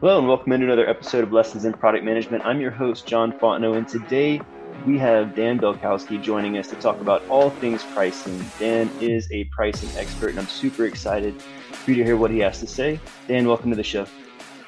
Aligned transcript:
Hello, 0.00 0.18
and 0.18 0.28
welcome 0.28 0.52
into 0.52 0.66
another 0.66 0.86
episode 0.86 1.24
of 1.24 1.32
Lessons 1.32 1.64
in 1.64 1.72
Product 1.72 2.04
Management. 2.04 2.44
I'm 2.44 2.60
your 2.60 2.70
host, 2.70 3.06
John 3.06 3.32
Fontenot, 3.32 3.78
and 3.78 3.88
today 3.88 4.42
we 4.86 4.98
have 4.98 5.34
Dan 5.34 5.58
Balcauski 5.58 6.22
joining 6.22 6.58
us 6.58 6.68
to 6.68 6.76
talk 6.76 7.00
about 7.00 7.26
all 7.30 7.48
things 7.48 7.82
pricing. 7.82 8.44
Dan 8.58 8.90
is 9.00 9.26
a 9.32 9.44
pricing 9.44 9.88
expert, 9.96 10.28
and 10.28 10.38
I'm 10.38 10.48
super 10.48 10.84
excited 10.84 11.40
for 11.40 11.92
you 11.92 11.96
to 11.96 12.04
hear 12.04 12.18
what 12.18 12.30
he 12.30 12.40
has 12.40 12.60
to 12.60 12.66
say. 12.66 13.00
Dan, 13.26 13.48
welcome 13.48 13.70
to 13.70 13.76
the 13.76 13.82
show. 13.82 14.06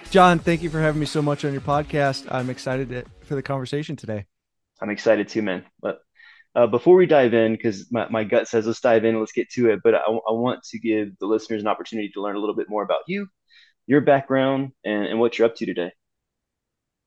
John, 0.08 0.38
thank 0.38 0.62
you 0.62 0.70
for 0.70 0.80
having 0.80 0.98
me 0.98 1.04
so 1.04 1.20
much 1.20 1.44
on 1.44 1.52
your 1.52 1.60
podcast. 1.60 2.26
I'm 2.30 2.48
excited 2.48 2.88
to, 2.88 3.04
for 3.26 3.34
the 3.34 3.42
conversation 3.42 3.96
today. 3.96 4.24
I'm 4.80 4.88
excited 4.88 5.28
too, 5.28 5.42
man. 5.42 5.66
But 5.82 5.98
uh, 6.54 6.68
before 6.68 6.96
we 6.96 7.04
dive 7.04 7.34
in, 7.34 7.52
because 7.52 7.92
my, 7.92 8.08
my 8.08 8.24
gut 8.24 8.48
says 8.48 8.66
let's 8.66 8.80
dive 8.80 9.04
in, 9.04 9.20
let's 9.20 9.32
get 9.32 9.50
to 9.50 9.68
it. 9.68 9.80
But 9.84 9.94
I, 9.94 9.98
I 9.98 10.32
want 10.32 10.62
to 10.70 10.78
give 10.78 11.18
the 11.18 11.26
listeners 11.26 11.60
an 11.60 11.68
opportunity 11.68 12.08
to 12.14 12.22
learn 12.22 12.36
a 12.36 12.38
little 12.38 12.56
bit 12.56 12.70
more 12.70 12.82
about 12.82 13.00
you, 13.06 13.28
your 13.88 14.02
background, 14.02 14.70
and, 14.84 15.06
and 15.06 15.18
what 15.18 15.36
you're 15.36 15.48
up 15.48 15.56
to 15.56 15.66
today. 15.66 15.90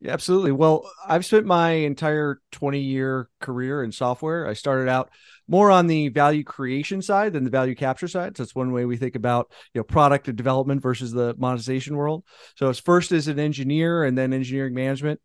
Yeah, 0.02 0.14
absolutely. 0.14 0.52
Well, 0.52 0.90
I've 1.08 1.26
spent 1.26 1.46
my 1.46 1.72
entire 1.72 2.42
20 2.52 2.80
year 2.80 3.30
career 3.40 3.84
in 3.84 3.92
software. 3.92 4.48
I 4.48 4.54
started 4.54 4.90
out 4.90 5.12
more 5.48 5.70
on 5.70 5.86
the 5.86 6.10
value 6.10 6.44
creation 6.44 7.04
side 7.04 7.34
than 7.34 7.44
the 7.44 7.52
value 7.52 7.76
capture 7.76 8.08
side. 8.08 8.36
So 8.36 8.42
that's 8.42 8.56
one 8.56 8.72
way 8.72 8.86
we 8.86 8.98
think 8.98 9.16
about, 9.16 9.52
you 9.76 9.80
know, 9.80 9.84
product 9.84 10.36
development 10.36 10.82
versus 10.82 11.12
the 11.12 11.36
monetization 11.38 11.96
world. 11.96 12.24
So 12.56 12.70
it's 12.70 12.80
first 12.80 13.12
as 13.12 13.28
an 13.28 13.38
engineer 13.38 14.04
and 14.04 14.18
then 14.18 14.34
engineering 14.34 14.74
management. 14.74 15.22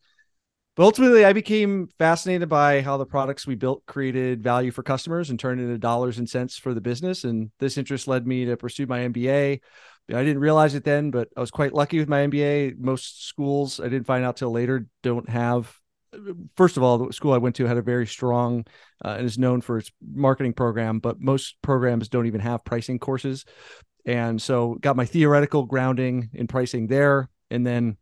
But 0.77 0.83
ultimately, 0.83 1.25
I 1.25 1.33
became 1.33 1.89
fascinated 1.99 2.51
by 2.51 2.83
how 2.83 2.99
the 2.99 3.07
products 3.07 3.47
we 3.47 3.55
built 3.55 3.87
created 3.87 4.43
value 4.43 4.71
for 4.71 4.83
customers 4.83 5.31
and 5.31 5.41
turned 5.41 5.59
into 5.59 5.79
dollars 5.79 6.19
and 6.19 6.29
cents 6.29 6.59
for 6.59 6.75
the 6.75 6.83
business. 6.83 7.25
And 7.25 7.51
this 7.59 7.79
interest 7.79 8.07
led 8.07 8.27
me 8.27 8.45
to 8.45 8.59
pursue 8.59 8.87
my 8.87 9.09
MBA. 9.09 9.61
I 10.11 10.23
didn't 10.23 10.41
realize 10.41 10.75
it 10.75 10.85
then, 10.85 11.11
but 11.11 11.29
I 11.37 11.41
was 11.41 11.51
quite 11.51 11.73
lucky 11.73 11.99
with 11.99 12.09
my 12.09 12.27
MBA. 12.27 12.79
Most 12.79 13.27
schools, 13.27 13.81
I 13.81 13.85
didn't 13.85 14.07
find 14.07 14.25
out 14.25 14.37
till 14.37 14.53
later, 14.53 14.87
don't 15.03 15.29
have. 15.29 15.75
First 16.57 16.77
of 16.77 16.83
all, 16.83 16.99
the 16.99 17.13
school 17.13 17.33
I 17.33 17.39
went 17.39 17.57
to 17.57 17.67
had 17.67 17.77
a 17.77 17.83
very 17.83 18.07
strong 18.07 18.67
uh, 19.05 19.17
and 19.19 19.27
is 19.27 19.37
known 19.37 19.61
for 19.61 19.79
its 19.79 19.91
marketing 20.01 20.53
program, 20.53 21.01
but 21.01 21.21
most 21.21 21.57
programs 21.61 22.09
don't 22.09 22.27
even 22.27 22.41
have 22.41 22.65
pricing 22.65 22.99
courses. 22.99 23.45
And 24.05 24.41
so, 24.41 24.77
got 24.81 24.97
my 24.97 25.05
theoretical 25.05 25.65
grounding 25.65 26.31
in 26.33 26.47
pricing 26.47 26.87
there. 26.87 27.29
And 27.51 27.67
then 27.67 27.97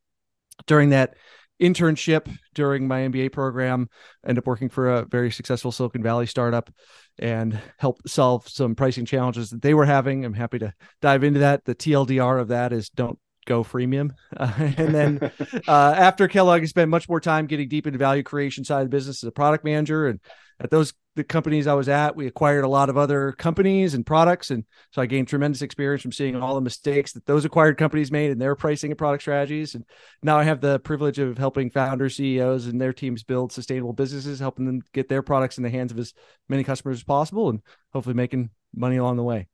during 0.67 0.91
that 0.91 1.15
internship 1.61 2.29
during 2.55 2.87
my 2.87 3.03
MBA 3.03 3.33
program, 3.33 3.89
End 4.27 4.39
up 4.39 4.47
working 4.47 4.69
for 4.69 4.91
a 4.91 5.05
very 5.05 5.31
successful 5.31 5.73
Silicon 5.73 6.03
Valley 6.03 6.27
startup 6.27 6.71
and 7.19 7.61
help 7.79 8.07
solve 8.09 8.49
some 8.49 8.75
pricing 8.75 9.05
challenges 9.05 9.51
that 9.51 9.63
they 9.63 9.75
were 9.75 9.85
having. 9.85 10.25
I'm 10.25 10.35
happy 10.35 10.59
to 10.61 10.73
dive 11.01 11.25
into 11.25 11.41
that. 11.41 11.65
The 11.65 11.75
TLDR 11.75 12.41
of 12.41 12.49
that 12.49 12.73
is 12.73 12.89
don't 12.91 13.19
go 13.47 13.63
freemium. 13.63 14.11
Uh, 14.37 14.53
and 14.59 14.93
then 14.93 15.31
uh, 15.69 15.95
after 15.97 16.27
Kellogg, 16.27 16.63
I 16.63 16.65
spent 16.65 16.91
much 16.91 17.09
more 17.09 17.21
time 17.21 17.47
getting 17.47 17.69
deep 17.69 17.87
into 17.87 17.99
value 17.99 18.25
creation 18.25 18.65
side 18.65 18.81
of 18.81 18.87
the 18.87 18.97
business 18.97 19.23
as 19.23 19.29
a 19.29 19.33
product 19.33 19.65
manager. 19.65 20.09
And 20.09 20.19
at 20.59 20.71
those 20.71 20.93
the 21.15 21.25
companies 21.25 21.67
I 21.67 21.75
was 21.75 21.89
at, 21.89 22.17
we 22.17 22.27
acquired 22.27 22.65
a 22.65 22.69
lot 22.69 22.91
of 22.91 22.97
other 22.97 23.33
companies 23.33 23.95
and 23.95 24.05
products. 24.05 24.51
And 24.51 24.65
so 24.91 25.01
I 25.01 25.07
gained 25.07 25.29
tremendous 25.29 25.63
experience 25.63 26.03
from 26.03 26.13
seeing 26.13 26.37
all 26.37 26.55
the 26.55 26.61
mistakes 26.61 27.13
that 27.13 27.27
those 27.27 27.45
acquired 27.45 27.79
companies 27.79 28.11
made 28.11 28.31
in 28.31 28.39
their 28.39 28.57
pricing 28.57 28.91
and 28.91 28.99
product 28.99 29.23
strategies. 29.23 29.75
And 29.75 29.85
now 30.23 30.39
I 30.39 30.45
have 30.45 30.61
the 30.61 30.81
privilege 30.81 31.19
of 31.19 31.39
helping 31.39 31.71
founders, 31.71 32.17
CEOs, 32.17 32.67
and 32.67 32.81
their 32.81 32.93
teams 32.93 33.23
build 33.23 33.53
sustainable 33.53 33.93
businesses, 33.93 34.41
helping 34.41 34.67
them 34.67 34.83
get 34.93 35.09
their 35.09 35.23
products 35.23 35.57
in 35.57 35.65
the 35.65 35.71
hands 35.71 35.93
of 35.93 35.99
as 35.99 36.15
many 36.49 36.65
customers 36.65 36.99
as 36.99 37.05
possible 37.05 37.49
and 37.51 37.61
hopefully 37.93 38.15
making 38.15 38.51
money 38.75 38.97
along 38.97 39.17
the 39.17 39.23
way 39.23 39.49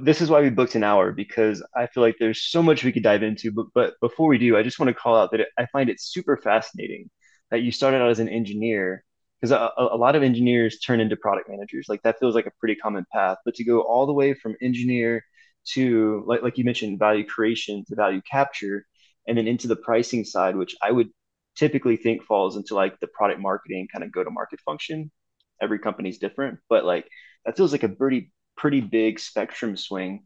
this 0.00 0.22
is 0.22 0.30
why 0.30 0.40
we 0.40 0.48
booked 0.48 0.74
an 0.74 0.82
hour 0.82 1.12
because 1.12 1.62
I 1.76 1.86
feel 1.86 2.02
like 2.02 2.16
there's 2.18 2.42
so 2.42 2.62
much 2.62 2.82
we 2.82 2.92
could 2.92 3.02
dive 3.02 3.22
into. 3.22 3.52
But 3.52 3.66
but 3.74 3.94
before 4.00 4.28
we 4.28 4.38
do, 4.38 4.56
I 4.56 4.62
just 4.62 4.78
want 4.78 4.88
to 4.88 4.94
call 4.94 5.16
out 5.16 5.30
that 5.32 5.48
I 5.58 5.66
find 5.66 5.90
it 5.90 6.00
super 6.00 6.36
fascinating 6.36 7.10
that 7.50 7.60
you 7.60 7.70
started 7.70 8.00
out 8.00 8.10
as 8.10 8.18
an 8.18 8.28
engineer 8.28 9.04
because 9.42 9.50
a, 9.50 9.72
a, 9.76 9.96
lot 9.96 10.14
of 10.14 10.22
engineers 10.22 10.78
turn 10.78 11.00
into 11.00 11.16
product 11.16 11.50
managers. 11.50 11.86
Like 11.88 12.00
that 12.02 12.20
feels 12.20 12.36
like 12.36 12.46
a 12.46 12.52
pretty 12.60 12.76
common 12.76 13.04
path. 13.12 13.38
But 13.44 13.56
to 13.56 13.64
go 13.64 13.80
all 13.80 14.06
the 14.06 14.12
way 14.12 14.34
from 14.34 14.54
engineer 14.62 15.24
to 15.70 16.22
like 16.28 16.42
like 16.42 16.58
you 16.58 16.64
mentioned, 16.64 17.00
value 17.00 17.26
creation 17.26 17.84
to 17.88 17.96
value 17.96 18.20
capture, 18.30 18.86
and 19.26 19.36
then 19.36 19.48
into 19.48 19.66
the 19.66 19.74
pricing 19.74 20.24
side, 20.24 20.54
which 20.54 20.76
I 20.80 20.92
would 20.92 21.08
typically 21.56 21.96
think 21.96 22.22
falls 22.22 22.56
into 22.56 22.76
like 22.76 23.00
the 23.00 23.08
product 23.08 23.40
marketing 23.40 23.88
kind 23.92 24.04
of 24.04 24.12
go 24.12 24.22
to 24.22 24.30
market 24.30 24.60
function. 24.60 25.10
Every 25.60 25.80
company's 25.80 26.18
different, 26.18 26.60
but 26.68 26.84
like 26.84 27.08
that 27.44 27.56
feels 27.56 27.72
like 27.72 27.82
a 27.82 27.88
pretty 27.88 28.30
pretty 28.56 28.80
big 28.80 29.18
spectrum 29.18 29.76
swing. 29.76 30.24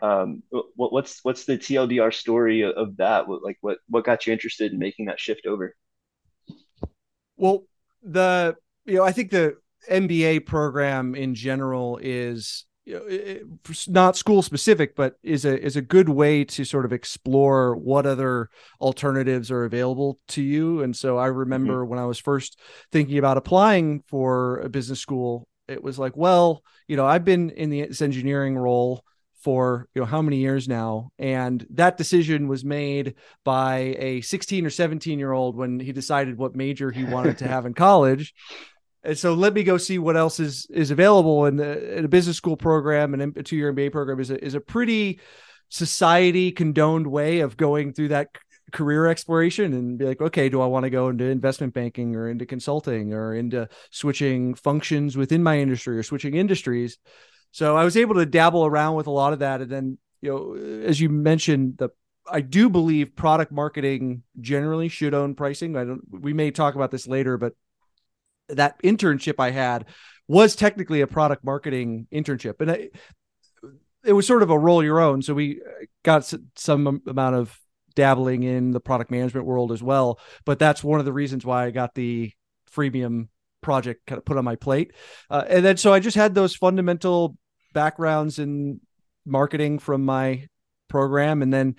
Um, 0.00 0.42
what, 0.50 0.92
what's 0.92 1.20
what's 1.22 1.44
the 1.44 1.58
TLDR 1.58 2.14
story 2.14 2.62
of, 2.62 2.96
that? 2.96 3.28
Like 3.28 3.58
what 3.60 3.78
what 3.90 4.04
got 4.04 4.26
you 4.26 4.32
interested 4.32 4.72
in 4.72 4.78
making 4.78 5.06
that 5.06 5.20
shift 5.20 5.46
over? 5.46 5.74
Well, 7.36 7.64
the 8.04 8.56
you 8.84 8.96
know 8.96 9.04
I 9.04 9.12
think 9.12 9.30
the 9.30 9.56
MBA 9.90 10.46
program 10.46 11.14
in 11.14 11.34
general 11.34 11.98
is 12.00 12.64
you 12.86 12.94
know, 12.94 13.56
not 13.88 14.16
school 14.16 14.42
specific, 14.42 14.94
but 14.94 15.14
is 15.22 15.44
a 15.44 15.58
is 15.58 15.76
a 15.76 15.82
good 15.82 16.08
way 16.08 16.44
to 16.44 16.64
sort 16.64 16.84
of 16.84 16.92
explore 16.92 17.74
what 17.76 18.04
other 18.04 18.50
alternatives 18.80 19.50
are 19.50 19.64
available 19.64 20.18
to 20.28 20.42
you. 20.42 20.82
And 20.82 20.94
so 20.94 21.16
I 21.16 21.26
remember 21.26 21.80
mm-hmm. 21.80 21.90
when 21.90 21.98
I 21.98 22.04
was 22.04 22.18
first 22.18 22.60
thinking 22.92 23.16
about 23.16 23.38
applying 23.38 24.02
for 24.06 24.58
a 24.58 24.68
business 24.68 25.00
school, 25.00 25.48
it 25.66 25.82
was 25.82 25.98
like, 25.98 26.14
well, 26.16 26.62
you 26.86 26.96
know, 26.96 27.06
I've 27.06 27.24
been 27.24 27.50
in 27.50 27.70
the 27.70 27.88
engineering 28.02 28.56
role 28.56 29.02
for 29.44 29.88
you 29.94 30.00
know 30.00 30.06
how 30.06 30.22
many 30.22 30.38
years 30.38 30.66
now 30.66 31.10
and 31.18 31.66
that 31.68 31.98
decision 31.98 32.48
was 32.48 32.64
made 32.64 33.14
by 33.44 33.94
a 33.98 34.22
16 34.22 34.64
or 34.64 34.70
17 34.70 35.18
year 35.18 35.32
old 35.32 35.54
when 35.54 35.78
he 35.78 35.92
decided 35.92 36.38
what 36.38 36.56
major 36.56 36.90
he 36.90 37.04
wanted 37.04 37.36
to 37.38 37.46
have 37.46 37.66
in 37.66 37.74
college 37.74 38.34
and 39.04 39.18
so 39.18 39.34
let 39.34 39.52
me 39.52 39.62
go 39.62 39.76
see 39.76 39.98
what 39.98 40.16
else 40.16 40.40
is 40.40 40.66
is 40.70 40.90
available 40.90 41.44
in, 41.44 41.56
the, 41.56 41.98
in 41.98 42.06
a 42.06 42.08
business 42.08 42.38
school 42.38 42.56
program 42.56 43.12
and 43.12 43.36
a 43.36 43.42
two-year 43.42 43.72
mba 43.74 43.92
program 43.92 44.18
is 44.18 44.30
a, 44.30 44.42
is 44.42 44.54
a 44.54 44.60
pretty 44.60 45.20
society 45.68 46.50
condoned 46.50 47.06
way 47.06 47.40
of 47.40 47.56
going 47.56 47.92
through 47.92 48.08
that 48.08 48.28
career 48.72 49.06
exploration 49.06 49.72
and 49.72 49.98
be 49.98 50.04
like, 50.04 50.20
okay, 50.20 50.48
do 50.48 50.60
I 50.60 50.66
want 50.66 50.84
to 50.84 50.90
go 50.90 51.08
into 51.08 51.24
investment 51.24 51.74
banking 51.74 52.16
or 52.16 52.28
into 52.28 52.44
consulting 52.44 53.14
or 53.14 53.34
into 53.34 53.68
switching 53.90 54.54
functions 54.54 55.16
within 55.16 55.42
my 55.42 55.58
industry 55.58 55.96
or 55.96 56.02
switching 56.02 56.34
industries? 56.34 56.98
So 57.54 57.76
I 57.76 57.84
was 57.84 57.96
able 57.96 58.16
to 58.16 58.26
dabble 58.26 58.66
around 58.66 58.96
with 58.96 59.06
a 59.06 59.12
lot 59.12 59.32
of 59.32 59.38
that. 59.38 59.60
And 59.60 59.70
then, 59.70 59.98
you 60.20 60.28
know, 60.28 60.84
as 60.84 61.00
you 61.00 61.08
mentioned, 61.08 61.78
the 61.78 61.90
I 62.28 62.40
do 62.40 62.68
believe 62.68 63.14
product 63.14 63.52
marketing 63.52 64.24
generally 64.40 64.88
should 64.88 65.14
own 65.14 65.36
pricing. 65.36 65.76
I 65.76 65.84
don't 65.84 66.02
we 66.10 66.32
may 66.32 66.50
talk 66.50 66.74
about 66.74 66.90
this 66.90 67.06
later, 67.06 67.38
but 67.38 67.52
that 68.48 68.82
internship 68.82 69.36
I 69.38 69.52
had 69.52 69.84
was 70.26 70.56
technically 70.56 71.00
a 71.00 71.06
product 71.06 71.44
marketing 71.44 72.08
internship. 72.12 72.60
And 72.60 72.72
I, 72.72 72.88
it 74.04 74.14
was 74.14 74.26
sort 74.26 74.42
of 74.42 74.50
a 74.50 74.58
roll 74.58 74.82
your 74.82 74.98
own. 74.98 75.22
So 75.22 75.32
we 75.32 75.60
got 76.02 76.28
some 76.56 77.02
amount 77.06 77.36
of 77.36 77.56
dabbling 77.94 78.42
in 78.42 78.72
the 78.72 78.80
product 78.80 79.12
management 79.12 79.46
world 79.46 79.70
as 79.70 79.80
well. 79.80 80.18
But 80.44 80.58
that's 80.58 80.82
one 80.82 80.98
of 80.98 81.06
the 81.06 81.12
reasons 81.12 81.46
why 81.46 81.66
I 81.66 81.70
got 81.70 81.94
the 81.94 82.32
freemium 82.68 83.28
project 83.60 84.06
kind 84.06 84.18
of 84.18 84.24
put 84.24 84.38
on 84.38 84.44
my 84.44 84.56
plate. 84.56 84.92
Uh, 85.30 85.44
and 85.48 85.64
then 85.64 85.76
so 85.76 85.92
I 85.92 86.00
just 86.00 86.16
had 86.16 86.34
those 86.34 86.56
fundamental 86.56 87.38
backgrounds 87.74 88.38
in 88.38 88.80
marketing 89.26 89.78
from 89.78 90.06
my 90.06 90.46
program. 90.88 91.42
And 91.42 91.52
then, 91.52 91.76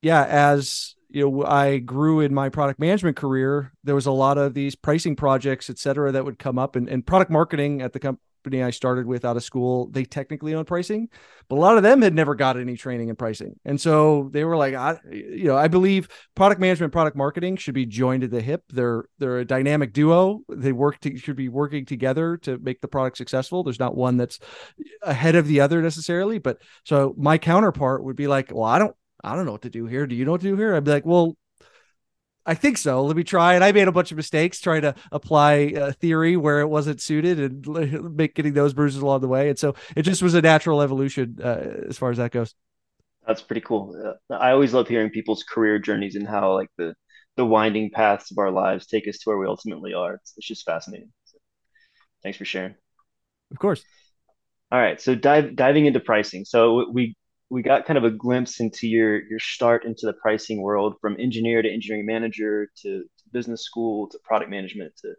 yeah, 0.00 0.24
as 0.24 0.94
you 1.08 1.28
know, 1.28 1.44
I 1.44 1.78
grew 1.78 2.20
in 2.20 2.32
my 2.32 2.48
product 2.48 2.78
management 2.78 3.16
career, 3.16 3.72
there 3.82 3.94
was 3.94 4.06
a 4.06 4.12
lot 4.12 4.38
of 4.38 4.54
these 4.54 4.76
pricing 4.76 5.16
projects, 5.16 5.68
et 5.68 5.78
cetera, 5.78 6.12
that 6.12 6.24
would 6.24 6.38
come 6.38 6.58
up 6.58 6.76
and, 6.76 6.88
and 6.88 7.04
product 7.04 7.30
marketing 7.30 7.82
at 7.82 7.92
the 7.92 7.98
company 7.98 8.22
company 8.42 8.62
I 8.62 8.70
started 8.70 9.06
with 9.06 9.24
out 9.24 9.36
of 9.36 9.44
school, 9.44 9.88
they 9.88 10.04
technically 10.04 10.54
own 10.54 10.64
pricing, 10.64 11.08
but 11.48 11.56
a 11.56 11.60
lot 11.60 11.76
of 11.76 11.82
them 11.82 12.02
had 12.02 12.14
never 12.14 12.34
got 12.34 12.56
any 12.56 12.76
training 12.76 13.08
in 13.08 13.16
pricing. 13.16 13.54
And 13.64 13.80
so 13.80 14.30
they 14.32 14.44
were 14.44 14.56
like, 14.56 14.74
I, 14.74 14.98
you 15.10 15.44
know, 15.44 15.56
I 15.56 15.68
believe 15.68 16.08
product 16.34 16.60
management, 16.60 16.92
product 16.92 17.16
marketing 17.16 17.56
should 17.56 17.74
be 17.74 17.86
joined 17.86 18.24
at 18.24 18.30
the 18.30 18.40
hip. 18.40 18.64
They're, 18.68 19.04
they're 19.18 19.38
a 19.38 19.44
dynamic 19.44 19.92
duo. 19.92 20.40
They 20.48 20.72
work 20.72 20.98
to, 21.00 21.16
should 21.16 21.36
be 21.36 21.48
working 21.48 21.86
together 21.86 22.36
to 22.38 22.58
make 22.58 22.80
the 22.80 22.88
product 22.88 23.16
successful. 23.16 23.62
There's 23.62 23.78
not 23.78 23.96
one 23.96 24.16
that's 24.16 24.40
ahead 25.02 25.36
of 25.36 25.46
the 25.46 25.60
other 25.60 25.80
necessarily. 25.80 26.38
But 26.38 26.58
so 26.84 27.14
my 27.16 27.38
counterpart 27.38 28.02
would 28.02 28.16
be 28.16 28.26
like, 28.26 28.50
well, 28.52 28.64
I 28.64 28.78
don't, 28.78 28.96
I 29.22 29.36
don't 29.36 29.46
know 29.46 29.52
what 29.52 29.62
to 29.62 29.70
do 29.70 29.86
here. 29.86 30.08
Do 30.08 30.16
you 30.16 30.24
know 30.24 30.32
what 30.32 30.40
to 30.40 30.48
do 30.48 30.56
here? 30.56 30.74
I'd 30.74 30.82
be 30.82 30.90
like, 30.90 31.06
well, 31.06 31.36
I 32.44 32.54
think 32.54 32.76
so. 32.76 33.04
Let 33.04 33.16
me 33.16 33.22
try. 33.24 33.54
And 33.54 33.62
I 33.62 33.70
made 33.72 33.86
a 33.86 33.92
bunch 33.92 34.10
of 34.10 34.16
mistakes 34.16 34.60
trying 34.60 34.82
to 34.82 34.94
apply 35.12 35.52
a 35.52 35.92
theory 35.92 36.36
where 36.36 36.60
it 36.60 36.66
wasn't 36.66 37.00
suited 37.00 37.38
and 37.38 38.16
make 38.16 38.34
getting 38.34 38.54
those 38.54 38.74
bruises 38.74 39.00
along 39.00 39.20
the 39.20 39.28
way. 39.28 39.48
And 39.48 39.58
so 39.58 39.74
it 39.94 40.02
just 40.02 40.22
was 40.22 40.34
a 40.34 40.42
natural 40.42 40.82
evolution 40.82 41.38
uh, 41.42 41.86
as 41.88 41.98
far 41.98 42.10
as 42.10 42.18
that 42.18 42.32
goes. 42.32 42.54
That's 43.26 43.40
pretty 43.40 43.60
cool. 43.60 44.16
Uh, 44.28 44.34
I 44.34 44.50
always 44.50 44.74
love 44.74 44.88
hearing 44.88 45.10
people's 45.10 45.44
career 45.44 45.78
journeys 45.78 46.16
and 46.16 46.26
how 46.26 46.54
like 46.54 46.70
the 46.76 46.94
the 47.36 47.46
winding 47.46 47.90
paths 47.90 48.30
of 48.30 48.38
our 48.38 48.50
lives 48.50 48.86
take 48.86 49.08
us 49.08 49.18
to 49.18 49.30
where 49.30 49.38
we 49.38 49.46
ultimately 49.46 49.94
are. 49.94 50.14
It's, 50.14 50.34
it's 50.36 50.46
just 50.46 50.66
fascinating. 50.66 51.10
So, 51.24 51.38
thanks 52.22 52.36
for 52.36 52.44
sharing. 52.44 52.74
Of 53.50 53.58
course. 53.58 53.82
All 54.70 54.80
right. 54.80 55.00
So 55.00 55.14
dive 55.14 55.54
diving 55.54 55.86
into 55.86 56.00
pricing. 56.00 56.44
So 56.44 56.90
we 56.90 57.14
we 57.52 57.60
got 57.60 57.84
kind 57.84 57.98
of 57.98 58.04
a 58.04 58.10
glimpse 58.10 58.60
into 58.60 58.88
your 58.88 59.22
your 59.28 59.38
start 59.38 59.84
into 59.84 60.06
the 60.06 60.14
pricing 60.14 60.62
world 60.62 60.94
from 61.02 61.16
engineer 61.20 61.60
to 61.60 61.70
engineering 61.70 62.06
manager 62.06 62.70
to, 62.80 63.00
to 63.02 63.24
business 63.30 63.62
school 63.62 64.08
to 64.08 64.18
product 64.24 64.50
management 64.50 64.90
to 64.96 65.12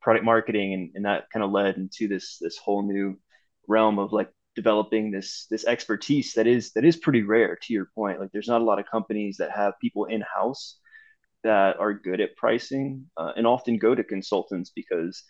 product 0.00 0.24
marketing. 0.24 0.74
And, 0.74 0.90
and 0.94 1.04
that 1.06 1.24
kind 1.32 1.44
of 1.44 1.50
led 1.50 1.76
into 1.76 2.06
this 2.06 2.38
this 2.40 2.56
whole 2.56 2.86
new 2.86 3.18
realm 3.66 3.98
of 3.98 4.12
like 4.12 4.30
developing 4.54 5.10
this 5.10 5.46
this 5.50 5.66
expertise 5.66 6.34
that 6.34 6.46
is 6.46 6.70
that 6.74 6.84
is 6.84 6.96
pretty 6.96 7.22
rare 7.22 7.58
to 7.62 7.72
your 7.72 7.88
point. 7.96 8.20
Like 8.20 8.30
there's 8.32 8.48
not 8.48 8.60
a 8.60 8.64
lot 8.64 8.78
of 8.78 8.86
companies 8.86 9.38
that 9.38 9.50
have 9.50 9.74
people 9.80 10.04
in 10.04 10.22
house 10.22 10.78
that 11.42 11.80
are 11.80 11.92
good 11.94 12.20
at 12.20 12.36
pricing 12.36 13.06
uh, 13.16 13.32
and 13.36 13.44
often 13.44 13.78
go 13.78 13.92
to 13.92 14.04
consultants 14.04 14.70
because 14.72 15.24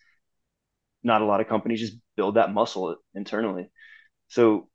not 1.02 1.22
a 1.22 1.26
lot 1.26 1.40
of 1.40 1.48
companies 1.48 1.80
just 1.80 1.96
build 2.14 2.34
that 2.34 2.52
muscle 2.52 2.94
internally. 3.14 3.70
So 4.28 4.68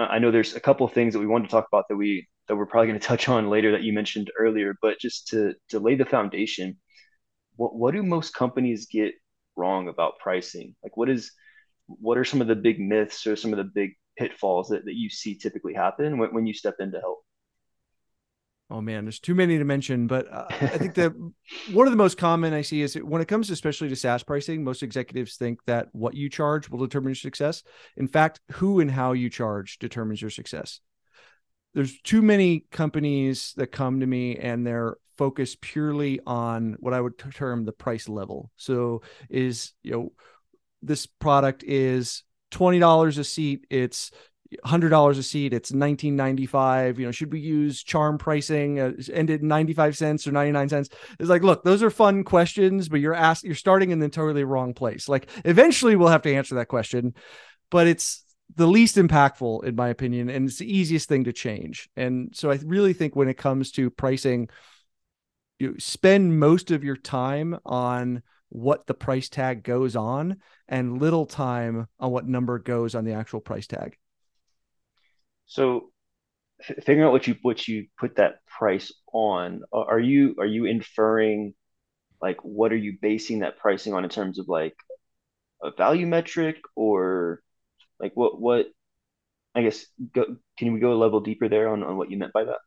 uh, 0.00 0.06
I 0.06 0.18
know 0.18 0.30
there's 0.30 0.54
a 0.54 0.60
couple 0.60 0.86
of 0.86 0.92
things 0.92 1.12
that 1.12 1.20
we 1.20 1.26
wanted 1.26 1.46
to 1.46 1.50
talk 1.50 1.68
about 1.70 1.86
that 1.88 1.96
we 1.96 2.26
that 2.48 2.56
we're 2.56 2.66
probably 2.66 2.88
going 2.88 3.00
to 3.00 3.06
touch 3.06 3.28
on 3.28 3.50
later 3.50 3.72
that 3.72 3.82
you 3.82 3.92
mentioned 3.92 4.30
earlier, 4.38 4.74
but 4.82 4.98
just 4.98 5.28
to 5.28 5.54
to 5.68 5.78
lay 5.78 5.94
the 5.94 6.04
foundation, 6.04 6.78
what 7.56 7.74
what 7.76 7.94
do 7.94 8.02
most 8.02 8.34
companies 8.34 8.86
get 8.86 9.14
wrong 9.56 9.88
about 9.88 10.18
pricing? 10.18 10.74
Like 10.82 10.96
what 10.96 11.10
is 11.10 11.32
what 11.86 12.18
are 12.18 12.24
some 12.24 12.40
of 12.40 12.48
the 12.48 12.56
big 12.56 12.80
myths 12.80 13.26
or 13.26 13.36
some 13.36 13.52
of 13.52 13.58
the 13.58 13.70
big 13.74 13.90
pitfalls 14.18 14.68
that, 14.68 14.84
that 14.84 14.94
you 14.94 15.10
see 15.10 15.36
typically 15.36 15.74
happen 15.74 16.18
when, 16.18 16.32
when 16.34 16.46
you 16.46 16.54
step 16.54 16.76
in 16.80 16.92
to 16.92 17.00
help? 17.00 17.18
Oh 18.70 18.80
man, 18.80 19.04
there's 19.04 19.18
too 19.18 19.34
many 19.34 19.58
to 19.58 19.64
mention, 19.64 20.06
but 20.06 20.32
uh, 20.32 20.46
I 20.48 20.78
think 20.78 20.94
that 20.94 21.12
one 21.72 21.88
of 21.88 21.90
the 21.90 21.96
most 21.96 22.16
common 22.16 22.52
I 22.52 22.62
see 22.62 22.82
is 22.82 22.94
when 22.94 23.20
it 23.20 23.26
comes 23.26 23.50
especially 23.50 23.88
to 23.88 23.96
SaaS 23.96 24.22
pricing, 24.22 24.62
most 24.62 24.84
executives 24.84 25.36
think 25.36 25.58
that 25.66 25.88
what 25.92 26.14
you 26.14 26.28
charge 26.28 26.70
will 26.70 26.78
determine 26.78 27.10
your 27.10 27.16
success. 27.16 27.64
In 27.96 28.06
fact, 28.06 28.40
who 28.52 28.78
and 28.78 28.90
how 28.90 29.12
you 29.12 29.28
charge 29.28 29.78
determines 29.80 30.22
your 30.22 30.30
success. 30.30 30.80
There's 31.74 32.00
too 32.02 32.22
many 32.22 32.66
companies 32.70 33.54
that 33.56 33.68
come 33.68 34.00
to 34.00 34.06
me 34.06 34.36
and 34.36 34.64
they're 34.64 34.96
focused 35.18 35.60
purely 35.60 36.20
on 36.26 36.76
what 36.78 36.94
I 36.94 37.00
would 37.00 37.18
term 37.18 37.64
the 37.64 37.72
price 37.72 38.08
level. 38.08 38.50
So 38.56 39.02
is, 39.28 39.72
you 39.82 39.92
know, 39.92 40.12
this 40.80 41.06
product 41.06 41.62
is 41.64 42.22
$20 42.52 43.18
a 43.18 43.24
seat, 43.24 43.66
it's 43.68 44.10
hundred 44.64 44.88
dollars 44.88 45.18
a 45.18 45.22
seat. 45.22 45.52
It's 45.52 45.72
nineteen 45.72 46.16
ninety 46.16 46.46
five. 46.46 46.98
You 46.98 47.06
know, 47.06 47.12
should 47.12 47.32
we 47.32 47.40
use 47.40 47.82
charm 47.82 48.18
pricing? 48.18 48.80
Uh, 48.80 48.92
end 49.12 49.30
at 49.30 49.42
ninety 49.42 49.72
five 49.72 49.96
cents 49.96 50.26
or 50.26 50.32
ninety 50.32 50.52
nine 50.52 50.68
cents? 50.68 50.88
It's 51.18 51.28
like, 51.28 51.42
look, 51.42 51.62
those 51.62 51.82
are 51.82 51.90
fun 51.90 52.24
questions, 52.24 52.88
but 52.88 53.00
you're 53.00 53.14
asked, 53.14 53.44
you're 53.44 53.54
starting 53.54 53.90
in 53.90 53.98
the 53.98 54.08
totally 54.08 54.44
wrong 54.44 54.74
place. 54.74 55.08
Like, 55.08 55.28
eventually, 55.44 55.96
we'll 55.96 56.08
have 56.08 56.22
to 56.22 56.34
answer 56.34 56.56
that 56.56 56.68
question, 56.68 57.14
but 57.70 57.86
it's 57.86 58.24
the 58.56 58.66
least 58.66 58.96
impactful, 58.96 59.64
in 59.64 59.76
my 59.76 59.88
opinion, 59.88 60.28
and 60.28 60.48
it's 60.48 60.58
the 60.58 60.76
easiest 60.76 61.08
thing 61.08 61.24
to 61.24 61.32
change. 61.32 61.88
And 61.96 62.30
so, 62.34 62.50
I 62.50 62.58
really 62.64 62.92
think 62.92 63.14
when 63.14 63.28
it 63.28 63.38
comes 63.38 63.70
to 63.72 63.90
pricing, 63.90 64.48
you 65.58 65.76
spend 65.78 66.40
most 66.40 66.70
of 66.70 66.82
your 66.82 66.96
time 66.96 67.58
on 67.64 68.22
what 68.48 68.86
the 68.88 68.94
price 68.94 69.28
tag 69.28 69.62
goes 69.62 69.94
on 69.94 70.38
and 70.66 71.00
little 71.00 71.26
time 71.26 71.86
on 72.00 72.10
what 72.10 72.26
number 72.26 72.58
goes 72.58 72.96
on 72.96 73.04
the 73.04 73.12
actual 73.12 73.40
price 73.40 73.68
tag. 73.68 73.96
So 75.50 75.90
figuring 76.62 77.02
out 77.02 77.10
what 77.10 77.26
you 77.26 77.34
what 77.42 77.66
you 77.66 77.88
put 77.98 78.16
that 78.16 78.36
price 78.46 78.92
on, 79.12 79.62
are 79.72 79.98
you 79.98 80.36
are 80.38 80.46
you 80.46 80.64
inferring 80.64 81.54
like 82.22 82.36
what 82.44 82.72
are 82.72 82.76
you 82.76 82.98
basing 83.02 83.40
that 83.40 83.58
pricing 83.58 83.92
on 83.92 84.04
in 84.04 84.10
terms 84.10 84.38
of 84.38 84.46
like 84.48 84.76
a 85.60 85.72
value 85.76 86.06
metric 86.06 86.58
or 86.76 87.42
like 87.98 88.12
what 88.14 88.40
what 88.40 88.66
I 89.56 89.62
guess 89.62 89.84
go, 90.14 90.36
can 90.56 90.72
we 90.72 90.78
go 90.78 90.92
a 90.92 90.94
level 90.94 91.18
deeper 91.18 91.48
there 91.48 91.68
on, 91.68 91.82
on 91.82 91.96
what 91.96 92.12
you 92.12 92.16
meant 92.16 92.32
by 92.32 92.44
that? 92.44 92.58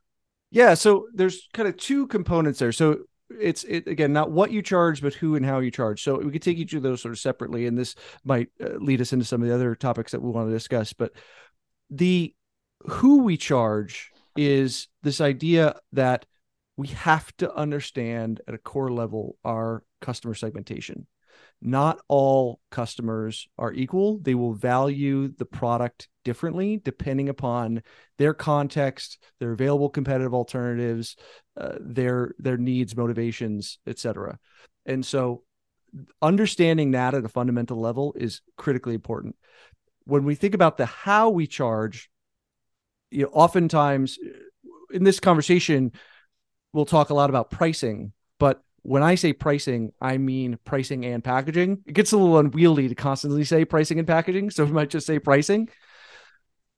Yeah, 0.51 0.74
so 0.74 1.07
there's 1.13 1.47
kind 1.53 1.69
of 1.69 1.77
two 1.77 2.07
components 2.07 2.59
there. 2.59 2.74
So 2.74 3.06
it's 3.39 3.63
it 3.63 3.88
again 3.88 4.12
not 4.12 4.29
what 4.29 4.51
you 4.51 4.62
charge 4.62 5.01
but 5.01 5.13
who 5.13 5.36
and 5.36 5.45
how 5.45 5.59
you 5.59 5.71
charge 5.71 6.03
so 6.03 6.19
we 6.19 6.31
could 6.31 6.41
take 6.41 6.57
each 6.57 6.74
of 6.74 6.83
those 6.83 7.01
sort 7.01 7.13
of 7.13 7.18
separately 7.18 7.65
and 7.65 7.75
this 7.75 7.95
might 8.24 8.50
uh, 8.62 8.75
lead 8.75 9.01
us 9.01 9.12
into 9.13 9.25
some 9.25 9.41
of 9.41 9.47
the 9.47 9.56
other 9.56 9.74
topics 9.74 10.12
that 10.12 10.21
we 10.21 10.29
want 10.29 10.47
to 10.47 10.53
discuss 10.53 10.94
but 10.94 11.13
the 11.89 12.36
who 12.85 13.24
we 13.24 13.38
charge 13.38 14.12
is 14.35 14.88
this 15.03 15.21
idea 15.21 15.75
that 15.91 16.25
we 16.77 16.88
have 16.88 17.35
to 17.38 17.53
understand 17.53 18.41
at 18.47 18.53
a 18.53 18.57
core 18.57 18.91
level 18.91 19.38
our 19.44 19.83
customer 20.01 20.33
segmentation. 20.33 21.07
Not 21.62 22.01
all 22.09 22.59
customers 22.71 23.47
are 23.57 23.71
equal. 23.71 24.19
They 24.19 24.35
will 24.35 24.53
value 24.53 25.30
the 25.30 25.45
product 25.45 26.09
differently 26.25 26.81
depending 26.83 27.30
upon 27.30 27.83
their 28.18 28.33
context, 28.33 29.18
their 29.39 29.53
available 29.53 29.89
competitive 29.89 30.33
alternatives, 30.33 31.15
uh, 31.56 31.75
their 31.79 32.33
their 32.38 32.57
needs, 32.57 32.97
motivations, 32.97 33.79
etc. 33.88 34.39
And 34.86 35.06
so 35.06 35.44
understanding 36.21 36.91
that 36.91 37.13
at 37.13 37.24
a 37.24 37.29
fundamental 37.29 37.79
level 37.79 38.13
is 38.18 38.41
critically 38.57 38.95
important. 38.95 39.36
When 40.06 40.25
we 40.25 40.36
think 40.36 40.53
about 40.53 40.77
the 40.77 40.86
how 40.86 41.29
we 41.29 41.47
charge, 41.47 42.09
you 43.13 43.24
know, 43.24 43.30
oftentimes 43.31 44.18
uh, 44.24 44.30
in 44.94 45.04
this 45.04 45.19
conversation, 45.19 45.92
we'll 46.74 46.86
talk 46.86 47.10
a 47.10 47.13
lot 47.13 47.30
about 47.30 47.51
pricing, 47.51 48.13
but 48.39 48.62
when 48.81 49.01
I 49.01 49.15
say 49.15 49.31
pricing, 49.31 49.94
I 50.01 50.18
mean 50.18 50.60
pricing 50.65 51.06
and 51.06 51.24
packaging. 51.24 51.83
It 51.86 51.94
gets 51.94 52.12
a 52.12 52.18
little 52.18 52.38
unwieldy 52.38 52.89
to 52.89 52.95
constantly 52.95 53.45
say 53.45 53.63
pricing 53.63 53.98
and 53.98 54.07
packaging, 54.07 54.50
so 54.50 54.65
we 54.65 54.71
might 54.71 54.89
just 54.89 55.07
say 55.07 55.19
pricing. 55.19 55.69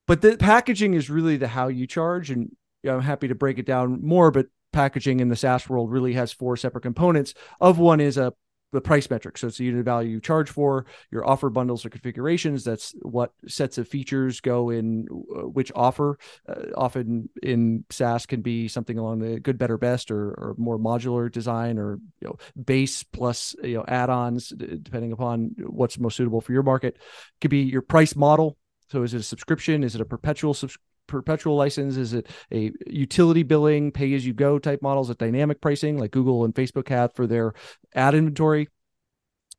But 0.05 0.21
the 0.21 0.37
packaging 0.37 0.93
is 0.93 1.09
really 1.09 1.37
the 1.37 1.47
how 1.47 1.67
you 1.67 1.87
charge, 1.87 2.29
and 2.29 2.55
I'm 2.87 3.01
happy 3.01 3.27
to 3.29 3.35
break 3.35 3.57
it 3.57 3.65
down 3.65 4.05
more. 4.05 4.29
But 4.29 4.47
packaging 4.71 5.19
in 5.19 5.29
the 5.29 5.35
SaaS 5.35 5.67
world 5.67 5.91
really 5.91 6.13
has 6.13 6.31
four 6.31 6.57
separate 6.57 6.81
components. 6.81 7.33
Of 7.59 7.79
one 7.79 7.99
is 7.99 8.17
a 8.17 8.33
the 8.75 8.81
price 8.81 9.09
metric. 9.09 9.37
So 9.37 9.47
it's 9.47 9.57
the 9.57 9.65
unit 9.65 9.85
value 9.85 10.09
you 10.09 10.21
charge 10.21 10.49
for 10.49 10.85
your 11.11 11.27
offer 11.27 11.49
bundles 11.49 11.85
or 11.85 11.89
configurations. 11.89 12.63
That's 12.63 12.93
what 13.01 13.31
sets 13.47 13.77
of 13.77 13.87
features 13.87 14.41
go 14.41 14.69
in 14.69 15.07
uh, 15.11 15.47
which 15.47 15.71
offer. 15.75 16.19
Uh, 16.47 16.65
often 16.75 17.29
in 17.41 17.85
SaaS 17.89 18.25
can 18.25 18.41
be 18.41 18.67
something 18.67 18.97
along 18.97 19.19
the 19.19 19.39
good, 19.39 19.57
better, 19.57 19.77
best, 19.77 20.11
or, 20.11 20.31
or 20.31 20.55
more 20.57 20.77
modular 20.77 21.31
design, 21.31 21.77
or 21.77 21.99
you 22.21 22.27
know 22.27 22.37
base 22.63 23.03
plus 23.03 23.55
you 23.63 23.75
know 23.75 23.85
add-ons 23.87 24.49
depending 24.49 25.11
upon 25.11 25.55
what's 25.59 25.97
most 25.97 26.15
suitable 26.15 26.41
for 26.41 26.51
your 26.51 26.63
market. 26.63 26.95
It 26.95 27.41
could 27.41 27.51
be 27.51 27.63
your 27.63 27.81
price 27.81 28.15
model. 28.15 28.57
So 28.89 29.01
is 29.03 29.13
it 29.13 29.21
a 29.21 29.23
subscription? 29.23 29.83
Is 29.83 29.95
it 29.95 30.01
a 30.01 30.05
perpetual 30.05 30.53
subscription? 30.53 30.94
Perpetual 31.07 31.55
license? 31.55 31.97
Is 31.97 32.13
it 32.13 32.27
a 32.51 32.71
utility 32.87 33.43
billing, 33.43 33.91
pay 33.91 34.13
as 34.13 34.25
you 34.25 34.33
go 34.33 34.59
type 34.59 34.81
models 34.81 35.09
at 35.09 35.17
dynamic 35.17 35.61
pricing 35.61 35.97
like 35.97 36.11
Google 36.11 36.45
and 36.45 36.53
Facebook 36.53 36.89
have 36.89 37.13
for 37.15 37.27
their 37.27 37.53
ad 37.93 38.15
inventory? 38.15 38.69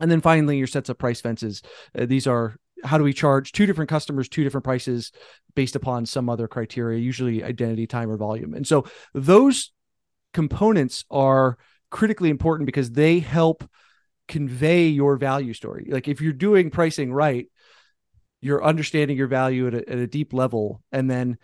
And 0.00 0.10
then 0.10 0.20
finally, 0.20 0.58
your 0.58 0.66
sets 0.66 0.88
of 0.88 0.98
price 0.98 1.20
fences. 1.20 1.62
Uh, 1.98 2.06
these 2.06 2.26
are 2.26 2.56
how 2.84 2.98
do 2.98 3.04
we 3.04 3.12
charge 3.12 3.52
two 3.52 3.66
different 3.66 3.88
customers 3.88 4.28
two 4.28 4.44
different 4.44 4.64
prices 4.64 5.10
based 5.54 5.76
upon 5.76 6.06
some 6.06 6.28
other 6.28 6.46
criteria, 6.46 6.98
usually 6.98 7.42
identity, 7.42 7.86
time, 7.86 8.10
or 8.10 8.16
volume. 8.16 8.54
And 8.54 8.66
so 8.66 8.84
those 9.14 9.72
components 10.34 11.04
are 11.10 11.56
critically 11.90 12.28
important 12.28 12.66
because 12.66 12.90
they 12.90 13.20
help 13.20 13.68
convey 14.28 14.88
your 14.88 15.16
value 15.16 15.54
story. 15.54 15.88
Like 15.90 16.08
if 16.08 16.20
you're 16.20 16.32
doing 16.32 16.70
pricing 16.70 17.12
right, 17.12 17.46
you're 18.40 18.64
understanding 18.64 19.16
your 19.16 19.26
value 19.26 19.66
at 19.66 19.74
a, 19.74 19.88
at 19.88 19.98
a 19.98 20.06
deep 20.06 20.32
level. 20.32 20.82
And 20.92 21.10
then 21.10 21.38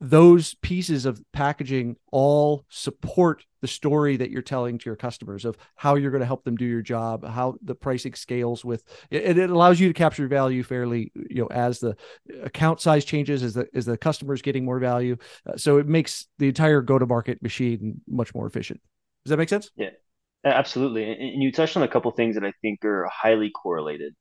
those 0.00 0.54
pieces 0.54 1.06
of 1.06 1.22
packaging 1.32 1.96
all 2.12 2.64
support 2.68 3.44
the 3.62 3.68
story 3.68 4.18
that 4.18 4.30
you're 4.30 4.42
telling 4.42 4.76
to 4.76 4.84
your 4.86 4.96
customers 4.96 5.46
of 5.46 5.56
how 5.76 5.94
you're 5.94 6.10
going 6.10 6.20
to 6.20 6.26
help 6.26 6.44
them 6.44 6.56
do 6.56 6.66
your 6.66 6.82
job 6.82 7.26
how 7.26 7.54
the 7.62 7.74
pricing 7.74 8.12
scales 8.12 8.64
with 8.64 8.84
it, 9.10 9.38
it 9.38 9.48
allows 9.48 9.80
you 9.80 9.88
to 9.88 9.94
capture 9.94 10.28
value 10.28 10.62
fairly 10.62 11.10
you 11.30 11.40
know 11.40 11.46
as 11.46 11.78
the 11.78 11.96
account 12.42 12.80
size 12.80 13.04
changes 13.04 13.42
as 13.42 13.54
the 13.54 13.66
as 13.74 13.86
the 13.86 13.96
customers 13.96 14.42
getting 14.42 14.64
more 14.64 14.78
value. 14.78 15.16
Uh, 15.48 15.56
so 15.56 15.78
it 15.78 15.86
makes 15.86 16.26
the 16.38 16.48
entire 16.48 16.82
go 16.82 16.98
to 16.98 17.06
market 17.06 17.40
machine 17.40 18.00
much 18.06 18.34
more 18.34 18.46
efficient. 18.46 18.80
Does 19.24 19.30
that 19.30 19.38
make 19.38 19.48
sense? 19.48 19.70
Yeah 19.76 19.90
absolutely. 20.44 21.10
And 21.10 21.42
you 21.42 21.50
touched 21.50 21.76
on 21.76 21.82
a 21.82 21.88
couple 21.88 22.10
things 22.10 22.34
that 22.34 22.44
i 22.44 22.52
think 22.60 22.84
are 22.84 23.08
highly 23.10 23.50
correlated 23.50 24.14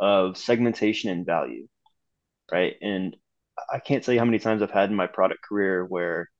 of 0.00 0.36
segmentation 0.36 1.10
and 1.10 1.26
value 1.26 1.66
right? 2.52 2.74
And 2.80 3.16
I 3.72 3.78
can't 3.78 4.02
tell 4.04 4.14
you 4.14 4.20
how 4.20 4.26
many 4.26 4.38
times 4.38 4.62
I've 4.62 4.70
had 4.70 4.90
in 4.90 4.96
my 4.96 5.06
product 5.06 5.42
career 5.42 5.84
where 5.84 6.30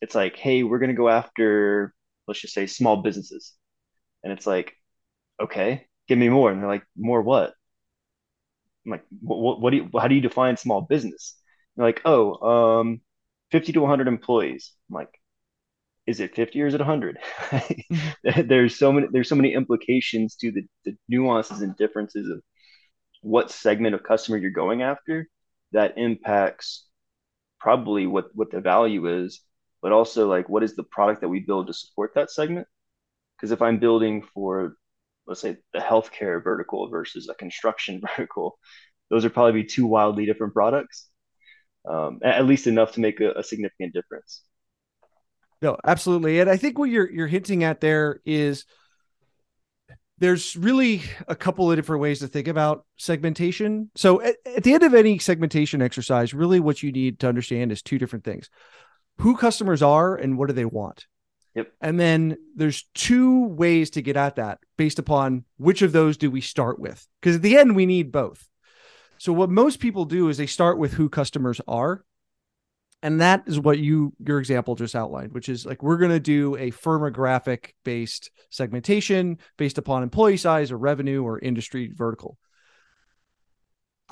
it's 0.00 0.14
like, 0.14 0.36
hey, 0.36 0.62
we're 0.62 0.78
going 0.78 0.90
to 0.90 0.96
go 0.96 1.08
after, 1.08 1.94
let's 2.26 2.40
just 2.40 2.54
say, 2.54 2.66
small 2.66 2.98
businesses. 2.98 3.52
And 4.22 4.32
it's 4.32 4.46
like, 4.46 4.74
okay, 5.40 5.86
give 6.08 6.18
me 6.18 6.28
more. 6.28 6.50
And 6.50 6.60
they're 6.60 6.68
like, 6.68 6.84
more 6.96 7.22
what? 7.22 7.54
I'm 8.86 8.92
like, 8.92 9.04
what, 9.20 9.60
what 9.60 9.70
do 9.70 9.78
you, 9.78 9.90
how 9.98 10.08
do 10.08 10.14
you 10.14 10.20
define 10.20 10.56
small 10.56 10.82
business? 10.82 11.36
They're 11.76 11.86
like, 11.86 12.02
oh, 12.04 12.80
um, 12.80 13.00
50 13.52 13.72
to 13.72 13.80
100 13.80 14.08
employees. 14.08 14.72
I'm 14.90 14.94
like, 14.94 15.10
is 16.06 16.20
it 16.20 16.34
50 16.34 16.62
or 16.62 16.66
is 16.66 16.74
it 16.74 16.80
100? 16.80 17.18
Mm-hmm. 18.22 18.48
there's 18.48 18.78
so 18.78 18.92
many, 18.92 19.08
there's 19.10 19.28
so 19.28 19.34
many 19.34 19.54
implications 19.54 20.36
to 20.36 20.52
the, 20.52 20.62
the 20.84 20.96
nuances 21.08 21.62
and 21.62 21.76
differences 21.76 22.28
of 22.28 22.42
what 23.20 23.50
segment 23.50 23.94
of 23.94 24.02
customer 24.02 24.38
you're 24.38 24.50
going 24.50 24.82
after 24.82 25.28
that 25.72 25.94
impacts 25.96 26.86
probably 27.58 28.06
what 28.06 28.26
what 28.34 28.50
the 28.50 28.60
value 28.60 29.24
is, 29.24 29.42
but 29.82 29.92
also 29.92 30.28
like 30.28 30.48
what 30.48 30.62
is 30.62 30.74
the 30.74 30.84
product 30.84 31.20
that 31.20 31.28
we 31.28 31.40
build 31.40 31.66
to 31.66 31.74
support 31.74 32.12
that 32.14 32.30
segment? 32.30 32.66
Because 33.36 33.52
if 33.52 33.62
I'm 33.62 33.78
building 33.78 34.22
for 34.34 34.76
let's 35.26 35.40
say 35.40 35.58
the 35.72 35.78
healthcare 35.78 36.42
vertical 36.42 36.88
versus 36.88 37.28
a 37.28 37.34
construction 37.34 38.00
vertical, 38.16 38.58
those 39.10 39.24
are 39.24 39.30
probably 39.30 39.64
two 39.64 39.86
wildly 39.86 40.26
different 40.26 40.54
products. 40.54 41.06
Um, 41.88 42.20
at 42.22 42.44
least 42.44 42.66
enough 42.66 42.92
to 42.92 43.00
make 43.00 43.20
a, 43.20 43.32
a 43.32 43.42
significant 43.42 43.94
difference. 43.94 44.42
No, 45.62 45.78
absolutely. 45.86 46.40
And 46.40 46.50
I 46.50 46.56
think 46.56 46.78
what 46.78 46.90
you're 46.90 47.10
you're 47.10 47.26
hinting 47.26 47.64
at 47.64 47.80
there 47.80 48.20
is 48.24 48.64
there's 50.20 50.54
really 50.54 51.02
a 51.26 51.34
couple 51.34 51.70
of 51.70 51.76
different 51.76 52.02
ways 52.02 52.20
to 52.20 52.28
think 52.28 52.46
about 52.46 52.84
segmentation. 52.96 53.90
So 53.96 54.20
at, 54.20 54.36
at, 54.44 54.62
the 54.62 54.74
end 54.74 54.82
of 54.82 54.94
any 54.94 55.18
segmentation 55.18 55.82
exercise, 55.82 56.34
really 56.34 56.60
what 56.60 56.82
you 56.82 56.92
need 56.92 57.18
to 57.20 57.28
understand 57.28 57.72
is 57.72 57.82
two 57.82 57.98
different 57.98 58.24
things. 58.24 58.50
Who 59.18 59.36
customers 59.36 59.82
are 59.82 60.14
and 60.14 60.38
what 60.38 60.48
do 60.48 60.52
they 60.52 60.66
want? 60.66 61.06
Yep. 61.54 61.72
And 61.80 61.98
then 61.98 62.36
there's 62.54 62.84
two 62.94 63.46
ways 63.46 63.90
to 63.90 64.02
get 64.02 64.16
at 64.16 64.36
that 64.36 64.58
based 64.76 64.98
upon 64.98 65.44
which 65.56 65.82
of 65.82 65.92
those 65.92 66.16
do 66.16 66.30
we 66.30 66.40
start 66.40 66.78
with? 66.78 67.06
Because 67.20 67.36
at 67.36 67.42
the 67.42 67.56
end 67.56 67.74
we 67.74 67.86
need 67.86 68.12
both. 68.12 68.46
So 69.18 69.32
what 69.32 69.50
most 69.50 69.80
people 69.80 70.04
do 70.04 70.28
is 70.28 70.36
they 70.36 70.46
start 70.46 70.78
with 70.78 70.94
who 70.94 71.08
customers 71.08 71.60
are 71.66 72.04
and 73.02 73.20
that 73.20 73.42
is 73.46 73.58
what 73.58 73.78
you 73.78 74.12
your 74.24 74.38
example 74.38 74.74
just 74.74 74.94
outlined 74.94 75.32
which 75.32 75.48
is 75.48 75.64
like 75.64 75.82
we're 75.82 75.96
going 75.96 76.10
to 76.10 76.20
do 76.20 76.56
a 76.56 76.70
firmographic 76.70 77.70
based 77.84 78.30
segmentation 78.50 79.38
based 79.56 79.78
upon 79.78 80.02
employee 80.02 80.36
size 80.36 80.70
or 80.70 80.78
revenue 80.78 81.22
or 81.22 81.38
industry 81.38 81.90
vertical. 81.94 82.36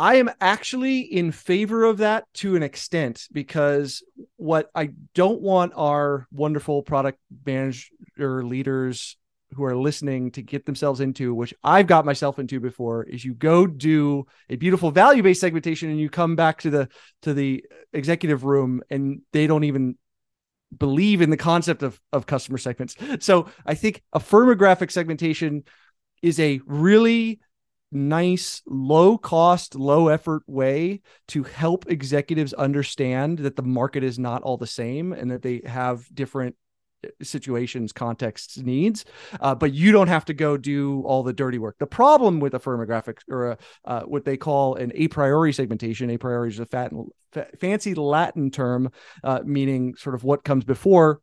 I 0.01 0.17
am 0.17 0.31
actually 0.41 1.01
in 1.01 1.33
favor 1.33 1.85
of 1.85 1.99
that 1.99 2.25
to 2.35 2.55
an 2.55 2.63
extent 2.63 3.27
because 3.33 4.03
what 4.37 4.71
i 4.75 4.91
don't 5.15 5.41
want 5.41 5.73
our 5.75 6.29
wonderful 6.31 6.83
product 6.83 7.19
manager 7.45 8.45
leaders 8.45 9.17
who 9.55 9.65
are 9.65 9.77
listening 9.77 10.31
to 10.33 10.43
get 10.43 10.67
themselves 10.67 11.01
into, 11.01 11.35
which 11.35 11.55
I've 11.65 11.87
got 11.87 12.05
myself 12.05 12.39
into 12.39 12.61
before, 12.61 13.05
is 13.05 13.25
you 13.25 13.35
go 13.35 13.67
do 13.67 14.27
a 14.51 14.57
beautiful 14.57 14.91
value-based 14.91 15.41
segmentation 15.41 15.91
and 15.91 15.99
you 15.99 16.11
come 16.11 16.37
back 16.37 16.61
to 16.63 16.71
the 16.71 16.89
to 17.23 17.35
the 17.35 17.65
executive 17.93 18.45
room 18.45 18.83
and 18.91 19.23
they 19.33 19.47
don't 19.47 19.65
even 19.65 19.97
believe 20.77 21.23
in 21.23 21.31
the 21.31 21.37
concept 21.37 21.83
of 21.83 22.01
of 22.13 22.27
customer 22.27 22.59
segments. 22.59 22.95
So 23.21 23.49
I 23.65 23.75
think 23.75 24.03
a 24.13 24.21
firmographic 24.21 24.91
segmentation 24.91 25.65
is 26.23 26.39
a 26.39 26.61
really 26.67 27.41
nice 27.91 28.61
low 28.67 29.17
cost 29.17 29.75
low 29.75 30.09
effort 30.09 30.43
way 30.47 31.01
to 31.29 31.43
help 31.43 31.91
executives 31.91 32.53
understand 32.53 33.39
that 33.39 33.57
the 33.57 33.63
market 33.63 34.05
is 34.05 34.19
not 34.19 34.43
all 34.43 34.59
the 34.59 34.67
same 34.67 35.13
and 35.13 35.31
that 35.31 35.41
they 35.41 35.63
have 35.65 36.07
different 36.15 36.55
situations, 37.23 37.93
contexts, 37.93 38.59
needs, 38.59 39.05
uh, 39.41 39.55
but 39.55 39.73
you 39.73 39.93
don't 39.93 40.09
have 40.09 40.25
to 40.27 40.35
go 40.35 40.57
do 40.57 41.03
all 41.03 41.23
the 41.23 41.33
dirty 41.33 41.59
work. 41.59 41.77
The 41.79 41.87
problem 41.87 42.41
with 42.41 42.55
a 42.55 42.59
firmographic 42.59 43.19
or 43.29 43.53
a, 43.53 43.59
uh, 43.85 44.03
what 44.03 44.25
they 44.25 44.37
call 44.37 44.75
an 44.75 44.93
a 44.95 45.09
priori 45.09 45.53
segmentation, 45.53 46.11
a 46.11 46.19
priori 46.19 46.49
is 46.49 46.59
a 46.59 46.67
fat, 46.67 46.93
fancy 47.61 47.95
Latin 47.95 48.51
term 48.51 48.91
uh, 49.23 49.41
meaning 49.45 49.95
sort 49.97 50.15
of 50.15 50.25
what 50.25 50.45
comes 50.45 50.65
before 50.65 51.21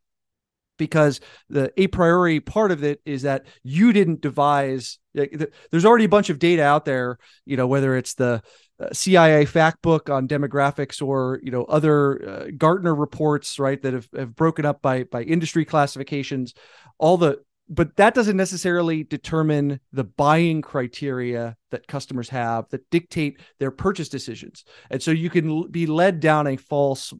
because 0.77 1.20
the 1.50 1.72
a 1.77 1.88
priori 1.88 2.39
part 2.39 2.72
of 2.72 2.84
it 2.84 3.01
is 3.05 3.24
that 3.24 3.46
you 3.63 3.94
didn't 3.94 4.22
devise 4.22 5.00
there's 5.13 5.86
already 5.86 6.05
a 6.05 6.10
bunch 6.10 6.29
of 6.29 6.39
data 6.39 6.63
out 6.63 6.86
there 6.86 7.17
you 7.46 7.55
know 7.55 7.67
whether 7.67 7.96
it's 7.96 8.15
the 8.15 8.41
uh, 8.77 8.88
CIA 8.91 9.46
fact 9.46 9.82
book 9.82 10.10
on 10.10 10.27
demographics 10.27 11.01
or 11.01 11.39
you 11.41 11.51
know 11.51 11.63
other 11.63 12.27
uh, 12.27 12.48
Gartner 12.58 12.94
reports 12.94 13.58
right 13.58 13.82
that 13.82 13.94
have, 13.94 14.10
have 14.13 14.36
broken 14.36 14.65
up 14.65 14.82
by 14.82 15.03
by 15.03 15.24
industry 15.24 15.63
classifications. 15.63 16.53
All 16.98 17.15
the 17.17 17.39
but 17.67 17.96
that 17.96 18.13
doesn't 18.13 18.38
necessarily 18.38 19.03
determine 19.03 19.79
the 19.91 20.03
buying 20.03 20.62
criteria 20.62 21.55
that 21.72 21.88
customers 21.88 22.29
have 22.29 22.70
that 22.70 22.89
dictate 22.89 23.39
their 23.60 23.72
purchase 23.72 24.10
decisions. 24.10 24.63
And 24.91 25.01
so 25.01 25.12
you 25.12 25.29
can 25.29 25.72
be 25.72 25.88
led 25.88 26.20
down 26.20 26.46
a 26.46 26.58
false 26.58 27.13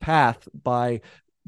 path 0.00 0.48
by 0.54 1.00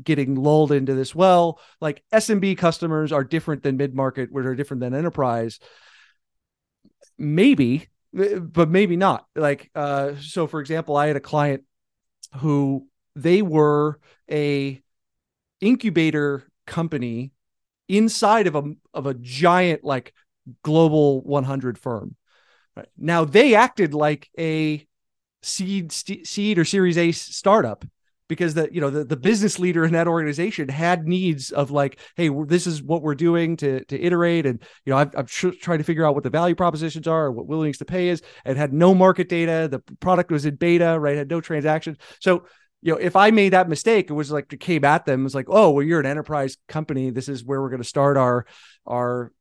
getting 0.02 0.34
lulled 0.34 0.72
into 0.72 0.94
this 0.94 1.14
well 1.14 1.60
like 1.80 2.02
smb 2.12 2.58
customers 2.58 3.12
are 3.12 3.22
different 3.22 3.62
than 3.62 3.76
mid-market 3.76 4.32
which 4.32 4.44
are 4.44 4.54
different 4.54 4.80
than 4.80 4.94
enterprise 4.94 5.60
maybe 7.16 7.88
but 8.14 8.70
maybe 8.70 8.96
not. 8.96 9.26
Like, 9.34 9.70
uh, 9.74 10.12
so 10.20 10.46
for 10.46 10.60
example, 10.60 10.96
I 10.96 11.08
had 11.08 11.16
a 11.16 11.20
client 11.20 11.64
who 12.36 12.86
they 13.16 13.42
were 13.42 13.98
a 14.30 14.80
incubator 15.60 16.48
company 16.66 17.32
inside 17.88 18.46
of 18.46 18.54
a 18.54 18.74
of 18.92 19.06
a 19.06 19.14
giant 19.14 19.84
like 19.84 20.14
global 20.62 21.22
100 21.22 21.78
firm. 21.78 22.16
Right. 22.76 22.88
Now 22.96 23.24
they 23.24 23.54
acted 23.54 23.94
like 23.94 24.30
a 24.38 24.86
seed 25.42 25.92
st- 25.92 26.26
seed 26.26 26.58
or 26.58 26.64
series 26.64 26.98
A 26.98 27.12
startup 27.12 27.84
because 28.28 28.54
the 28.54 28.68
you 28.72 28.80
know 28.80 28.90
the, 28.90 29.04
the 29.04 29.16
business 29.16 29.58
leader 29.58 29.84
in 29.84 29.92
that 29.92 30.08
organization 30.08 30.68
had 30.68 31.06
needs 31.06 31.50
of 31.50 31.70
like 31.70 31.98
hey 32.16 32.30
this 32.46 32.66
is 32.66 32.82
what 32.82 33.02
we're 33.02 33.14
doing 33.14 33.56
to 33.56 33.84
to 33.84 34.00
iterate. 34.00 34.46
And 34.46 34.62
you 34.84 34.92
know 34.92 34.98
I've, 34.98 35.14
I'm 35.16 35.26
trying 35.26 35.78
to 35.78 35.84
figure 35.84 36.06
out 36.06 36.14
what 36.14 36.24
the 36.24 36.30
value 36.30 36.54
propositions 36.54 37.06
are 37.06 37.30
what 37.30 37.46
willingness 37.46 37.78
to 37.78 37.84
pay 37.84 38.08
is 38.08 38.22
and 38.44 38.56
had 38.56 38.72
no 38.72 38.94
market 38.94 39.28
data. 39.28 39.68
The 39.70 39.80
product 40.00 40.30
was 40.30 40.46
in 40.46 40.56
beta 40.56 40.98
right? 40.98 41.16
Had 41.16 41.30
no 41.30 41.40
transactions. 41.40 41.98
So 42.20 42.46
you 42.82 42.92
know 42.92 42.98
if 42.98 43.16
I 43.16 43.30
made 43.30 43.52
that 43.52 43.68
mistake 43.68 44.10
it 44.10 44.14
was 44.14 44.30
like 44.30 44.52
it 44.52 44.60
came 44.60 44.84
at 44.84 45.04
them. 45.04 45.20
It 45.20 45.24
was 45.24 45.34
like 45.34 45.46
oh 45.48 45.70
well 45.70 45.84
you're 45.84 46.00
an 46.00 46.06
enterprise 46.06 46.56
company. 46.68 47.10
This 47.10 47.28
is 47.28 47.44
where 47.44 47.60
we're 47.60 47.70
going 47.70 47.82
to 47.82 47.88
start 47.88 48.16
our 48.16 48.46
our 48.86 49.32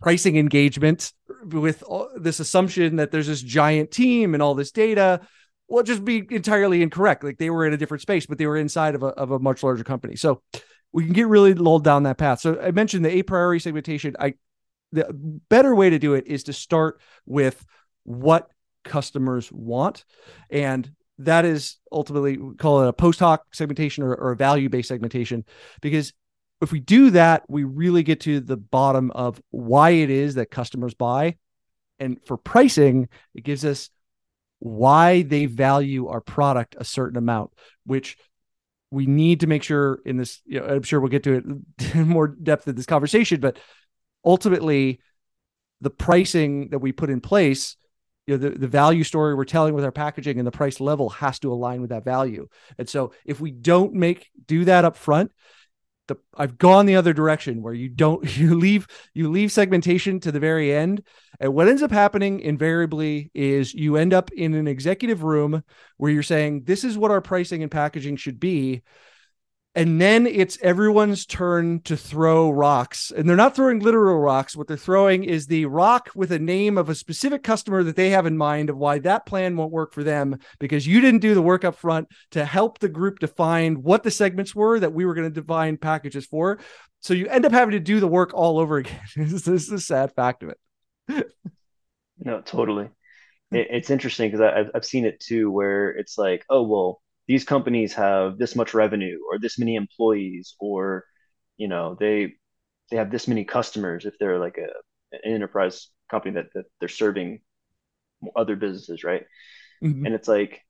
pricing 0.00 0.36
engagement 0.36 1.12
with 1.42 1.82
this 2.16 2.38
assumption 2.38 2.96
that 2.96 3.10
there's 3.10 3.26
this 3.26 3.40
giant 3.40 3.90
team 3.90 4.34
and 4.34 4.42
all 4.42 4.54
this 4.54 4.70
data 4.70 5.20
well 5.68 5.82
just 5.82 6.04
be 6.04 6.26
entirely 6.30 6.82
incorrect. 6.82 7.24
Like 7.24 7.38
they 7.38 7.50
were 7.50 7.66
in 7.66 7.72
a 7.72 7.76
different 7.76 8.02
space, 8.02 8.26
but 8.26 8.38
they 8.38 8.46
were 8.46 8.56
inside 8.56 8.94
of 8.94 9.02
a 9.02 9.08
of 9.08 9.30
a 9.30 9.38
much 9.38 9.62
larger 9.62 9.84
company. 9.84 10.16
So 10.16 10.42
we 10.92 11.04
can 11.04 11.12
get 11.12 11.26
really 11.26 11.54
lulled 11.54 11.84
down 11.84 12.04
that 12.04 12.18
path. 12.18 12.40
So 12.40 12.60
I 12.60 12.70
mentioned 12.70 13.04
the 13.04 13.10
a 13.18 13.22
priori 13.22 13.60
segmentation. 13.60 14.16
I 14.18 14.34
the 14.92 15.06
better 15.48 15.74
way 15.74 15.90
to 15.90 15.98
do 15.98 16.14
it 16.14 16.26
is 16.26 16.44
to 16.44 16.52
start 16.52 17.00
with 17.26 17.64
what 18.04 18.48
customers 18.84 19.50
want 19.50 20.04
and 20.48 20.90
that 21.18 21.44
is 21.44 21.78
ultimately 21.90 22.36
we 22.36 22.54
call 22.54 22.82
it 22.82 22.88
a 22.88 22.92
post 22.92 23.18
hoc 23.18 23.42
segmentation 23.52 24.04
or, 24.04 24.14
or 24.14 24.32
a 24.32 24.36
value 24.36 24.68
based 24.68 24.88
segmentation 24.88 25.44
because 25.80 26.12
if 26.60 26.70
we 26.70 26.78
do 26.78 27.10
that 27.10 27.42
we 27.48 27.64
really 27.64 28.04
get 28.04 28.20
to 28.20 28.38
the 28.38 28.56
bottom 28.56 29.10
of 29.10 29.42
why 29.50 29.90
it 29.90 30.08
is 30.08 30.36
that 30.36 30.52
customers 30.52 30.94
buy 30.94 31.36
and 31.98 32.18
for 32.24 32.36
pricing 32.36 33.08
it 33.34 33.42
gives 33.42 33.64
us 33.64 33.90
why 34.66 35.22
they 35.22 35.46
value 35.46 36.08
our 36.08 36.20
product 36.20 36.76
a 36.78 36.84
certain 36.84 37.16
amount, 37.16 37.52
which 37.84 38.16
we 38.90 39.06
need 39.06 39.40
to 39.40 39.46
make 39.46 39.62
sure 39.62 40.00
in 40.04 40.16
this, 40.16 40.40
you 40.44 40.60
know, 40.60 40.66
I'm 40.66 40.82
sure 40.82 41.00
we'll 41.00 41.10
get 41.10 41.24
to 41.24 41.34
it 41.34 41.94
in 41.94 42.08
more 42.08 42.28
depth 42.28 42.66
in 42.68 42.74
this 42.74 42.86
conversation, 42.86 43.40
but 43.40 43.58
ultimately 44.24 45.00
the 45.80 45.90
pricing 45.90 46.70
that 46.70 46.78
we 46.78 46.92
put 46.92 47.10
in 47.10 47.20
place, 47.20 47.76
you 48.26 48.36
know, 48.36 48.48
the, 48.48 48.58
the 48.58 48.68
value 48.68 49.04
story 49.04 49.34
we're 49.34 49.44
telling 49.44 49.74
with 49.74 49.84
our 49.84 49.92
packaging 49.92 50.38
and 50.38 50.46
the 50.46 50.52
price 50.52 50.80
level 50.80 51.10
has 51.10 51.38
to 51.40 51.52
align 51.52 51.80
with 51.80 51.90
that 51.90 52.04
value. 52.04 52.48
And 52.78 52.88
so 52.88 53.12
if 53.24 53.40
we 53.40 53.50
don't 53.52 53.94
make 53.94 54.28
do 54.46 54.64
that 54.64 54.84
up 54.84 54.96
front, 54.96 55.30
the 56.08 56.16
I've 56.36 56.58
gone 56.58 56.86
the 56.86 56.96
other 56.96 57.12
direction 57.12 57.62
where 57.62 57.74
you 57.74 57.88
don't 57.88 58.36
you 58.38 58.54
leave 58.54 58.86
you 59.14 59.30
leave 59.30 59.52
segmentation 59.52 60.20
to 60.20 60.32
the 60.32 60.40
very 60.40 60.74
end. 60.74 61.02
And 61.38 61.54
what 61.54 61.68
ends 61.68 61.82
up 61.82 61.90
happening 61.90 62.40
invariably 62.40 63.30
is 63.34 63.74
you 63.74 63.96
end 63.96 64.14
up 64.14 64.30
in 64.32 64.54
an 64.54 64.66
executive 64.66 65.22
room 65.22 65.62
where 65.98 66.10
you're 66.10 66.22
saying 66.22 66.64
this 66.64 66.84
is 66.84 66.96
what 66.96 67.10
our 67.10 67.20
pricing 67.20 67.62
and 67.62 67.70
packaging 67.70 68.16
should 68.16 68.40
be 68.40 68.82
and 69.76 70.00
then 70.00 70.26
it's 70.26 70.58
everyone's 70.62 71.26
turn 71.26 71.80
to 71.82 71.98
throw 71.98 72.48
rocks. 72.50 73.12
And 73.14 73.28
they're 73.28 73.36
not 73.36 73.54
throwing 73.54 73.80
literal 73.80 74.18
rocks. 74.18 74.56
What 74.56 74.68
they're 74.68 74.76
throwing 74.78 75.22
is 75.22 75.46
the 75.46 75.66
rock 75.66 76.08
with 76.14 76.32
a 76.32 76.38
name 76.38 76.78
of 76.78 76.88
a 76.88 76.94
specific 76.94 77.42
customer 77.42 77.82
that 77.82 77.94
they 77.94 78.08
have 78.08 78.24
in 78.24 78.38
mind 78.38 78.70
of 78.70 78.78
why 78.78 78.98
that 79.00 79.26
plan 79.26 79.54
won't 79.54 79.70
work 79.70 79.92
for 79.92 80.02
them 80.02 80.38
because 80.58 80.86
you 80.86 81.02
didn't 81.02 81.20
do 81.20 81.34
the 81.34 81.42
work 81.42 81.62
up 81.62 81.76
front 81.76 82.08
to 82.30 82.42
help 82.42 82.78
the 82.78 82.88
group 82.88 83.18
define 83.18 83.82
what 83.82 84.02
the 84.02 84.10
segments 84.10 84.54
were 84.54 84.80
that 84.80 84.94
we 84.94 85.04
were 85.04 85.12
going 85.12 85.30
to 85.30 85.40
define 85.40 85.76
packages 85.76 86.24
for. 86.24 86.58
So 87.00 87.12
you 87.12 87.26
end 87.26 87.44
up 87.44 87.52
having 87.52 87.72
to 87.72 87.80
do 87.80 88.00
the 88.00 88.08
work 88.08 88.32
all 88.32 88.58
over 88.58 88.76
again. 88.78 88.98
This 89.14 89.46
is 89.46 89.68
the 89.68 89.78
sad 89.78 90.10
fact 90.14 90.42
of 90.42 90.54
it. 91.08 91.32
No 92.18 92.40
totally. 92.40 92.88
Hmm. 93.50 93.56
It, 93.56 93.68
it's 93.70 93.90
interesting 93.90 94.30
because 94.30 94.40
I've, 94.40 94.70
I've 94.74 94.84
seen 94.86 95.04
it 95.04 95.20
too 95.20 95.50
where 95.50 95.90
it's 95.90 96.16
like 96.16 96.46
oh 96.48 96.62
well 96.62 97.02
these 97.28 97.44
companies 97.44 97.92
have 97.94 98.38
this 98.38 98.56
much 98.56 98.74
revenue 98.74 99.18
or 99.30 99.38
this 99.38 99.58
many 99.58 99.74
employees 99.74 100.54
or 100.60 101.04
you 101.56 101.68
know 101.68 101.96
they 101.98 102.34
they 102.90 102.96
have 102.96 103.10
this 103.10 103.28
many 103.28 103.44
customers 103.44 104.04
if 104.04 104.14
they're 104.18 104.38
like 104.38 104.58
a 104.58 104.68
an 105.12 105.34
enterprise 105.34 105.88
company 106.10 106.34
that, 106.34 106.46
that 106.54 106.64
they're 106.80 106.88
serving 106.88 107.40
other 108.34 108.56
businesses 108.56 109.04
right 109.04 109.24
mm-hmm. 109.82 110.06
and 110.06 110.14
it's 110.14 110.28
like 110.28 110.62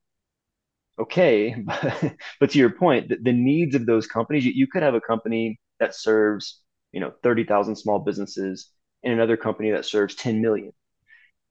okay, 0.99 1.55
but, 1.65 2.15
but 2.41 2.51
to 2.51 2.59
your 2.59 2.71
point, 2.71 3.09
the, 3.09 3.17
the 3.17 3.33
needs 3.33 3.75
of 3.75 3.87
those 3.87 4.07
companies, 4.07 4.45
you, 4.45 4.53
you 4.55 4.67
could 4.67 4.83
have 4.83 4.95
a 4.95 5.01
company 5.01 5.59
that 5.81 5.95
serves, 5.95 6.61
you 6.93 7.01
know, 7.01 7.13
30,000 7.23 7.77
small 7.77 7.99
businesses 7.99 8.71
and 9.05 9.13
another 9.13 9.37
company 9.37 9.71
that 9.73 9.85
serves 9.85 10.15
10 10.15 10.41
million 10.41 10.73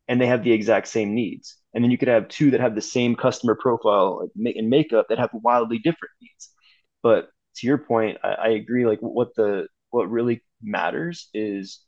and 0.07 0.19
they 0.19 0.27
have 0.27 0.43
the 0.43 0.51
exact 0.51 0.87
same 0.87 1.13
needs. 1.13 1.57
And 1.73 1.83
then 1.83 1.91
you 1.91 1.97
could 1.97 2.07
have 2.07 2.27
two 2.27 2.51
that 2.51 2.61
have 2.61 2.75
the 2.75 2.81
same 2.81 3.15
customer 3.15 3.55
profile 3.55 4.27
and 4.35 4.69
makeup 4.69 5.07
that 5.09 5.19
have 5.19 5.29
wildly 5.33 5.77
different 5.79 6.13
needs. 6.21 6.49
But 7.03 7.29
to 7.57 7.67
your 7.67 7.77
point, 7.77 8.17
I, 8.23 8.33
I 8.33 8.47
agree. 8.49 8.85
Like 8.85 8.99
what 8.99 9.35
the 9.35 9.67
what 9.89 10.09
really 10.09 10.43
matters 10.61 11.29
is 11.33 11.81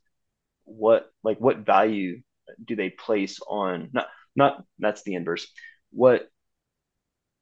what 0.66 1.10
like 1.24 1.40
what 1.40 1.66
value 1.66 2.22
do 2.66 2.76
they 2.76 2.90
place 2.90 3.40
on 3.48 3.90
not 3.94 4.08
not 4.36 4.64
that's 4.80 5.04
the 5.04 5.16
inverse. 5.16 5.48
What 5.92 6.30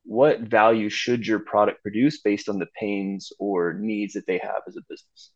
what 0.03 0.41
value 0.41 0.89
should 0.89 1.25
your 1.25 1.39
product 1.39 1.81
produce 1.81 2.21
based 2.21 2.47
on 2.47 2.59
the 2.59 2.67
pains 2.79 3.31
or 3.39 3.73
needs 3.73 4.13
that 4.13 4.27
they 4.27 4.37
have 4.37 4.61
as 4.67 4.77
a 4.77 4.81
business? 4.87 5.31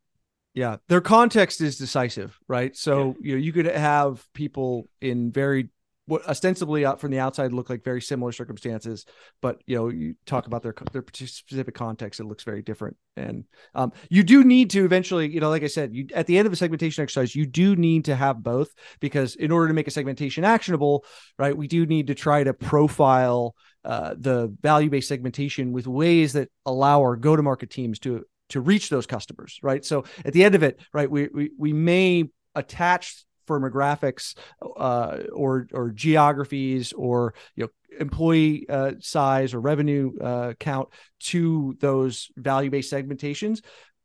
Yeah, 0.54 0.78
their 0.88 1.02
context 1.02 1.62
is 1.62 1.78
decisive, 1.78 2.38
right? 2.48 2.76
So 2.76 3.16
yeah. 3.22 3.30
you 3.30 3.36
know 3.36 3.42
you 3.42 3.54
could 3.54 3.66
have 3.66 4.26
people 4.34 4.90
in 5.00 5.32
very 5.32 5.70
what 6.10 6.28
ostensibly 6.28 6.86
out 6.86 7.00
from 7.00 7.12
the 7.12 7.20
outside 7.20 7.54
look 7.54 7.70
like 7.70 7.84
very 7.84 8.02
similar 8.02 8.32
circumstances, 8.32 9.06
but 9.42 9.62
you 9.68 9.78
know 9.78 9.90
you 9.90 10.16
talk 10.26 10.48
about 10.48 10.64
their 10.64 10.74
their 10.92 11.04
specific 11.14 11.76
context, 11.76 12.20
it 12.20 12.26
looks 12.26 12.44
very 12.44 12.64
different. 12.64 12.98
And 13.16 13.46
um, 13.76 13.94
you 14.10 14.24
do 14.24 14.44
need 14.44 14.72
to 14.72 14.84
eventually, 14.84 15.32
you 15.32 15.40
know, 15.40 15.50
like 15.50 15.64
I 15.64 15.68
said, 15.68 15.94
you 15.94 16.08
at 16.16 16.26
the 16.26 16.38
end 16.38 16.48
of 16.48 16.54
a 16.54 16.56
segmentation 16.56 17.04
exercise, 17.04 17.36
you 17.36 17.46
do 17.46 17.76
need 17.76 18.06
to 18.06 18.16
have 18.16 18.42
both 18.42 18.74
because 19.00 19.36
in 19.36 19.52
order 19.52 19.68
to 19.68 19.74
make 19.74 19.88
a 19.88 19.92
segmentation 19.92 20.44
actionable, 20.44 21.06
right, 21.38 21.56
we 21.56 21.68
do 21.68 21.86
need 21.86 22.08
to 22.08 22.16
try 22.16 22.44
to 22.44 22.54
profile 22.56 23.56
uh, 23.86 24.16
the 24.18 24.54
value 24.62 24.90
based 24.90 25.08
segmentation 25.08 25.72
with 25.72 25.86
ways 25.86 26.34
that 26.34 26.50
allow 26.66 27.02
our 27.02 27.16
go 27.16 27.36
to 27.36 27.44
market 27.44 27.70
teams 27.70 28.00
to 28.00 28.26
to 28.50 28.62
reach 28.62 28.90
those 28.90 29.06
customers, 29.06 29.60
right? 29.62 29.84
So 29.84 30.06
at 30.26 30.34
the 30.34 30.44
end 30.44 30.56
of 30.56 30.64
it, 30.64 30.80
right, 30.94 31.10
we 31.10 31.30
we, 31.34 31.52
we 31.58 31.74
may 31.74 32.26
attach 32.56 33.26
firmographics 33.48 34.36
uh, 34.78 35.20
or 35.34 35.68
or 35.74 35.92
geographies 35.92 36.94
or 36.94 37.34
you 37.56 37.64
know 37.64 37.70
employee 38.00 38.68
uh, 38.70 38.94
size 39.00 39.54
or 39.54 39.60
revenue 39.60 40.12
uh, 40.20 40.54
count 40.60 40.90
to 41.20 41.76
those 41.80 42.30
value 42.38 42.70
based 42.70 42.94
segmentations 42.94 43.62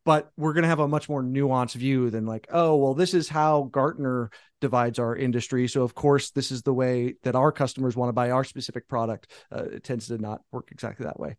but 0.07 0.31
we're 0.37 0.55
going 0.55 0.63
to 0.63 0.69
have 0.69 0.81
a 0.81 0.89
much 0.89 1.09
more 1.09 1.23
nuanced 1.23 1.75
view 1.75 2.09
than 2.09 2.25
like 2.25 2.47
oh 2.51 2.77
well 2.77 2.95
this 2.95 3.13
is 3.13 3.29
how 3.29 3.69
gartner 3.71 4.31
divides 4.65 4.99
our 4.99 5.15
industry. 5.15 5.69
So 5.69 5.83
of 5.83 5.95
course 5.95 6.31
this 6.31 6.51
is 6.51 6.63
the 6.63 6.73
way 6.73 7.17
that 7.23 7.35
our 7.35 7.53
customers 7.53 7.97
want 7.97 8.09
to 8.09 8.15
buy 8.15 8.31
our 8.31 8.45
specific 8.45 8.89
product. 8.89 9.31
Uh, 9.55 9.65
it 9.65 9.85
tends 9.85 10.07
to 10.07 10.17
not 10.17 10.41
work 10.53 10.69
exactly 10.73 11.05
that 11.05 11.21
way 11.21 11.37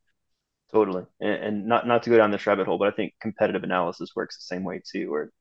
Totally, 0.75 1.05
and, 1.22 1.32
and, 1.32 1.67
not 1.67 1.88
not 1.88 2.03
to 2.03 2.10
go 2.10 2.17
down 2.17 2.32
this 2.32 2.46
rabbit 2.46 2.67
hole, 2.67 2.77
but 2.77 2.89
I 2.89 2.96
think 2.96 3.13
competitive 3.22 3.63
analysis 3.63 4.12
works 4.15 4.38
the 4.38 4.44
same 4.55 4.65
way 4.65 4.82
too, 4.91 5.10
where 5.10 5.32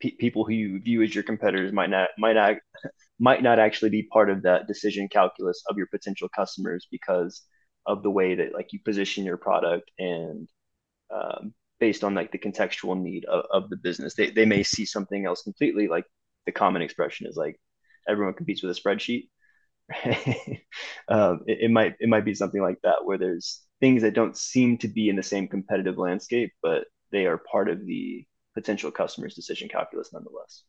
pe- 0.00 0.16
people 0.20 0.44
who 0.44 0.54
you 0.54 0.80
view 0.80 1.02
as 1.02 1.14
your 1.14 1.24
competitors 1.24 1.72
might 1.72 1.90
not 1.90 2.10
might 2.18 2.34
not 2.34 2.56
might 3.20 3.42
not 3.42 3.58
actually 3.60 3.90
be 3.90 4.04
part 4.04 4.30
of 4.30 4.42
that 4.42 4.68
decision 4.68 5.08
calculus 5.08 5.62
of 5.70 5.78
your 5.78 5.88
potential 5.88 6.28
customers 6.34 6.88
because 6.90 7.42
of 7.86 8.02
the 8.02 8.10
way 8.10 8.36
that 8.36 8.54
like 8.54 8.72
you 8.72 8.80
position 8.84 9.24
your 9.24 9.38
product 9.38 9.90
and 9.98 10.48
um, 11.14 11.54
based 11.80 12.04
on 12.04 12.14
like 12.14 12.32
the 12.32 12.38
contextual 12.38 13.00
need 13.00 13.24
of, 13.26 13.44
of 13.52 13.70
the 13.70 13.76
business, 13.78 14.14
they 14.14 14.30
they 14.30 14.46
may 14.46 14.62
see 14.62 14.86
something 14.86 15.26
else 15.26 15.42
completely. 15.42 15.88
Like 15.88 16.06
the 16.46 16.52
common 16.52 16.82
expression 16.82 17.26
is 17.28 17.36
like 17.36 17.60
everyone 18.08 18.34
competes 18.34 18.62
with 18.62 18.76
a 18.76 18.80
spreadsheet. 18.80 19.28
um, 21.08 21.42
it, 21.46 21.58
it 21.62 21.70
might 21.70 21.96
it 22.00 22.08
might 22.08 22.24
be 22.24 22.34
something 22.34 22.62
like 22.62 22.78
that 22.82 23.04
where 23.04 23.18
there's 23.18 23.62
things 23.80 24.02
that 24.02 24.14
don't 24.14 24.36
seem 24.36 24.78
to 24.78 24.88
be 24.88 25.08
in 25.08 25.16
the 25.16 25.22
same 25.22 25.48
competitive 25.48 25.98
landscape, 25.98 26.52
but 26.62 26.84
they 27.12 27.26
are 27.26 27.38
part 27.38 27.68
of 27.68 27.84
the 27.86 28.24
potential 28.54 28.90
customer's 28.90 29.34
decision 29.34 29.68
calculus 29.68 30.12
nonetheless. 30.12 30.62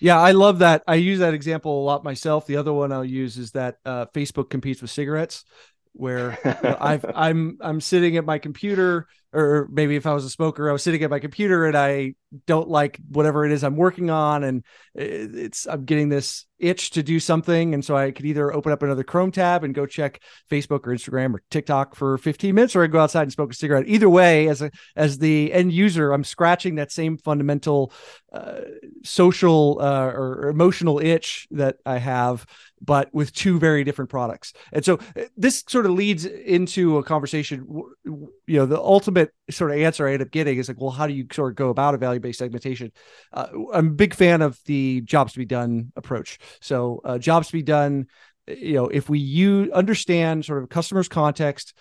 Yeah, 0.00 0.20
I 0.20 0.32
love 0.32 0.58
that. 0.58 0.82
I 0.86 0.96
use 0.96 1.20
that 1.20 1.34
example 1.34 1.82
a 1.82 1.84
lot 1.84 2.04
myself. 2.04 2.46
The 2.46 2.56
other 2.56 2.72
one 2.72 2.90
I'll 2.90 3.04
use 3.04 3.38
is 3.38 3.52
that 3.52 3.76
uh, 3.84 4.06
Facebook 4.06 4.50
competes 4.50 4.82
with 4.82 4.90
cigarettes, 4.90 5.44
where 5.92 6.36
I've 6.80 7.04
I'm 7.14 7.58
I'm 7.60 7.80
sitting 7.80 8.16
at 8.16 8.24
my 8.24 8.38
computer 8.38 9.06
or 9.34 9.68
maybe 9.70 9.96
if 9.96 10.06
I 10.06 10.14
was 10.14 10.24
a 10.24 10.30
smoker, 10.30 10.68
I 10.68 10.72
was 10.72 10.82
sitting 10.82 11.02
at 11.02 11.10
my 11.10 11.18
computer 11.18 11.66
and 11.66 11.76
I 11.76 12.14
don't 12.46 12.68
like 12.68 12.98
whatever 13.10 13.44
it 13.44 13.52
is 13.52 13.62
I'm 13.62 13.76
working 13.76 14.10
on, 14.10 14.44
and 14.44 14.64
it's 14.94 15.66
I'm 15.66 15.84
getting 15.84 16.08
this 16.08 16.46
itch 16.58 16.90
to 16.90 17.02
do 17.02 17.20
something, 17.20 17.74
and 17.74 17.84
so 17.84 17.96
I 17.96 18.10
could 18.10 18.26
either 18.26 18.52
open 18.52 18.72
up 18.72 18.82
another 18.82 19.04
Chrome 19.04 19.30
tab 19.30 19.64
and 19.64 19.74
go 19.74 19.86
check 19.86 20.20
Facebook 20.50 20.86
or 20.86 20.94
Instagram 20.94 21.34
or 21.34 21.42
TikTok 21.50 21.94
for 21.94 22.18
15 22.18 22.54
minutes, 22.54 22.74
or 22.74 22.82
I 22.82 22.86
go 22.86 23.00
outside 23.00 23.22
and 23.22 23.32
smoke 23.32 23.52
a 23.52 23.56
cigarette. 23.56 23.84
Either 23.86 24.08
way, 24.08 24.48
as 24.48 24.62
a 24.62 24.70
as 24.96 25.18
the 25.18 25.52
end 25.52 25.72
user, 25.72 26.12
I'm 26.12 26.24
scratching 26.24 26.76
that 26.76 26.92
same 26.92 27.18
fundamental 27.18 27.92
uh, 28.32 28.60
social 29.04 29.78
uh, 29.80 30.06
or 30.06 30.48
emotional 30.48 30.98
itch 30.98 31.46
that 31.52 31.76
I 31.86 31.98
have, 31.98 32.46
but 32.80 33.14
with 33.14 33.32
two 33.32 33.58
very 33.58 33.84
different 33.84 34.10
products. 34.10 34.52
And 34.72 34.84
so 34.84 34.98
uh, 35.16 35.24
this 35.36 35.64
sort 35.68 35.86
of 35.86 35.92
leads 35.92 36.24
into 36.24 36.98
a 36.98 37.04
conversation. 37.04 37.66
You 38.04 38.58
know, 38.58 38.66
the 38.66 38.80
ultimate 38.80 39.23
sort 39.50 39.70
of 39.70 39.78
answer 39.78 40.06
I 40.06 40.12
end 40.12 40.22
up 40.22 40.30
getting 40.30 40.58
is 40.58 40.68
like, 40.68 40.80
well, 40.80 40.90
how 40.90 41.06
do 41.06 41.12
you 41.12 41.26
sort 41.32 41.52
of 41.52 41.56
go 41.56 41.70
about 41.70 41.94
a 41.94 41.98
value 41.98 42.20
based 42.20 42.38
segmentation? 42.38 42.92
Uh, 43.32 43.48
I'm 43.72 43.88
a 43.88 43.90
big 43.90 44.14
fan 44.14 44.42
of 44.42 44.58
the 44.66 45.00
jobs 45.02 45.32
to 45.32 45.38
be 45.38 45.44
done 45.44 45.92
approach. 45.96 46.38
So, 46.60 47.00
uh, 47.04 47.18
jobs 47.18 47.48
to 47.48 47.52
be 47.52 47.62
done, 47.62 48.06
you 48.46 48.74
know, 48.74 48.88
if 48.88 49.08
we 49.08 49.18
you 49.18 49.70
understand 49.72 50.44
sort 50.44 50.62
of 50.62 50.68
customers' 50.68 51.08
context, 51.08 51.74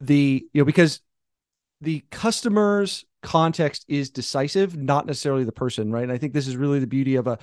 the 0.00 0.46
you 0.52 0.60
know 0.60 0.64
because 0.64 1.00
the 1.80 2.04
customer's 2.10 3.04
context 3.22 3.84
is 3.88 4.10
decisive, 4.10 4.76
not 4.76 5.06
necessarily 5.06 5.44
the 5.44 5.52
person, 5.52 5.90
right? 5.90 6.02
And 6.02 6.12
I 6.12 6.18
think 6.18 6.32
this 6.32 6.48
is 6.48 6.56
really 6.56 6.78
the 6.78 6.86
beauty 6.86 7.16
of 7.16 7.26
a. 7.26 7.38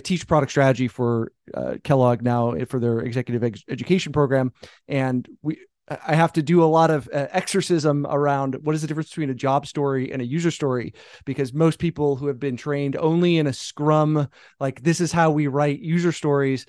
teach 0.00 0.26
product 0.26 0.50
strategy 0.50 0.88
for 0.88 1.32
uh, 1.54 1.76
Kellogg 1.82 2.22
now 2.22 2.54
for 2.68 2.80
their 2.80 3.00
executive 3.00 3.42
ed- 3.42 3.60
education 3.68 4.12
program, 4.12 4.52
and 4.88 5.28
we 5.42 5.58
I 5.88 6.16
have 6.16 6.32
to 6.32 6.42
do 6.42 6.62
a 6.62 6.66
lot 6.66 6.90
of 6.90 7.08
uh, 7.12 7.28
exorcism 7.30 8.06
around 8.08 8.56
what 8.62 8.74
is 8.74 8.82
the 8.82 8.88
difference 8.88 9.10
between 9.10 9.30
a 9.30 9.34
job 9.34 9.66
story 9.66 10.12
and 10.12 10.20
a 10.20 10.26
user 10.26 10.50
story 10.50 10.94
because 11.24 11.52
most 11.52 11.78
people 11.78 12.16
who 12.16 12.26
have 12.26 12.40
been 12.40 12.56
trained 12.56 12.96
only 12.96 13.38
in 13.38 13.46
a 13.46 13.52
scrum 13.52 14.28
like 14.58 14.82
this 14.82 15.00
is 15.00 15.12
how 15.12 15.30
we 15.30 15.46
write 15.46 15.78
user 15.78 16.10
stories 16.10 16.66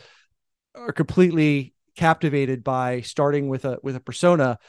are 0.76 0.92
completely 0.92 1.74
captivated 1.96 2.64
by 2.64 3.02
starting 3.02 3.50
with 3.50 3.66
a 3.66 3.80
with 3.82 3.96
a 3.96 4.00
persona. 4.00 4.60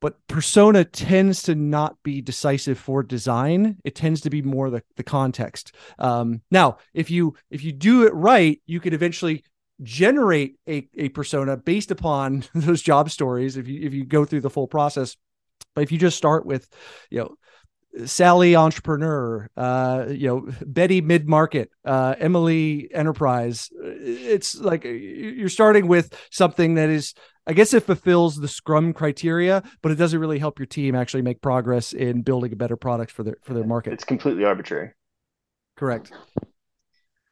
But 0.00 0.26
persona 0.26 0.84
tends 0.84 1.44
to 1.44 1.54
not 1.54 1.96
be 2.02 2.20
decisive 2.20 2.78
for 2.78 3.02
design. 3.02 3.78
It 3.84 3.94
tends 3.94 4.20
to 4.22 4.30
be 4.30 4.42
more 4.42 4.68
the, 4.68 4.82
the 4.96 5.04
context. 5.04 5.74
Um, 5.98 6.42
now 6.50 6.78
if 6.92 7.10
you 7.10 7.34
if 7.50 7.62
you 7.62 7.72
do 7.72 8.06
it 8.06 8.12
right 8.12 8.60
you 8.66 8.80
could 8.80 8.94
eventually 8.94 9.44
generate 9.82 10.56
a, 10.68 10.88
a 10.96 11.08
persona 11.10 11.56
based 11.56 11.90
upon 11.90 12.44
those 12.54 12.82
job 12.82 13.10
stories 13.10 13.56
if 13.56 13.68
you 13.68 13.86
if 13.86 13.92
you 13.92 14.04
go 14.04 14.24
through 14.24 14.40
the 14.40 14.50
full 14.50 14.68
process 14.68 15.16
but 15.74 15.82
if 15.82 15.90
you 15.90 15.98
just 15.98 16.16
start 16.16 16.46
with 16.46 16.68
you 17.10 17.18
know 17.18 17.34
Sally 18.06 18.56
entrepreneur, 18.56 19.48
uh, 19.56 20.06
you 20.08 20.26
know, 20.26 20.48
Betty 20.66 21.00
mid 21.00 21.28
market, 21.28 21.70
uh, 21.84 22.14
Emily 22.18 22.88
enterprise. 22.92 23.70
It's 23.80 24.56
like 24.56 24.84
you're 24.84 25.48
starting 25.48 25.86
with 25.86 26.12
something 26.30 26.74
that 26.74 26.88
is, 26.88 27.14
I 27.46 27.52
guess, 27.52 27.72
it 27.72 27.84
fulfills 27.84 28.36
the 28.36 28.48
Scrum 28.48 28.92
criteria, 28.92 29.62
but 29.80 29.92
it 29.92 29.96
doesn't 29.96 30.18
really 30.18 30.38
help 30.38 30.58
your 30.58 30.66
team 30.66 30.94
actually 30.94 31.22
make 31.22 31.40
progress 31.40 31.92
in 31.92 32.22
building 32.22 32.52
a 32.52 32.56
better 32.56 32.76
product 32.76 33.12
for 33.12 33.22
their 33.22 33.36
for 33.42 33.54
their 33.54 33.64
market. 33.64 33.92
It's 33.92 34.04
completely 34.04 34.44
arbitrary. 34.44 34.90
Correct. 35.76 36.10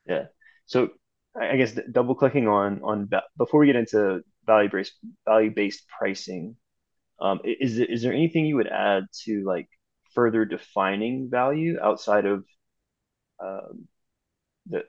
Yeah. 0.06 0.26
So 0.66 0.90
I 1.34 1.56
guess 1.56 1.78
double 1.90 2.14
clicking 2.14 2.46
on 2.48 2.82
on 2.82 3.08
before 3.38 3.60
we 3.60 3.66
get 3.66 3.76
into 3.76 4.22
value 4.46 4.68
based 4.70 4.92
value 5.26 5.50
based 5.50 5.84
pricing, 5.88 6.56
um, 7.20 7.40
is 7.44 7.78
is 7.78 8.02
there 8.02 8.12
anything 8.12 8.46
you 8.46 8.56
would 8.56 8.68
add 8.68 9.06
to 9.24 9.44
like 9.44 9.68
further 10.14 10.44
defining 10.44 11.30
value 11.30 11.78
outside 11.80 12.26
of 12.26 12.44
um, 13.40 13.88
the 14.66 14.84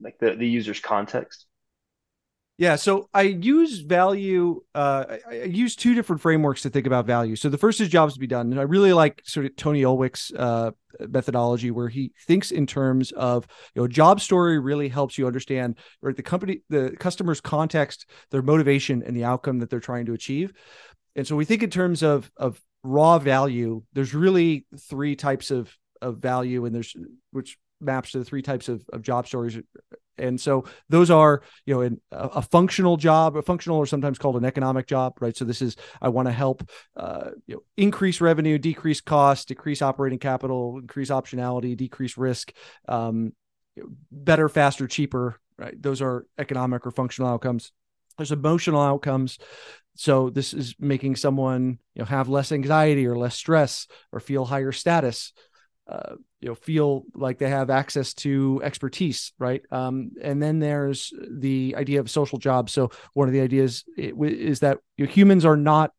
like 0.00 0.18
the 0.18 0.34
the 0.34 0.46
user's 0.48 0.80
context? 0.80 1.46
Yeah, 2.58 2.74
so 2.74 3.08
I 3.14 3.22
use 3.22 3.78
value. 3.78 4.62
Uh, 4.74 5.18
I, 5.30 5.44
use 5.44 5.76
two 5.76 5.94
different 5.94 6.20
frameworks 6.20 6.62
to 6.62 6.70
think 6.70 6.88
about 6.88 7.06
value. 7.06 7.36
So 7.36 7.48
the 7.48 7.56
first 7.56 7.80
is 7.80 7.88
jobs 7.88 8.14
to 8.14 8.20
be 8.20 8.26
done, 8.26 8.50
and 8.50 8.58
I 8.58 8.64
really 8.64 8.92
like 8.92 9.22
sort 9.24 9.46
of 9.46 9.54
Tony 9.54 9.82
Ulwick's 9.82 10.32
uh, 10.36 10.72
methodology 11.08 11.70
where 11.70 11.88
he 11.88 12.12
thinks 12.26 12.50
in 12.50 12.66
terms 12.66 13.12
of 13.12 13.46
you 13.76 13.82
know 13.82 13.86
job 13.86 14.20
story 14.20 14.58
really 14.58 14.88
helps 14.88 15.16
you 15.16 15.28
understand 15.28 15.78
right 16.02 16.16
the 16.16 16.22
company, 16.22 16.62
the 16.68 16.96
customer's 16.98 17.40
context, 17.40 18.06
their 18.32 18.42
motivation, 18.42 19.04
and 19.04 19.16
the 19.16 19.24
outcome 19.24 19.60
that 19.60 19.70
they're 19.70 19.78
trying 19.78 20.06
to 20.06 20.12
achieve. 20.12 20.52
And 21.14 21.24
so 21.24 21.36
we 21.36 21.44
think 21.44 21.62
in 21.62 21.70
terms 21.70 22.02
of 22.02 22.28
of 22.36 22.60
raw 22.82 23.18
value. 23.18 23.82
There's 23.92 24.14
really 24.14 24.66
three 24.88 25.16
types 25.16 25.50
of 25.50 25.72
of 26.00 26.18
value, 26.18 26.64
and 26.64 26.74
there's 26.74 26.94
which 27.30 27.56
maps 27.80 28.12
to 28.12 28.18
the 28.18 28.24
three 28.24 28.42
types 28.42 28.68
of, 28.68 28.84
of 28.92 29.02
job 29.02 29.26
stories 29.26 29.58
And 30.18 30.40
so 30.40 30.64
those 30.88 31.10
are, 31.10 31.42
you 31.66 31.74
know, 31.74 31.80
in 31.82 32.00
a, 32.10 32.28
a 32.28 32.42
functional 32.42 32.96
job, 32.96 33.36
a 33.36 33.42
functional 33.42 33.78
or 33.78 33.86
sometimes 33.86 34.18
called 34.18 34.36
an 34.36 34.44
economic 34.44 34.86
job, 34.86 35.14
right? 35.20 35.36
So 35.36 35.44
this 35.44 35.62
is 35.62 35.76
I 36.00 36.08
want 36.08 36.26
to 36.26 36.32
help, 36.32 36.68
uh, 36.96 37.30
you 37.46 37.56
know, 37.56 37.62
increase 37.76 38.20
revenue, 38.20 38.58
decrease 38.58 39.00
cost, 39.00 39.48
decrease 39.48 39.82
operating 39.82 40.18
capital, 40.18 40.78
increase 40.78 41.10
optionality, 41.10 41.76
decrease 41.76 42.16
risk, 42.16 42.52
um, 42.88 43.32
better, 44.10 44.48
faster, 44.48 44.86
cheaper, 44.86 45.38
right? 45.56 45.80
Those 45.80 46.02
are 46.02 46.26
economic 46.38 46.86
or 46.86 46.90
functional 46.90 47.30
outcomes. 47.30 47.72
There's 48.16 48.32
emotional 48.32 48.80
outcomes. 48.80 49.38
So 49.94 50.30
this 50.30 50.54
is 50.54 50.74
making 50.78 51.16
someone, 51.16 51.78
you 51.94 52.00
know, 52.00 52.04
have 52.04 52.28
less 52.28 52.52
anxiety 52.52 53.06
or 53.06 53.16
less 53.16 53.36
stress 53.36 53.86
or 54.12 54.20
feel 54.20 54.44
higher 54.44 54.72
status. 54.72 55.32
Uh, 55.88 56.16
you 56.40 56.48
know 56.48 56.54
feel 56.54 57.04
like 57.14 57.38
they 57.38 57.48
have 57.48 57.70
access 57.70 58.14
to 58.14 58.60
expertise 58.62 59.32
right? 59.38 59.62
Um, 59.70 60.12
and 60.22 60.42
then 60.42 60.58
there's 60.58 61.12
the 61.30 61.74
idea 61.76 62.00
of 62.00 62.10
social 62.10 62.38
jobs 62.38 62.72
so 62.72 62.90
one 63.14 63.28
of 63.28 63.34
the 63.34 63.40
ideas 63.40 63.84
is 63.96 64.60
that 64.60 64.78
you 64.96 65.06
know, 65.06 65.12
humans 65.12 65.44
are 65.44 65.56
not 65.56 65.92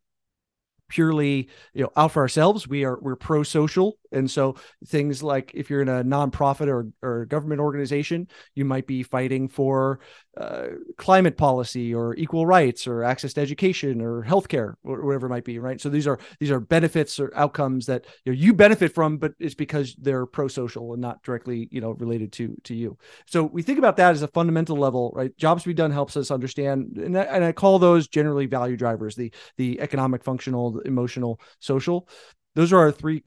purely 0.89 1.47
you 1.73 1.83
know 1.83 1.91
out 1.95 2.11
for 2.11 2.21
ourselves. 2.21 2.67
We 2.67 2.83
are 2.83 2.97
we're 2.99 3.15
pro-social 3.15 3.97
and 4.11 4.29
so 4.29 4.55
things 4.85 5.21
like 5.21 5.51
if 5.53 5.69
you're 5.69 5.81
in 5.81 5.89
a 5.89 6.03
nonprofit 6.03 6.67
or, 6.67 6.87
or 7.01 7.25
government 7.25 7.61
organization 7.61 8.27
you 8.55 8.65
might 8.65 8.87
be 8.87 9.03
fighting 9.03 9.47
for 9.47 9.99
uh, 10.37 10.67
climate 10.97 11.37
policy 11.37 11.93
or 11.93 12.15
equal 12.15 12.45
rights 12.45 12.87
or 12.87 13.03
access 13.03 13.33
to 13.33 13.41
education 13.41 14.01
or 14.01 14.23
healthcare 14.23 14.75
or 14.83 15.05
whatever 15.05 15.27
it 15.27 15.29
might 15.29 15.43
be 15.43 15.59
right? 15.59 15.81
So 15.81 15.89
these 15.89 16.07
are 16.07 16.17
these 16.39 16.51
are 16.51 16.59
benefits 16.59 17.19
or 17.19 17.31
outcomes 17.35 17.87
that 17.87 18.05
you, 18.23 18.31
know, 18.31 18.37
you 18.37 18.53
benefit 18.53 18.93
from 18.93 19.17
but 19.17 19.33
it's 19.39 19.55
because 19.55 19.95
they're 19.95 20.25
pro-social 20.25 20.93
and 20.93 21.01
not 21.01 21.21
directly 21.23 21.67
you 21.71 21.81
know 21.81 21.91
related 21.91 22.31
to 22.33 22.55
to 22.63 22.73
you. 22.73 22.97
So 23.25 23.43
we 23.43 23.61
think 23.61 23.79
about 23.79 23.97
that 23.97 24.11
as 24.11 24.21
a 24.21 24.27
fundamental 24.29 24.77
level 24.77 25.11
right? 25.15 25.35
Jobs 25.37 25.63
to 25.63 25.69
be 25.69 25.73
done 25.73 25.91
helps 25.91 26.15
us 26.15 26.31
understand 26.31 26.97
and 26.97 27.17
I, 27.17 27.23
and 27.23 27.43
I 27.43 27.51
call 27.51 27.79
those 27.79 28.07
generally 28.07 28.45
value 28.45 28.77
drivers 28.77 29.15
the 29.15 29.33
the 29.57 29.81
economic 29.81 30.23
functional 30.23 30.79
emotional 30.79 31.39
social. 31.59 32.07
Those 32.55 32.73
are 32.73 32.79
our 32.79 32.91
three 32.91 33.19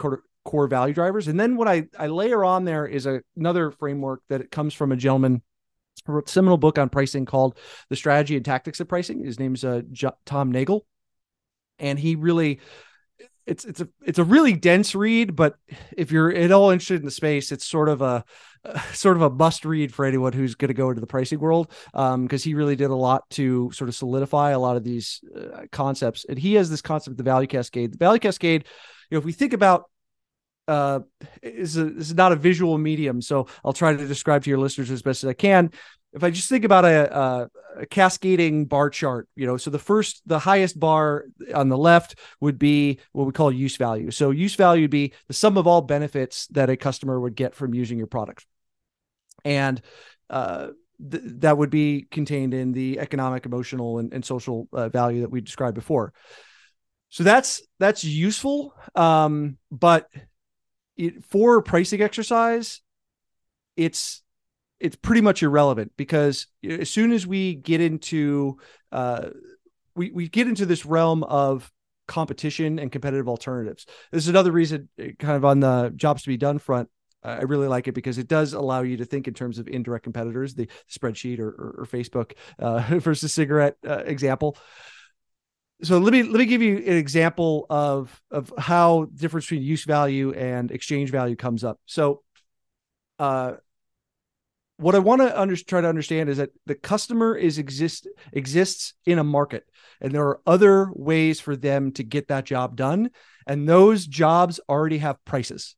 core, 0.44 0.66
value 0.66 0.94
drivers 0.94 1.28
and 1.28 1.38
then 1.38 1.56
what 1.56 1.68
i 1.68 1.84
i 1.98 2.06
layer 2.06 2.44
on 2.44 2.64
there 2.64 2.86
is 2.86 3.06
a, 3.06 3.20
another 3.36 3.70
framework 3.70 4.20
that 4.28 4.50
comes 4.50 4.74
from 4.74 4.92
a 4.92 4.96
gentleman 4.96 5.42
who 6.06 6.12
wrote 6.12 6.28
a 6.28 6.32
seminal 6.32 6.56
book 6.56 6.78
on 6.78 6.88
pricing 6.88 7.24
called 7.24 7.56
the 7.90 7.96
strategy 7.96 8.36
and 8.36 8.44
tactics 8.44 8.80
of 8.80 8.88
pricing 8.88 9.24
his 9.24 9.38
name's 9.38 9.64
uh, 9.64 9.82
J- 9.92 10.10
Tom 10.26 10.50
Nagle 10.50 10.84
and 11.78 11.98
he 11.98 12.16
really 12.16 12.60
it's 13.46 13.64
it's 13.64 13.80
a 13.80 13.88
it's 14.04 14.18
a 14.18 14.24
really 14.24 14.52
dense 14.52 14.94
read, 14.94 15.34
but 15.34 15.56
if 15.96 16.12
you're 16.12 16.32
at 16.32 16.52
all 16.52 16.70
interested 16.70 17.00
in 17.00 17.04
the 17.04 17.10
space, 17.10 17.50
it's 17.50 17.66
sort 17.66 17.88
of 17.88 18.00
a 18.00 18.24
sort 18.92 19.16
of 19.16 19.22
a 19.22 19.30
must 19.30 19.64
read 19.64 19.92
for 19.92 20.04
anyone 20.04 20.32
who's 20.32 20.54
going 20.54 20.68
to 20.68 20.74
go 20.74 20.90
into 20.90 21.00
the 21.00 21.06
pricing 21.06 21.40
world 21.40 21.68
because 21.92 22.14
um, 22.14 22.28
he 22.28 22.54
really 22.54 22.76
did 22.76 22.90
a 22.90 22.94
lot 22.94 23.28
to 23.30 23.70
sort 23.72 23.88
of 23.88 23.94
solidify 23.94 24.50
a 24.50 24.58
lot 24.58 24.76
of 24.76 24.84
these 24.84 25.20
uh, 25.36 25.62
concepts. 25.72 26.24
And 26.28 26.38
he 26.38 26.54
has 26.54 26.70
this 26.70 26.82
concept 26.82 27.12
of 27.12 27.16
the 27.16 27.24
value 27.24 27.48
cascade. 27.48 27.92
The 27.92 27.98
value 27.98 28.20
cascade, 28.20 28.64
you 29.10 29.16
know, 29.16 29.18
if 29.18 29.24
we 29.24 29.32
think 29.32 29.52
about 29.52 29.84
uh 30.68 31.00
is 31.42 31.76
a, 31.76 31.96
is 31.96 32.14
not 32.14 32.32
a 32.32 32.36
visual 32.36 32.78
medium 32.78 33.20
so 33.20 33.46
i'll 33.64 33.72
try 33.72 33.94
to 33.94 34.06
describe 34.06 34.44
to 34.44 34.50
your 34.50 34.58
listeners 34.58 34.90
as 34.90 35.02
best 35.02 35.24
as 35.24 35.28
i 35.28 35.34
can 35.34 35.70
if 36.12 36.22
I 36.22 36.30
just 36.30 36.48
think 36.48 36.64
about 36.64 36.84
a, 36.84 37.18
a, 37.18 37.50
a, 37.80 37.86
cascading 37.86 38.66
bar 38.66 38.90
chart, 38.90 39.28
you 39.34 39.46
know, 39.46 39.56
so 39.56 39.70
the 39.70 39.78
first, 39.78 40.22
the 40.26 40.38
highest 40.38 40.78
bar 40.78 41.24
on 41.54 41.68
the 41.68 41.78
left 41.78 42.16
would 42.40 42.58
be 42.58 43.00
what 43.12 43.26
we 43.26 43.32
call 43.32 43.50
use 43.50 43.76
value. 43.76 44.10
So 44.10 44.30
use 44.30 44.54
value 44.54 44.82
would 44.82 44.90
be 44.90 45.14
the 45.28 45.34
sum 45.34 45.56
of 45.56 45.66
all 45.66 45.80
benefits 45.80 46.46
that 46.48 46.68
a 46.68 46.76
customer 46.76 47.18
would 47.18 47.34
get 47.34 47.54
from 47.54 47.72
using 47.72 47.96
your 47.96 48.06
product, 48.06 48.46
and 49.44 49.80
uh, 50.28 50.68
th- 51.10 51.22
that 51.24 51.56
would 51.56 51.70
be 51.70 52.06
contained 52.10 52.52
in 52.52 52.72
the 52.72 52.98
economic, 53.00 53.46
emotional, 53.46 53.98
and, 53.98 54.12
and 54.12 54.24
social 54.24 54.68
uh, 54.72 54.90
value 54.90 55.22
that 55.22 55.30
we 55.30 55.40
described 55.40 55.74
before. 55.74 56.12
So 57.08 57.24
that's 57.24 57.62
that's 57.78 58.04
useful, 58.04 58.74
um, 58.94 59.58
but 59.70 60.08
it, 60.96 61.24
for 61.24 61.62
pricing 61.62 62.02
exercise, 62.02 62.80
it's 63.76 64.22
it's 64.80 64.96
pretty 64.96 65.20
much 65.20 65.42
irrelevant 65.42 65.92
because 65.96 66.48
as 66.68 66.90
soon 66.90 67.12
as 67.12 67.26
we 67.26 67.54
get 67.54 67.80
into 67.80 68.58
uh, 68.90 69.28
we 69.94 70.10
we 70.10 70.28
get 70.28 70.48
into 70.48 70.66
this 70.66 70.84
realm 70.84 71.22
of 71.24 71.70
competition 72.08 72.78
and 72.78 72.90
competitive 72.90 73.28
alternatives. 73.28 73.86
This 74.10 74.24
is 74.24 74.28
another 74.28 74.52
reason, 74.52 74.88
uh, 75.00 75.06
kind 75.18 75.36
of 75.36 75.44
on 75.44 75.60
the 75.60 75.92
jobs 75.96 76.22
to 76.22 76.28
be 76.28 76.36
done 76.36 76.58
front. 76.58 76.88
I 77.24 77.42
really 77.42 77.68
like 77.68 77.86
it 77.86 77.92
because 77.92 78.18
it 78.18 78.26
does 78.26 78.52
allow 78.52 78.82
you 78.82 78.96
to 78.96 79.04
think 79.04 79.28
in 79.28 79.34
terms 79.34 79.60
of 79.60 79.68
indirect 79.68 80.02
competitors, 80.02 80.54
the 80.54 80.68
spreadsheet 80.90 81.38
or, 81.38 81.50
or, 81.50 81.74
or 81.78 81.86
Facebook 81.86 82.32
uh, 82.58 82.80
versus 82.98 83.32
cigarette 83.32 83.76
uh, 83.86 84.02
example. 84.04 84.58
So 85.84 85.98
let 85.98 86.12
me 86.12 86.22
let 86.22 86.38
me 86.38 86.46
give 86.46 86.62
you 86.62 86.76
an 86.78 86.96
example 86.96 87.66
of 87.68 88.22
of 88.30 88.52
how 88.56 89.06
difference 89.14 89.46
between 89.46 89.62
use 89.62 89.84
value 89.84 90.32
and 90.32 90.70
exchange 90.70 91.10
value 91.10 91.34
comes 91.34 91.64
up. 91.64 91.80
So, 91.86 92.22
uh, 93.18 93.54
what 94.76 94.94
I 94.94 95.00
want 95.00 95.22
to 95.22 95.40
under, 95.40 95.56
try 95.56 95.80
to 95.80 95.88
understand 95.88 96.28
is 96.28 96.38
that 96.38 96.50
the 96.66 96.74
customer 96.74 97.36
is 97.36 97.58
exist 97.58 98.06
exists 98.32 98.94
in 99.06 99.18
a 99.18 99.24
market, 99.24 99.64
and 100.00 100.12
there 100.12 100.26
are 100.26 100.40
other 100.46 100.90
ways 100.92 101.40
for 101.40 101.56
them 101.56 101.92
to 101.92 102.04
get 102.04 102.28
that 102.28 102.44
job 102.44 102.76
done, 102.76 103.10
and 103.46 103.68
those 103.68 104.06
jobs 104.06 104.60
already 104.68 104.98
have 104.98 105.24
prices. 105.24 105.76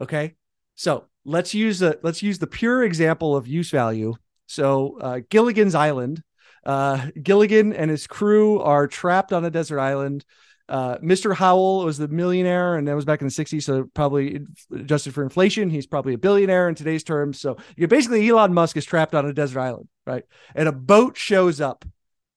Okay, 0.00 0.36
so 0.74 1.04
let's 1.24 1.54
use 1.54 1.82
a 1.82 1.98
let's 2.02 2.22
use 2.22 2.38
the 2.38 2.46
pure 2.46 2.82
example 2.82 3.36
of 3.36 3.46
use 3.46 3.70
value. 3.70 4.14
So 4.46 4.98
uh, 5.00 5.20
Gilligan's 5.28 5.74
Island, 5.74 6.22
uh, 6.66 7.06
Gilligan 7.22 7.72
and 7.72 7.90
his 7.90 8.06
crew 8.06 8.60
are 8.60 8.86
trapped 8.86 9.32
on 9.32 9.44
a 9.44 9.50
desert 9.50 9.80
island 9.80 10.24
uh, 10.68 10.96
Mr. 10.98 11.34
Howell 11.34 11.84
was 11.84 11.98
the 11.98 12.08
millionaire, 12.08 12.76
and 12.76 12.88
that 12.88 12.96
was 12.96 13.04
back 13.04 13.20
in 13.20 13.26
the 13.26 13.32
60s. 13.32 13.62
So, 13.62 13.84
probably 13.94 14.40
adjusted 14.72 15.12
for 15.12 15.22
inflation, 15.22 15.68
he's 15.68 15.86
probably 15.86 16.14
a 16.14 16.18
billionaire 16.18 16.68
in 16.68 16.74
today's 16.74 17.04
terms. 17.04 17.38
So, 17.38 17.58
basically, 17.76 18.26
Elon 18.28 18.54
Musk 18.54 18.76
is 18.76 18.84
trapped 18.86 19.14
on 19.14 19.26
a 19.26 19.34
desert 19.34 19.60
island, 19.60 19.88
right? 20.06 20.24
And 20.54 20.68
a 20.68 20.72
boat 20.72 21.18
shows 21.18 21.60
up 21.60 21.84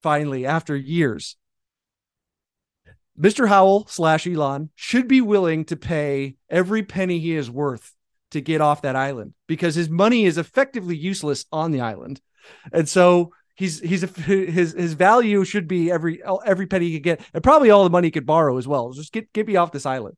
finally 0.04 0.46
after 0.46 0.76
years. 0.76 1.38
Mr. 3.20 3.48
Howell 3.48 3.88
slash 3.88 4.28
Elon 4.28 4.70
should 4.76 5.08
be 5.08 5.22
willing 5.22 5.66
to 5.66 5.76
pay 5.76 6.36
every 6.50 6.84
penny 6.84 7.20
he 7.20 7.36
is 7.36 7.50
worth 7.50 7.94
to 8.32 8.42
get 8.42 8.62
off 8.62 8.82
that 8.82 8.96
island 8.96 9.34
because 9.48 9.74
his 9.74 9.90
money 9.90 10.26
is 10.26 10.38
effectively 10.38 10.96
useless 10.96 11.46
on 11.52 11.72
the 11.72 11.82
island. 11.82 12.22
And 12.72 12.88
so 12.88 13.32
he's 13.58 13.80
he's 13.80 14.04
a, 14.04 14.08
his 14.08 14.72
his 14.74 14.93
value 14.93 15.43
should 15.43 15.67
be 15.67 15.91
every 15.91 16.22
every 16.46 16.67
penny 16.67 16.86
he 16.86 16.93
could 16.93 17.04
get, 17.04 17.22
and 17.34 17.43
probably 17.43 17.70
all 17.70 17.84
the 17.84 17.89
money 17.89 18.08
he 18.08 18.12
could 18.12 18.26
borrow 18.26 18.58
as 18.58 18.67
well. 18.67 18.91
Just 18.93 19.12
get 19.12 19.34
get 19.34 19.48
me 19.48 19.58
off 19.58 19.74
this 19.74 19.86
island. 19.86 20.15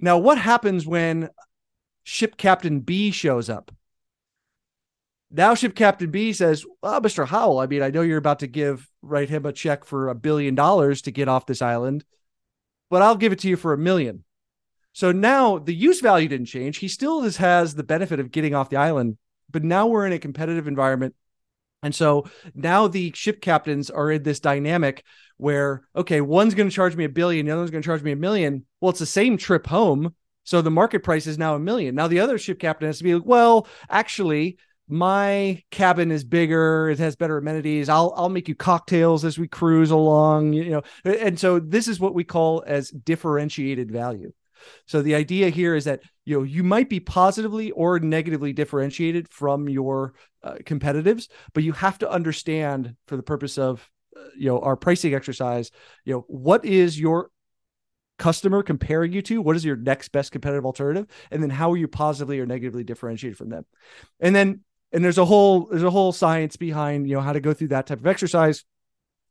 Now, 0.00 0.18
what 0.18 0.38
happens 0.38 0.86
when 0.86 1.28
ship 2.02 2.36
captain 2.36 2.80
B 2.80 3.10
shows 3.10 3.48
up? 3.48 3.70
Now, 5.30 5.54
ship 5.54 5.76
captain 5.76 6.10
B 6.10 6.32
says, 6.32 6.64
"Well, 6.82 7.00
Mr. 7.00 7.26
Howell, 7.26 7.60
I 7.60 7.66
mean, 7.66 7.82
I 7.82 7.90
know 7.90 8.02
you're 8.02 8.18
about 8.18 8.40
to 8.40 8.48
give 8.48 8.88
write 9.02 9.28
him 9.28 9.46
a 9.46 9.52
check 9.52 9.84
for 9.84 10.08
a 10.08 10.14
billion 10.14 10.54
dollars 10.54 11.02
to 11.02 11.12
get 11.12 11.28
off 11.28 11.46
this 11.46 11.62
island, 11.62 12.04
but 12.88 13.02
I'll 13.02 13.16
give 13.16 13.32
it 13.32 13.38
to 13.40 13.48
you 13.48 13.56
for 13.56 13.72
a 13.72 13.78
million. 13.78 14.24
So 14.92 15.12
now 15.12 15.58
the 15.58 15.74
use 15.74 16.00
value 16.00 16.26
didn't 16.26 16.46
change. 16.46 16.78
He 16.78 16.88
still 16.88 17.22
has 17.22 17.74
the 17.74 17.84
benefit 17.84 18.18
of 18.18 18.32
getting 18.32 18.54
off 18.54 18.70
the 18.70 18.76
island, 18.76 19.18
but 19.48 19.62
now 19.62 19.86
we're 19.86 20.06
in 20.06 20.12
a 20.12 20.18
competitive 20.18 20.66
environment 20.66 21.14
and 21.82 21.94
so 21.94 22.26
now 22.54 22.88
the 22.88 23.12
ship 23.14 23.40
captains 23.40 23.90
are 23.90 24.10
in 24.10 24.22
this 24.22 24.40
dynamic 24.40 25.04
where, 25.38 25.82
okay, 25.96 26.20
one's 26.20 26.54
going 26.54 26.68
to 26.68 26.74
charge 26.74 26.96
me 26.96 27.04
a 27.04 27.08
billion, 27.08 27.46
the 27.46 27.52
other 27.52 27.60
one's 27.62 27.70
going 27.70 27.82
to 27.82 27.86
charge 27.86 28.02
me 28.02 28.12
a 28.12 28.16
million. 28.16 28.64
Well, 28.80 28.90
it's 28.90 28.98
the 28.98 29.06
same 29.06 29.36
trip 29.36 29.66
home. 29.66 30.14
So 30.44 30.62
the 30.62 30.70
market 30.70 31.02
price 31.02 31.26
is 31.26 31.38
now 31.38 31.54
a 31.54 31.60
million. 31.60 31.94
Now 31.94 32.08
the 32.08 32.20
other 32.20 32.36
ship 32.38 32.58
captain 32.58 32.86
has 32.86 32.98
to 32.98 33.04
be 33.04 33.14
like, 33.14 33.24
well, 33.24 33.66
actually, 33.88 34.58
my 34.90 35.62
cabin 35.70 36.10
is 36.10 36.24
bigger 36.24 36.90
it 36.90 36.98
has 36.98 37.14
better 37.14 37.38
amenities 37.38 37.88
i'll 37.88 38.12
i'll 38.16 38.28
make 38.28 38.48
you 38.48 38.56
cocktails 38.56 39.24
as 39.24 39.38
we 39.38 39.46
cruise 39.46 39.92
along 39.92 40.52
you 40.52 40.68
know 40.68 40.82
and 41.04 41.38
so 41.38 41.60
this 41.60 41.86
is 41.86 42.00
what 42.00 42.12
we 42.12 42.24
call 42.24 42.64
as 42.66 42.90
differentiated 42.90 43.88
value 43.88 44.32
so 44.86 45.02
the 45.02 45.14
idea 45.14 45.48
here 45.50 45.74
is 45.74 45.84
that 45.84 46.02
you 46.24 46.38
know 46.38 46.42
you 46.42 46.62
might 46.62 46.88
be 46.88 47.00
positively 47.00 47.70
or 47.72 47.98
negatively 47.98 48.52
differentiated 48.52 49.28
from 49.28 49.68
your 49.68 50.14
uh, 50.42 50.54
competitives, 50.64 51.28
but 51.54 51.62
you 51.62 51.72
have 51.72 51.98
to 51.98 52.10
understand 52.10 52.94
for 53.06 53.16
the 53.16 53.22
purpose 53.22 53.58
of 53.58 53.88
uh, 54.16 54.20
you 54.36 54.48
know 54.48 54.60
our 54.60 54.76
pricing 54.76 55.14
exercise, 55.14 55.70
you 56.04 56.14
know 56.14 56.24
what 56.28 56.64
is 56.64 56.98
your 56.98 57.30
customer 58.18 58.62
comparing 58.62 59.12
you 59.12 59.22
to? 59.22 59.40
What 59.40 59.56
is 59.56 59.64
your 59.64 59.76
next 59.76 60.10
best 60.12 60.30
competitive 60.30 60.66
alternative? 60.66 61.06
And 61.30 61.42
then 61.42 61.50
how 61.50 61.72
are 61.72 61.76
you 61.76 61.88
positively 61.88 62.38
or 62.38 62.46
negatively 62.46 62.84
differentiated 62.84 63.38
from 63.38 63.48
them? 63.48 63.64
And 64.20 64.36
then 64.36 64.60
and 64.92 65.04
there's 65.04 65.18
a 65.18 65.24
whole 65.24 65.66
there's 65.66 65.82
a 65.82 65.90
whole 65.90 66.12
science 66.12 66.56
behind 66.56 67.08
you 67.08 67.14
know 67.16 67.22
how 67.22 67.32
to 67.32 67.40
go 67.40 67.52
through 67.54 67.68
that 67.68 67.86
type 67.86 67.98
of 67.98 68.06
exercise 68.06 68.64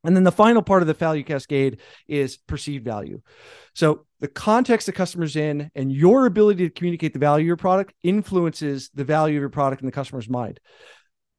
And 0.03 0.15
then 0.15 0.23
the 0.23 0.31
final 0.31 0.61
part 0.61 0.81
of 0.81 0.87
the 0.87 0.93
value 0.93 1.23
cascade 1.23 1.81
is 2.07 2.37
perceived 2.37 2.85
value. 2.85 3.21
So 3.75 4.05
the 4.19 4.29
context 4.29 4.85
the 4.85 4.93
customer's 4.93 5.35
in 5.35 5.69
and 5.75 5.91
your 5.91 6.25
ability 6.25 6.67
to 6.67 6.73
communicate 6.73 7.13
the 7.13 7.19
value 7.19 7.43
of 7.43 7.47
your 7.47 7.57
product 7.57 7.93
influences 8.03 8.89
the 8.93 9.03
value 9.03 9.37
of 9.37 9.41
your 9.41 9.49
product 9.49 9.81
in 9.81 9.85
the 9.85 9.91
customer's 9.91 10.29
mind. 10.29 10.59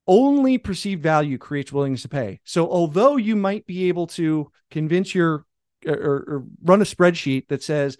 Only 0.06 0.58
perceived 0.58 1.02
value 1.02 1.38
creates 1.38 1.72
willingness 1.72 2.02
to 2.02 2.08
pay. 2.08 2.40
So 2.44 2.70
although 2.70 3.16
you 3.16 3.36
might 3.36 3.66
be 3.66 3.88
able 3.88 4.08
to 4.08 4.50
convince 4.70 5.14
your 5.14 5.46
or, 5.86 5.94
or 5.94 6.44
run 6.62 6.82
a 6.82 6.84
spreadsheet 6.84 7.48
that 7.48 7.62
says, 7.62 7.96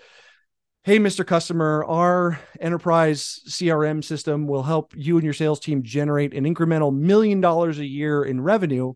Hey, 0.83 0.99
Mr. 0.99 1.27
Customer, 1.27 1.85
our 1.85 2.41
enterprise 2.59 3.41
CRM 3.47 4.03
system 4.03 4.47
will 4.47 4.63
help 4.63 4.95
you 4.97 5.17
and 5.17 5.25
your 5.25 5.35
sales 5.35 5.61
team 5.61 5.83
generate 5.83 6.33
an 6.33 6.45
incremental 6.45 6.95
million 6.95 7.43
dollars 7.43 7.79
a 7.79 7.85
year 7.85 8.25
in 8.25 8.41
revenue 8.41 8.95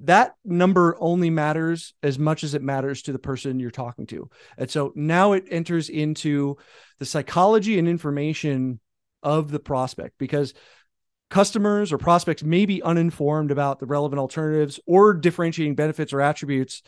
that 0.00 0.34
number 0.44 0.96
only 1.00 1.30
matters 1.30 1.94
as 2.02 2.18
much 2.18 2.42
as 2.42 2.54
it 2.54 2.62
matters 2.62 3.02
to 3.02 3.12
the 3.12 3.18
person 3.18 3.60
you're 3.60 3.70
talking 3.70 4.06
to. 4.06 4.28
And 4.58 4.68
so 4.70 4.92
now 4.94 5.32
it 5.32 5.44
enters 5.50 5.88
into 5.88 6.56
the 6.98 7.06
psychology 7.06 7.78
and 7.78 7.88
information 7.88 8.80
of 9.22 9.50
the 9.50 9.60
prospect 9.60 10.14
because 10.18 10.52
customers 11.30 11.92
or 11.92 11.98
prospects 11.98 12.42
may 12.42 12.66
be 12.66 12.82
uninformed 12.82 13.50
about 13.50 13.78
the 13.78 13.86
relevant 13.86 14.18
alternatives 14.20 14.80
or 14.86 15.14
differentiating 15.14 15.74
benefits 15.74 16.12
or 16.12 16.20
attributes 16.20 16.82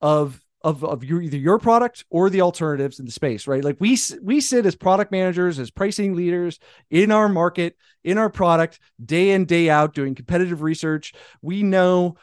of 0.00 0.40
of, 0.64 0.84
of 0.84 1.02
your, 1.02 1.20
either 1.20 1.36
your 1.36 1.58
product 1.58 2.04
or 2.08 2.30
the 2.30 2.42
alternatives 2.42 3.00
in 3.00 3.06
the 3.06 3.10
space, 3.10 3.48
right? 3.48 3.64
Like 3.64 3.78
we 3.80 3.98
we 4.22 4.40
sit 4.40 4.64
as 4.64 4.76
product 4.76 5.10
managers, 5.10 5.58
as 5.58 5.72
pricing 5.72 6.14
leaders 6.14 6.60
in 6.88 7.10
our 7.10 7.28
market, 7.28 7.76
in 8.04 8.16
our 8.16 8.30
product, 8.30 8.78
day 9.04 9.30
in 9.30 9.44
day 9.44 9.68
out, 9.70 9.94
doing 9.94 10.14
competitive 10.14 10.62
research. 10.62 11.14
We 11.40 11.64
know 11.64 12.16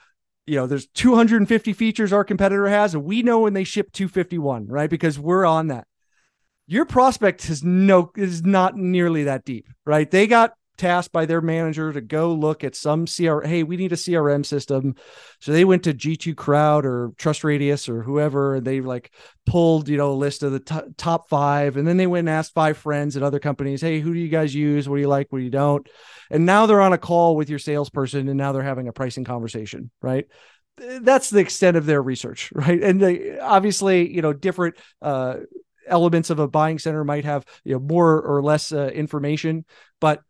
you 0.50 0.56
know, 0.56 0.66
there's 0.66 0.88
250 0.88 1.74
features 1.74 2.12
our 2.12 2.24
competitor 2.24 2.68
has, 2.68 2.96
and 2.96 3.04
we 3.04 3.22
know 3.22 3.42
when 3.42 3.54
they 3.54 3.64
ship 3.64 3.92
251, 3.92 4.68
right? 4.68 4.90
Because 4.90 5.20
we're 5.20 5.46
on 5.46 5.68
that. 5.68 5.86
Your 6.66 6.86
prospect 6.86 7.48
has 7.48 7.64
no 7.64 8.12
is 8.16 8.44
not 8.44 8.76
nearly 8.76 9.24
that 9.26 9.46
deep, 9.46 9.68
right? 9.86 10.10
They 10.10 10.28
got 10.28 10.54
tasked 10.80 11.12
by 11.12 11.26
their 11.26 11.42
manager 11.42 11.94
to 11.94 12.02
go 12.02 12.34
look 12.34 12.64
at 12.64 12.76
some 12.76 13.06
CR. 13.06 13.42
Hey, 13.42 13.62
we 13.64 13.78
need 13.78 13.92
a 13.92 13.98
CRM 13.98 14.46
system. 14.46 14.96
So 15.40 15.52
they 15.52 15.66
went 15.66 15.84
to 15.84 15.94
G2 15.94 16.36
Crowd 16.36 16.86
or 16.86 17.12
Trust 17.18 17.44
Radius 17.44 17.88
or 17.88 18.02
whoever, 18.02 18.56
and 18.56 18.66
they 18.66 18.82
like 18.82 19.12
pulled, 19.46 19.90
you 19.90 19.98
know, 19.98 20.12
a 20.12 20.14
list 20.14 20.42
of 20.42 20.54
the 20.54 20.60
t- 20.60 20.94
top 20.98 21.30
five. 21.30 21.78
And 21.78 21.88
then 21.88 21.98
they 21.98 22.08
went 22.08 22.28
and 22.28 22.36
asked 22.36 22.54
five 22.54 22.78
friends 22.78 23.16
at 23.16 23.24
other 23.24 23.40
companies, 23.40 23.82
Hey, 23.82 24.00
who 24.00 24.14
do 24.14 24.20
you 24.20 24.30
guys 24.30 24.56
use? 24.56 24.90
What 24.90 24.96
do 24.96 25.02
you 25.02 25.08
like? 25.08 25.28
What 25.30 25.40
do 25.40 25.46
you 25.46 25.52
don't? 25.52 25.88
And 26.32 26.46
now 26.46 26.66
they're 26.66 26.82
on 26.82 26.94
a 26.94 26.98
call 26.98 27.36
with 27.36 27.50
your 27.50 27.60
salesperson 27.60 28.28
and 28.28 28.38
now 28.38 28.54
they're 28.54 28.64
having 28.64 28.88
a 28.88 28.94
pricing 28.94 29.26
conversation, 29.26 29.92
right? 30.02 30.26
That's 30.78 31.30
the 31.30 31.40
extent 31.40 31.76
of 31.76 31.86
their 31.86 32.02
research, 32.02 32.52
right? 32.56 32.82
And 32.82 33.02
they 33.02 33.38
obviously, 33.38 34.12
you 34.12 34.22
know, 34.22 34.34
different, 34.34 34.78
uh, 35.02 35.38
elements 35.88 36.30
of 36.30 36.38
a 36.40 36.48
buying 36.48 36.78
center 36.80 37.04
might 37.04 37.26
have 37.26 37.44
you 37.64 37.74
know 37.74 37.80
more 37.80 38.22
or 38.22 38.44
less 38.44 38.72
uh, 38.72 38.88
information 38.90 39.66
but 40.00 40.22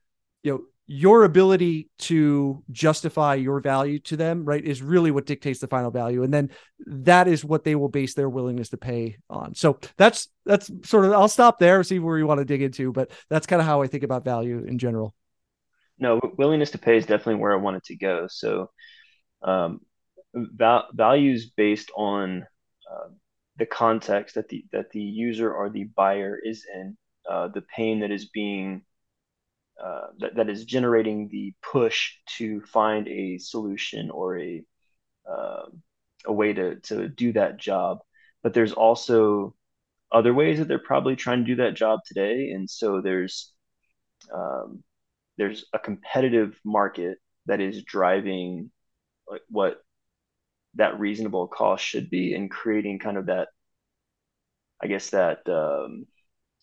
you 0.43 0.51
know 0.51 0.61
your 0.91 1.23
ability 1.23 1.87
to 1.99 2.63
justify 2.71 3.35
your 3.35 3.59
value 3.59 3.99
to 3.99 4.17
them 4.17 4.43
right 4.43 4.65
is 4.65 4.81
really 4.81 5.11
what 5.11 5.27
dictates 5.27 5.59
the 5.59 5.67
final 5.67 5.91
value. 5.91 6.23
And 6.23 6.33
then 6.33 6.49
that 6.87 7.27
is 7.27 7.45
what 7.45 7.63
they 7.63 7.75
will 7.75 7.89
base 7.89 8.15
their 8.15 8.27
willingness 8.27 8.69
to 8.69 8.77
pay 8.77 9.17
on. 9.29 9.53
So 9.53 9.79
that's 9.97 10.29
that's 10.45 10.71
sort 10.83 11.05
of 11.05 11.11
i'll 11.11 11.27
stop 11.27 11.59
there 11.59 11.83
see 11.83 11.99
where 11.99 12.17
you 12.17 12.25
want 12.25 12.39
to 12.39 12.45
dig 12.45 12.63
into 12.63 12.91
but 12.91 13.11
that's 13.29 13.45
kind 13.45 13.61
of 13.61 13.67
how 13.67 13.83
i 13.83 13.87
think 13.87 14.03
about 14.03 14.25
value 14.25 14.65
in 14.67 14.79
general. 14.79 15.13
No 15.99 16.19
willingness 16.37 16.71
to 16.71 16.79
pay 16.79 16.97
is 16.97 17.05
definitely 17.05 17.35
where 17.35 17.53
i 17.53 17.57
want 17.57 17.77
it 17.77 17.83
to 17.85 17.95
go. 17.95 18.27
So 18.27 18.71
um, 19.43 19.81
val- 20.33 20.87
values 20.93 21.51
based 21.55 21.91
on 21.95 22.47
uh, 22.91 23.09
the 23.57 23.67
context 23.67 24.35
that 24.35 24.49
the 24.49 24.65
that 24.71 24.89
the 24.91 25.01
user 25.01 25.53
or 25.53 25.69
the 25.69 25.83
buyer 25.83 26.39
is 26.43 26.65
in 26.73 26.97
uh, 27.29 27.49
the 27.49 27.61
pain 27.61 27.99
that 27.99 28.11
is 28.11 28.25
being 28.29 28.81
uh, 29.83 30.07
that, 30.19 30.35
that 30.35 30.49
is 30.49 30.65
generating 30.65 31.29
the 31.29 31.53
push 31.61 32.13
to 32.37 32.61
find 32.61 33.07
a 33.07 33.37
solution 33.37 34.09
or 34.09 34.39
a 34.39 34.63
uh, 35.29 35.65
a 36.25 36.33
way 36.33 36.53
to 36.53 36.75
to 36.81 37.07
do 37.09 37.33
that 37.33 37.57
job. 37.57 37.99
But 38.43 38.53
there's 38.53 38.73
also 38.73 39.55
other 40.11 40.33
ways 40.33 40.59
that 40.59 40.67
they're 40.67 40.79
probably 40.79 41.15
trying 41.15 41.39
to 41.39 41.45
do 41.45 41.55
that 41.57 41.75
job 41.75 42.01
today, 42.05 42.51
and 42.51 42.69
so 42.69 43.01
there's 43.01 43.53
um, 44.33 44.83
there's 45.37 45.65
a 45.73 45.79
competitive 45.79 46.59
market 46.65 47.17
that 47.45 47.61
is 47.61 47.83
driving 47.83 48.71
like 49.27 49.41
what 49.49 49.81
that 50.75 50.99
reasonable 50.99 51.47
cost 51.47 51.83
should 51.83 52.09
be 52.09 52.33
and 52.33 52.51
creating 52.51 52.99
kind 52.99 53.17
of 53.17 53.25
that 53.27 53.47
i 54.81 54.87
guess 54.87 55.09
that 55.11 55.47
um, 55.49 56.05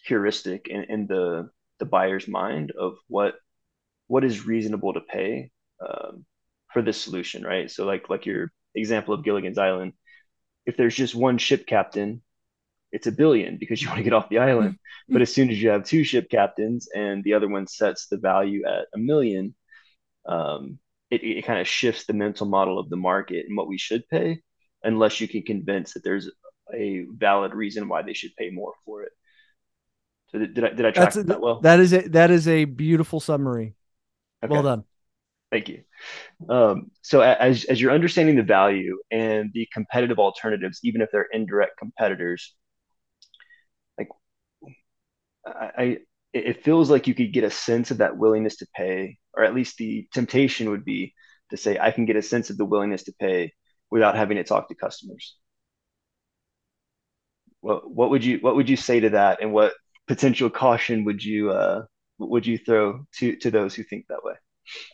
heuristic 0.05 0.69
in, 0.69 0.85
in 0.85 1.07
the 1.07 1.51
the 1.79 1.85
buyer's 1.87 2.29
mind 2.29 2.73
of 2.79 2.97
what 3.09 3.35
what 4.09 4.25
is 4.25 4.47
reasonable 4.47 4.93
to 4.95 5.01
pay 5.01 5.51
um, 5.87 6.25
for 6.73 6.83
this 6.83 7.01
solution, 7.01 7.43
right? 7.43 7.71
So 7.71 7.85
like 7.85 8.09
like 8.09 8.27
your 8.27 8.53
example 8.75 9.15
of 9.15 9.25
Gilligan's 9.25 9.59
Island, 9.59 9.93
if 10.65 10.77
there's 10.77 10.95
just 10.95 11.15
one 11.15 11.39
ship 11.39 11.67
captain, 11.67 12.23
it's 12.93 13.07
a 13.07 13.13
billion 13.13 13.57
because 13.59 13.83
you 13.83 13.89
want 13.91 13.99
to 13.99 14.05
get 14.05 14.13
off 14.13 14.29
the 14.29 14.39
island. 14.39 14.73
Mm-hmm. 14.73 15.13
But 15.13 15.23
as 15.23 15.35
soon 15.35 15.51
as 15.51 15.61
you 15.61 15.71
have 15.71 15.85
two 15.85 16.05
ship 16.05 16.29
captains 16.31 16.89
and 16.95 17.23
the 17.25 17.35
other 17.35 17.49
one 17.49 17.67
sets 17.67 18.07
the 18.07 18.19
value 18.19 18.65
at 18.67 18.87
a 18.95 18.99
million, 18.99 19.55
um, 20.27 20.79
it, 21.11 21.23
it 21.23 21.45
kind 21.45 21.61
of 21.61 21.69
shifts 21.69 22.07
the 22.07 22.13
mental 22.13 22.47
model 22.47 22.79
of 22.79 22.91
the 22.91 22.97
market 22.97 23.47
and 23.47 23.57
what 23.57 23.69
we 23.69 23.79
should 23.79 24.09
pay, 24.09 24.41
unless 24.83 25.21
you 25.21 25.29
can 25.29 25.43
convince 25.43 25.95
that 25.95 26.03
there's 26.03 26.29
a 26.75 27.07
valid 27.13 27.55
reason 27.55 27.89
why 27.89 28.03
they 28.03 28.15
should 28.15 28.35
pay 28.37 28.51
more 28.51 28.75
for 28.85 29.05
it. 29.05 29.13
So 30.29 30.39
did, 30.39 30.55
did 30.55 30.65
I 30.65 30.69
did 30.71 30.87
I 30.87 30.91
track 30.91 31.13
that 31.13 31.41
well? 31.41 31.61
That 31.61 31.81
is 31.81 31.93
a 31.93 32.09
that 32.09 32.31
is 32.31 32.49
a 32.49 32.65
beautiful 32.65 33.21
summary. 33.21 33.75
Okay. 34.43 34.53
Well 34.53 34.63
done. 34.63 34.85
Thank 35.53 35.69
you. 35.69 35.83
Um, 36.49 36.91
so 37.03 37.21
as 37.21 37.65
as 37.65 37.81
you're 37.81 37.93
understanding 37.93 38.37
the 38.37 38.43
value 38.43 38.99
and 39.11 39.51
the 39.55 39.69
competitive 39.73 40.19
alternatives, 40.19 40.81
even 40.83 41.01
if 41.01 41.11
they're 41.13 41.29
indirect 41.33 41.79
competitors, 41.79 42.55
like 43.97 44.09
I, 45.47 45.71
I 45.79 45.99
it 46.33 46.65
feels 46.65 46.91
like 46.91 47.07
you 47.07 47.15
could 47.15 47.33
get 47.33 47.45
a 47.45 47.51
sense 47.51 47.91
of 47.91 47.99
that 47.99 48.19
willingness 48.19 48.57
to 48.57 48.67
pay, 48.77 49.19
or 49.33 49.45
at 49.45 49.55
least 49.55 49.79
the 49.79 50.07
temptation 50.13 50.71
would 50.71 50.85
be 50.85 51.15
to 51.51 51.57
say, 51.57 51.79
I 51.79 51.93
can 51.93 52.05
get 52.05 52.17
a 52.17 52.23
sense 52.23 52.51
of 52.51 52.59
the 52.59 52.65
willingness 52.65 53.05
to 53.05 53.15
pay 53.19 53.53
without 53.91 54.17
having 54.17 54.37
to 54.37 54.45
talk 54.45 54.69
to 54.69 54.75
customers. 54.75 55.37
What 57.61 57.91
what 57.91 58.11
would 58.11 58.25
you 58.25 58.39
what 58.39 58.57
would 58.57 58.69
you 58.69 58.77
say 58.77 59.01
to 59.01 59.11
that, 59.11 59.41
and 59.41 59.53
what 59.53 59.73
potential 60.07 60.51
caution 60.51 61.05
would 61.05 61.25
you 61.25 61.51
uh 61.51 61.85
would 62.19 62.47
you 62.47 62.59
throw 62.59 63.07
to 63.13 63.37
to 63.37 63.51
those 63.51 63.75
who 63.75 63.83
think 63.83 64.07
that 64.09 64.25
way? 64.25 64.35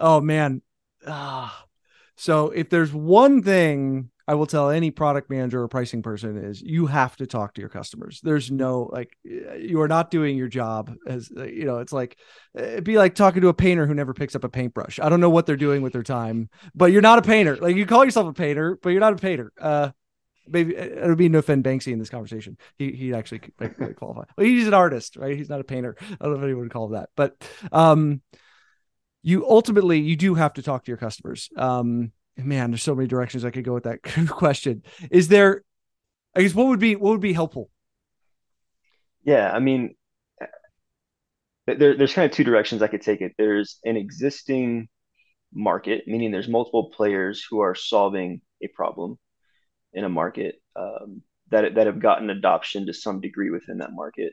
Oh 0.00 0.20
man. 0.20 0.62
Ah. 1.06 1.64
So 2.16 2.50
if 2.50 2.68
there's 2.68 2.92
one 2.92 3.42
thing 3.42 4.10
I 4.28 4.34
will 4.34 4.46
tell 4.46 4.70
any 4.70 4.90
product 4.90 5.30
manager 5.30 5.60
or 5.60 5.68
pricing 5.68 6.02
person 6.02 6.36
is 6.36 6.62
you 6.62 6.86
have 6.86 7.16
to 7.16 7.26
talk 7.26 7.54
to 7.54 7.60
your 7.60 7.68
customers. 7.68 8.20
There's 8.22 8.50
no 8.50 8.88
like 8.92 9.16
you 9.24 9.80
are 9.80 9.88
not 9.88 10.10
doing 10.10 10.36
your 10.36 10.48
job 10.48 10.94
as 11.06 11.30
you 11.30 11.64
know, 11.64 11.78
it's 11.78 11.92
like 11.92 12.16
it'd 12.54 12.84
be 12.84 12.98
like 12.98 13.14
talking 13.14 13.42
to 13.42 13.48
a 13.48 13.54
painter 13.54 13.86
who 13.86 13.94
never 13.94 14.14
picks 14.14 14.36
up 14.36 14.44
a 14.44 14.48
paintbrush. 14.48 15.00
I 15.00 15.08
don't 15.08 15.20
know 15.20 15.30
what 15.30 15.46
they're 15.46 15.56
doing 15.56 15.82
with 15.82 15.92
their 15.92 16.02
time, 16.02 16.48
but 16.74 16.92
you're 16.92 17.02
not 17.02 17.18
a 17.18 17.22
painter. 17.22 17.56
Like 17.56 17.76
you 17.76 17.86
call 17.86 18.04
yourself 18.04 18.28
a 18.28 18.32
painter, 18.32 18.78
but 18.82 18.90
you're 18.90 19.00
not 19.00 19.14
a 19.14 19.16
painter. 19.16 19.52
Uh 19.60 19.90
maybe 20.46 20.74
it 20.74 21.06
would 21.06 21.18
be 21.18 21.28
no 21.28 21.38
offend 21.38 21.64
Banksy 21.64 21.92
in 21.92 21.98
this 21.98 22.10
conversation. 22.10 22.56
He 22.76 22.92
he 22.92 23.14
actually 23.14 23.40
qualify. 23.96 24.24
Well, 24.36 24.46
he's 24.46 24.66
an 24.66 24.74
artist, 24.74 25.16
right? 25.16 25.36
He's 25.36 25.48
not 25.48 25.60
a 25.60 25.64
painter. 25.64 25.96
I 26.00 26.16
don't 26.20 26.32
know 26.32 26.38
if 26.38 26.44
anyone 26.44 26.62
would 26.64 26.72
call 26.72 26.88
that, 26.88 27.10
but 27.16 27.36
um, 27.70 28.22
you 29.22 29.48
ultimately 29.48 30.00
you 30.00 30.16
do 30.16 30.34
have 30.34 30.54
to 30.54 30.62
talk 30.62 30.84
to 30.84 30.90
your 30.90 30.98
customers. 30.98 31.48
Um, 31.56 32.12
man, 32.36 32.70
there's 32.70 32.82
so 32.82 32.94
many 32.94 33.08
directions 33.08 33.44
I 33.44 33.50
could 33.50 33.64
go 33.64 33.74
with 33.74 33.84
that 33.84 34.02
question. 34.28 34.82
Is 35.10 35.28
there? 35.28 35.62
I 36.34 36.42
guess 36.42 36.54
what 36.54 36.68
would 36.68 36.80
be 36.80 36.96
what 36.96 37.10
would 37.10 37.20
be 37.20 37.32
helpful? 37.32 37.70
Yeah, 39.24 39.52
I 39.52 39.60
mean, 39.60 39.94
there, 41.66 41.96
there's 41.96 42.14
kind 42.14 42.30
of 42.30 42.36
two 42.36 42.44
directions 42.44 42.82
I 42.82 42.88
could 42.88 43.02
take 43.02 43.20
it. 43.20 43.32
There's 43.38 43.78
an 43.84 43.96
existing 43.96 44.88
market, 45.52 46.04
meaning 46.06 46.30
there's 46.30 46.48
multiple 46.48 46.90
players 46.90 47.44
who 47.48 47.60
are 47.60 47.74
solving 47.74 48.40
a 48.62 48.68
problem 48.68 49.18
in 49.92 50.04
a 50.04 50.08
market 50.08 50.56
um, 50.76 51.22
that 51.50 51.74
that 51.74 51.86
have 51.86 52.00
gotten 52.00 52.30
adoption 52.30 52.86
to 52.86 52.94
some 52.94 53.20
degree 53.20 53.50
within 53.50 53.78
that 53.78 53.92
market, 53.92 54.32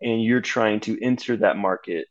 and 0.00 0.22
you're 0.22 0.40
trying 0.40 0.80
to 0.80 1.02
enter 1.02 1.36
that 1.36 1.56
market 1.56 2.06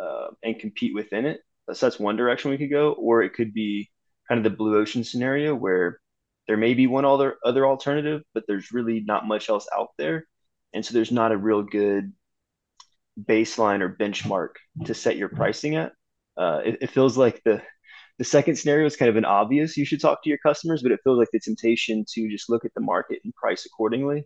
uh, 0.00 0.28
and 0.42 0.58
compete 0.58 0.94
within 0.94 1.26
it. 1.26 1.40
So 1.72 1.86
that's 1.86 1.98
one 1.98 2.16
direction 2.16 2.50
we 2.50 2.58
could 2.58 2.70
go, 2.70 2.92
or 2.92 3.22
it 3.22 3.34
could 3.34 3.54
be 3.54 3.90
kind 4.28 4.38
of 4.38 4.44
the 4.44 4.56
blue 4.56 4.76
ocean 4.76 5.04
scenario 5.04 5.54
where 5.54 6.00
there 6.48 6.56
may 6.56 6.74
be 6.74 6.86
one 6.86 7.04
other 7.04 7.36
other 7.44 7.66
alternative, 7.66 8.22
but 8.34 8.44
there's 8.46 8.72
really 8.72 9.00
not 9.00 9.26
much 9.26 9.48
else 9.48 9.66
out 9.76 9.90
there, 9.98 10.26
and 10.72 10.84
so 10.84 10.94
there's 10.94 11.12
not 11.12 11.32
a 11.32 11.36
real 11.36 11.62
good 11.62 12.12
baseline 13.20 13.82
or 13.82 13.94
benchmark 13.94 14.54
to 14.86 14.94
set 14.94 15.16
your 15.16 15.28
pricing 15.28 15.76
at. 15.76 15.92
Uh, 16.36 16.60
it, 16.64 16.78
it 16.80 16.90
feels 16.90 17.16
like 17.16 17.42
the 17.44 17.62
the 18.18 18.24
second 18.24 18.56
scenario 18.56 18.86
is 18.86 18.96
kind 18.96 19.08
of 19.08 19.16
an 19.16 19.24
obvious 19.24 19.76
you 19.76 19.84
should 19.84 20.00
talk 20.00 20.22
to 20.22 20.28
your 20.28 20.38
customers, 20.38 20.82
but 20.82 20.92
it 20.92 21.00
feels 21.02 21.18
like 21.18 21.28
the 21.32 21.40
temptation 21.40 22.04
to 22.14 22.30
just 22.30 22.50
look 22.50 22.64
at 22.64 22.72
the 22.74 22.80
market 22.80 23.20
and 23.24 23.34
price 23.34 23.66
accordingly 23.66 24.24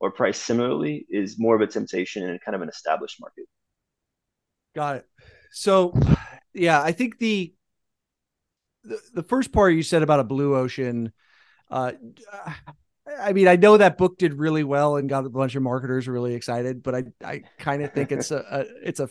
or 0.00 0.10
price 0.10 0.38
similarly 0.38 1.06
is 1.08 1.38
more 1.38 1.54
of 1.54 1.60
a 1.60 1.66
temptation 1.66 2.28
in 2.28 2.38
kind 2.44 2.54
of 2.54 2.62
an 2.62 2.68
established 2.68 3.20
market. 3.20 3.44
Got 4.74 4.96
it. 4.96 5.06
So, 5.52 5.94
yeah, 6.52 6.82
I 6.82 6.92
think 6.92 7.18
the 7.18 7.54
the, 8.84 8.98
the 9.14 9.22
first 9.22 9.52
part 9.52 9.74
you 9.74 9.82
said 9.82 10.02
about 10.02 10.18
a 10.18 10.24
blue 10.24 10.56
ocean, 10.56 11.12
uh, 11.70 11.92
I 13.20 13.32
mean, 13.32 13.46
I 13.46 13.56
know 13.56 13.76
that 13.76 13.96
book 13.96 14.18
did 14.18 14.34
really 14.34 14.64
well 14.64 14.96
and 14.96 15.08
got 15.08 15.24
a 15.24 15.30
bunch 15.30 15.54
of 15.54 15.62
marketers 15.62 16.08
really 16.08 16.34
excited, 16.34 16.82
but 16.82 16.94
I 16.94 17.04
I 17.24 17.42
kind 17.58 17.82
of 17.82 17.92
think 17.92 18.12
it's 18.12 18.30
a, 18.30 18.44
a 18.50 18.88
it's 18.88 19.00
a 19.00 19.08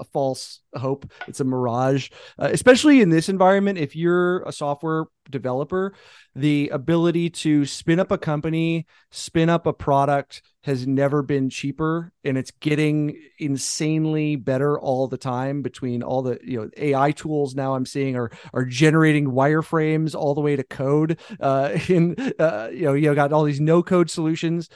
a 0.00 0.04
false 0.04 0.60
hope. 0.74 1.10
It's 1.28 1.40
a 1.40 1.44
mirage, 1.44 2.10
uh, 2.38 2.48
especially 2.52 3.00
in 3.00 3.10
this 3.10 3.28
environment. 3.28 3.78
If 3.78 3.94
you're 3.94 4.42
a 4.42 4.52
software 4.52 5.04
developer, 5.30 5.94
the 6.34 6.70
ability 6.70 7.30
to 7.30 7.66
spin 7.66 8.00
up 8.00 8.10
a 8.10 8.18
company, 8.18 8.86
spin 9.10 9.48
up 9.48 9.66
a 9.66 9.72
product 9.72 10.42
has 10.64 10.86
never 10.86 11.22
been 11.22 11.48
cheaper, 11.48 12.12
and 12.24 12.36
it's 12.36 12.50
getting 12.50 13.16
insanely 13.38 14.36
better 14.36 14.78
all 14.78 15.06
the 15.08 15.16
time. 15.16 15.62
Between 15.62 16.02
all 16.02 16.22
the 16.22 16.38
you 16.42 16.58
know 16.58 16.70
AI 16.76 17.12
tools 17.12 17.54
now, 17.54 17.74
I'm 17.74 17.86
seeing 17.86 18.16
are 18.16 18.30
are 18.52 18.64
generating 18.64 19.28
wireframes 19.28 20.14
all 20.14 20.34
the 20.34 20.40
way 20.40 20.56
to 20.56 20.64
code. 20.64 21.18
Uh, 21.38 21.78
in 21.88 22.16
uh, 22.38 22.68
you 22.72 22.84
know 22.84 22.94
you 22.94 23.08
know 23.08 23.14
got 23.14 23.32
all 23.32 23.44
these 23.44 23.60
no 23.60 23.82
code 23.82 24.10
solutions 24.10 24.68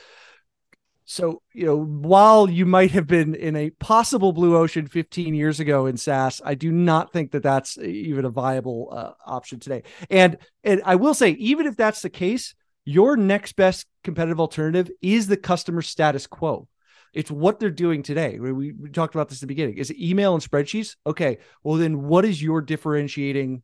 so 1.05 1.43
you 1.53 1.67
know 1.67 1.77
while 1.77 2.49
you 2.49 2.65
might 2.65 2.91
have 2.93 3.07
been 3.07 3.35
in 3.35 3.57
a 3.57 3.71
possible 3.71 4.33
blue 4.33 4.57
ocean 4.57 4.87
15 4.87 5.35
years 5.35 5.61
ago 5.61 5.87
in 5.87 5.97
SaaS, 5.97 6.41
I 6.45 6.55
do 6.55 6.73
not 6.73 7.13
think 7.13 7.33
that 7.33 7.43
that's 7.43 7.77
even 7.79 8.25
a 8.25 8.31
viable 8.31 8.89
uh, 8.93 9.13
option 9.27 9.61
today. 9.61 9.83
And 10.11 10.39
and 10.63 10.83
I 10.85 10.97
will 10.97 11.15
say, 11.15 11.31
even 11.33 11.67
if 11.67 11.77
that's 11.77 12.03
the 12.03 12.11
case, 12.11 12.55
your 12.85 13.17
next 13.17 13.57
best 13.57 13.87
competitive 14.03 14.41
alternative 14.41 14.91
is 15.03 15.27
the 15.27 15.37
customer 15.37 15.83
status 15.83 16.27
quo. 16.27 16.69
It's 17.13 17.31
what 17.31 17.61
they're 17.61 17.71
doing 17.71 18.03
today. 18.03 18.39
We, 18.41 18.73
we 18.73 18.91
talked 18.91 19.15
about 19.15 19.29
this 19.29 19.39
at 19.39 19.43
the 19.43 19.47
beginning. 19.47 19.79
Is 19.79 19.91
it 19.91 20.03
email 20.03 20.35
and 20.35 20.43
spreadsheets? 20.43 20.97
Okay. 21.07 21.39
Well, 21.63 21.77
then 21.77 22.03
what 22.03 22.25
is 22.25 22.43
your 22.43 22.61
differentiating 22.61 23.63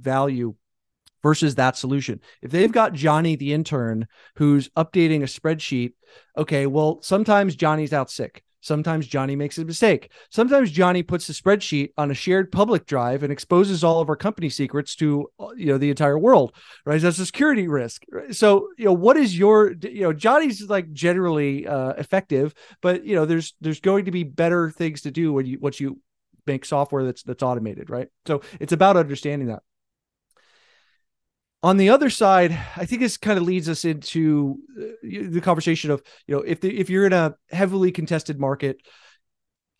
value 0.00 0.54
versus 1.26 1.56
that 1.56 1.76
solution. 1.76 2.20
If 2.40 2.52
they've 2.52 2.70
got 2.70 2.92
Johnny 2.92 3.34
the 3.34 3.52
intern 3.52 4.06
who's 4.36 4.68
updating 4.76 5.22
a 5.22 5.24
spreadsheet, 5.24 5.94
okay, 6.38 6.68
well, 6.68 7.02
sometimes 7.02 7.56
Johnny's 7.56 7.92
out 7.92 8.12
sick. 8.12 8.44
Sometimes 8.60 9.08
Johnny 9.08 9.34
makes 9.34 9.58
a 9.58 9.64
mistake. 9.64 10.12
Sometimes 10.30 10.70
Johnny 10.70 11.02
puts 11.02 11.26
the 11.26 11.32
spreadsheet 11.32 11.88
on 11.98 12.12
a 12.12 12.14
shared 12.14 12.52
public 12.52 12.86
drive 12.86 13.24
and 13.24 13.32
exposes 13.32 13.82
all 13.82 14.00
of 14.00 14.08
our 14.08 14.14
company 14.14 14.48
secrets 14.48 14.94
to 14.96 15.26
you 15.56 15.66
know 15.66 15.78
the 15.78 15.90
entire 15.90 16.16
world. 16.18 16.54
Right? 16.84 17.00
That's 17.00 17.18
a 17.18 17.26
security 17.26 17.66
risk. 17.66 18.04
So 18.30 18.68
you 18.78 18.84
know 18.84 18.92
what 18.92 19.16
is 19.16 19.36
your 19.36 19.72
you 19.82 20.02
know 20.02 20.12
Johnny's 20.12 20.62
like 20.68 20.92
generally 20.92 21.66
uh, 21.66 21.94
effective, 21.94 22.54
but 22.82 23.04
you 23.04 23.16
know 23.16 23.24
there's 23.24 23.54
there's 23.60 23.80
going 23.80 24.04
to 24.04 24.12
be 24.12 24.22
better 24.22 24.70
things 24.70 25.02
to 25.02 25.10
do 25.10 25.32
when 25.32 25.46
you 25.46 25.58
once 25.60 25.80
you 25.80 26.00
make 26.46 26.64
software 26.64 27.02
that's 27.02 27.24
that's 27.24 27.42
automated. 27.42 27.90
Right? 27.90 28.08
So 28.26 28.42
it's 28.60 28.72
about 28.72 28.96
understanding 28.96 29.48
that 29.48 29.62
on 31.66 31.78
the 31.78 31.88
other 31.88 32.10
side, 32.10 32.52
I 32.76 32.84
think 32.84 33.00
this 33.00 33.16
kind 33.16 33.36
of 33.36 33.44
leads 33.44 33.68
us 33.68 33.84
into 33.84 34.60
uh, 34.80 34.84
the 35.02 35.40
conversation 35.40 35.90
of 35.90 36.00
you 36.28 36.36
know 36.36 36.42
if 36.42 36.60
the, 36.60 36.78
if 36.78 36.88
you're 36.88 37.06
in 37.06 37.12
a 37.12 37.34
heavily 37.50 37.90
contested 37.90 38.38
market, 38.38 38.78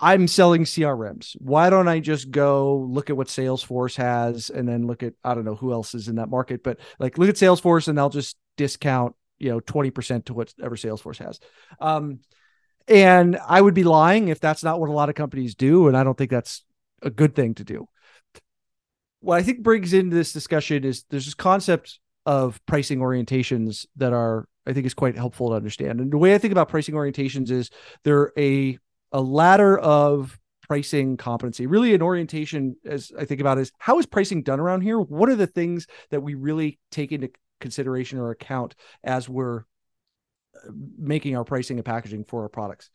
I'm 0.01 0.27
selling 0.27 0.65
CRMs. 0.65 1.37
Why 1.39 1.71
don't 1.71 1.87
I 1.87 2.01
just 2.01 2.33
go 2.33 2.77
look 2.91 3.09
at 3.09 3.17
what 3.17 3.29
Salesforce 3.29 3.95
has 3.99 4.51
and 4.51 4.69
then 4.69 4.89
look 4.89 5.05
at 5.05 5.15
I 5.23 5.35
don't 5.35 5.45
know 5.45 5.55
who 5.55 5.73
else 5.73 5.95
is 5.95 6.09
in 6.09 6.17
that 6.17 6.29
market, 6.29 6.65
but 6.65 6.81
like 6.99 7.19
look 7.19 7.29
at 7.29 7.37
Salesforce 7.37 7.87
and 7.87 8.01
I'll 8.01 8.11
just 8.11 8.37
discount 8.57 9.15
you 9.39 9.51
know 9.51 9.61
20% 9.61 10.25
to 10.25 10.35
whatever 10.35 10.75
Salesforce 10.75 11.25
has. 11.25 11.39
Um, 11.81 12.19
and 12.89 13.39
I 13.47 13.61
would 13.61 13.75
be 13.75 13.85
lying 13.85 14.27
if 14.27 14.41
that's 14.41 14.65
not 14.65 14.81
what 14.81 14.91
a 14.91 14.93
lot 14.93 15.09
of 15.09 15.15
companies 15.15 15.55
do, 15.55 15.87
and 15.87 15.97
I 15.97 16.03
don't 16.03 16.19
think 16.19 16.33
that's 16.33 16.65
a 17.01 17.11
good 17.11 17.37
thing 17.37 17.55
to 17.55 17.65
do 17.65 17.87
what 19.27 19.41
I 19.41 19.43
think 19.43 19.63
brings 19.63 19.93
into 19.93 20.15
this 20.15 20.33
discussion 20.33 20.85
is 20.85 21.05
there's 21.11 21.25
this 21.25 21.35
concept 21.35 21.99
of 22.27 22.65
pricing 22.67 23.01
orientations 23.01 23.85
that 23.97 24.13
are 24.13 24.49
I 24.67 24.73
think 24.73 24.87
is 24.87 24.95
quite 24.95 25.17
helpful 25.17 25.51
to 25.51 25.57
understand. 25.57 26.01
And 26.01 26.13
the 26.13 26.19
way 26.19 26.35
I 26.35 26.39
think 26.39 26.53
about 26.53 26.69
pricing 26.69 26.95
orientations 26.95 27.51
is 27.51 27.71
they're 28.05 28.33
a 28.39 28.79
a 29.11 29.21
ladder 29.21 29.79
of 29.79 30.39
pricing 30.69 31.17
competency. 31.17 31.67
Really 31.67 31.93
an 31.93 32.03
orientation 32.03 32.77
as 32.85 33.11
I 33.19 33.25
think 33.25 33.41
about 33.41 33.59
is 33.59 33.73
how 33.79 33.99
is 33.99 34.07
pricing 34.07 34.43
done 34.43 34.61
around 34.61 34.83
here? 34.83 35.01
What 35.01 35.29
are 35.29 35.37
the 35.37 35.47
things 35.47 35.89
that 36.11 36.21
we 36.21 36.35
really 36.35 36.79
take 36.93 37.11
into 37.11 37.31
consideration 37.61 38.19
or 38.19 38.31
account 38.31 38.77
as 39.03 39.29
we're 39.29 39.61
uh, 39.61 40.71
making 40.99 41.37
our 41.37 41.45
pricing 41.45 41.79
and 41.79 41.85
packaging 41.85 42.25
for 42.25 42.43
our 42.43 42.49
products? 42.49 42.91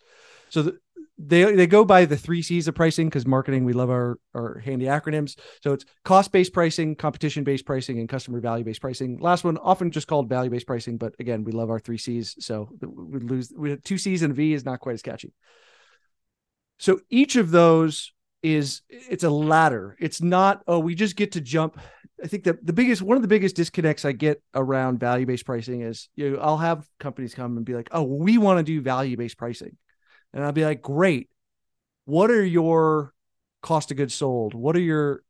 So 0.50 0.62
the, 0.64 0.78
they 1.28 1.56
they 1.56 1.68
go 1.68 1.86
by 1.86 2.06
the 2.06 2.18
three 2.18 2.42
C's 2.42 2.68
of 2.68 2.76
pricing 2.76 3.08
because 3.08 3.26
marketing 3.26 3.66
we 3.66 3.74
love 3.74 3.90
our 3.90 4.18
our 4.34 4.60
handy 4.60 4.86
acronyms. 4.86 5.38
So 5.62 5.74
it's 5.74 5.86
cost 6.04 6.32
based 6.32 6.54
pricing, 6.54 6.96
competition 6.96 7.44
based 7.44 7.66
pricing, 7.66 8.00
and 8.00 8.10
customer 8.10 8.40
value 8.40 8.64
based 8.64 8.82
pricing. 8.82 9.20
Last 9.20 9.44
one 9.44 9.58
often 9.58 9.92
just 9.92 10.08
called 10.08 10.30
value 10.30 10.50
based 10.50 10.68
pricing, 10.68 10.98
but 10.98 11.14
again 11.20 11.44
we 11.44 11.52
love 11.52 11.70
our 11.70 11.80
three 11.80 11.98
C's. 11.98 12.36
So 12.40 12.70
we 12.82 13.20
lose 13.20 13.52
we 13.56 13.76
two 13.78 13.98
C's 13.98 14.22
and 14.22 14.36
V 14.36 14.54
is 14.54 14.66
not 14.66 14.80
quite 14.80 14.94
as 14.94 15.02
catchy. 15.02 15.34
So 16.80 17.00
each 17.10 17.36
of 17.36 17.52
those 17.52 18.14
is 18.42 18.82
it's 18.90 19.24
a 19.24 19.30
ladder. 19.30 19.96
It's 20.00 20.22
not 20.22 20.64
oh 20.68 20.80
we 20.80 20.96
just 20.96 21.16
get 21.16 21.34
to 21.34 21.42
jump. 21.42 21.80
I 22.24 22.28
think 22.28 22.44
that 22.44 22.66
the 22.66 22.74
biggest 22.74 23.02
one 23.02 23.18
of 23.18 23.22
the 23.22 23.28
biggest 23.28 23.56
disconnects 23.56 24.06
I 24.06 24.12
get 24.12 24.42
around 24.56 25.00
value 25.00 25.26
based 25.26 25.46
pricing 25.46 25.82
is 25.82 26.10
you 26.16 26.32
know, 26.32 26.40
I'll 26.40 26.58
have 26.58 26.88
companies 27.00 27.34
come 27.34 27.58
and 27.58 27.66
be 27.66 27.76
like 27.76 27.90
oh 27.92 28.04
we 28.04 28.38
want 28.38 28.60
to 28.60 28.64
do 28.64 28.82
value 28.82 29.18
based 29.18 29.38
pricing 29.38 29.78
and 30.34 30.44
I'll 30.44 30.52
be 30.52 30.66
like, 30.66 30.82
great. 30.82 31.30
What 32.06 32.32
are 32.32 32.44
your 32.44 33.14
cost 33.62 33.92
of 33.92 33.98
goods 33.98 34.14
sold? 34.14 34.54
What 34.54 34.76
are 34.76 34.82
your 34.82 35.24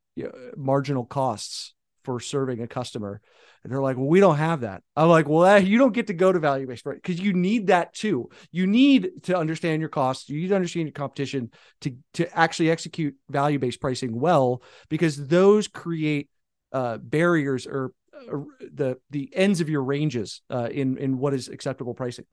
marginal 0.55 1.05
costs 1.05 1.73
for 2.03 2.19
serving 2.19 2.61
a 2.61 2.67
customer? 2.67 3.21
And 3.63 3.71
they're 3.71 3.81
like, 3.81 3.97
well, 3.97 4.07
we 4.07 4.19
don't 4.19 4.37
have 4.37 4.61
that. 4.61 4.81
I'm 4.95 5.09
like, 5.09 5.29
well, 5.29 5.61
you 5.61 5.77
don't 5.77 5.93
get 5.93 6.07
to 6.07 6.13
go 6.13 6.31
to 6.31 6.39
value 6.39 6.65
based 6.65 6.83
pricing 6.83 7.01
because 7.03 7.21
you 7.21 7.33
need 7.33 7.67
that 7.67 7.93
too. 7.93 8.29
You 8.51 8.65
need 8.65 9.23
to 9.23 9.37
understand 9.37 9.81
your 9.81 9.89
costs. 9.89 10.29
You 10.29 10.41
need 10.41 10.47
to 10.47 10.55
understand 10.55 10.87
your 10.87 10.93
competition 10.93 11.51
to 11.81 11.95
to 12.13 12.37
actually 12.37 12.71
execute 12.71 13.15
value 13.29 13.59
based 13.59 13.79
pricing 13.79 14.19
well 14.19 14.63
because 14.89 15.27
those 15.27 15.67
create 15.67 16.29
uh, 16.71 16.97
barriers 16.97 17.67
or 17.67 17.93
uh, 18.15 18.37
the 18.73 18.97
the 19.11 19.29
ends 19.33 19.61
of 19.61 19.69
your 19.69 19.83
ranges 19.83 20.41
uh, 20.49 20.69
in 20.71 20.97
in 20.97 21.19
what 21.19 21.33
is 21.33 21.47
acceptable 21.47 21.93
pricing. 21.93 22.25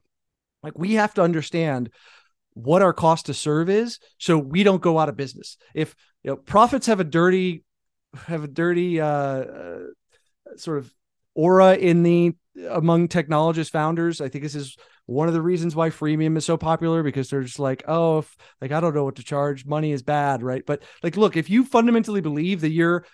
Like 0.63 0.79
we 0.79 0.95
have 0.95 1.13
to 1.15 1.23
understand 1.23 1.91
what 2.59 2.83
our 2.83 2.93
cost 2.93 3.27
to 3.27 3.35
serve 3.35 3.71
is 3.71 3.99
so 4.19 4.37
we 4.37 4.63
don't 4.63 4.83
go 4.83 4.99
out 4.99 5.09
of 5.09 5.17
business. 5.17 5.57
If 5.75 5.95
you 6.23 6.31
know 6.31 6.37
profits 6.37 6.87
have 6.87 7.01
a 7.01 7.05
dirty 7.05 7.65
have 8.27 8.45
a 8.45 8.49
dirty 8.49 9.01
uh, 9.01 9.07
uh, 9.07 9.79
sort 10.57 10.79
of 10.79 10.93
aura 11.35 11.75
in 11.75 12.03
the 12.03 12.35
among 12.71 13.07
technologist 13.07 13.71
founders 13.71 14.21
i 14.21 14.29
think 14.29 14.43
this 14.43 14.57
is 14.57 14.77
one 15.07 15.29
of 15.29 15.35
the 15.35 15.41
reasons 15.41 15.77
why 15.77 15.91
freemium 15.91 16.37
is 16.37 16.45
so 16.45 16.57
popular 16.57 17.05
because 17.05 17.31
they're 17.31 17.45
just 17.45 17.61
like 17.61 17.85
oh 17.87 18.19
if, 18.19 18.37
like 18.61 18.73
i 18.73 18.81
don't 18.81 18.95
know 18.95 19.05
what 19.05 19.17
to 19.17 19.23
charge. 19.23 19.65
Money 19.65 19.93
is 19.93 20.03
bad 20.03 20.43
right? 20.43 20.65
But 20.67 20.83
like 21.03 21.17
look 21.17 21.37
if 21.37 21.49
you 21.49 21.65
fundamentally 21.65 22.21
believe 22.21 22.63
that 22.63 22.71
you're 22.71 23.05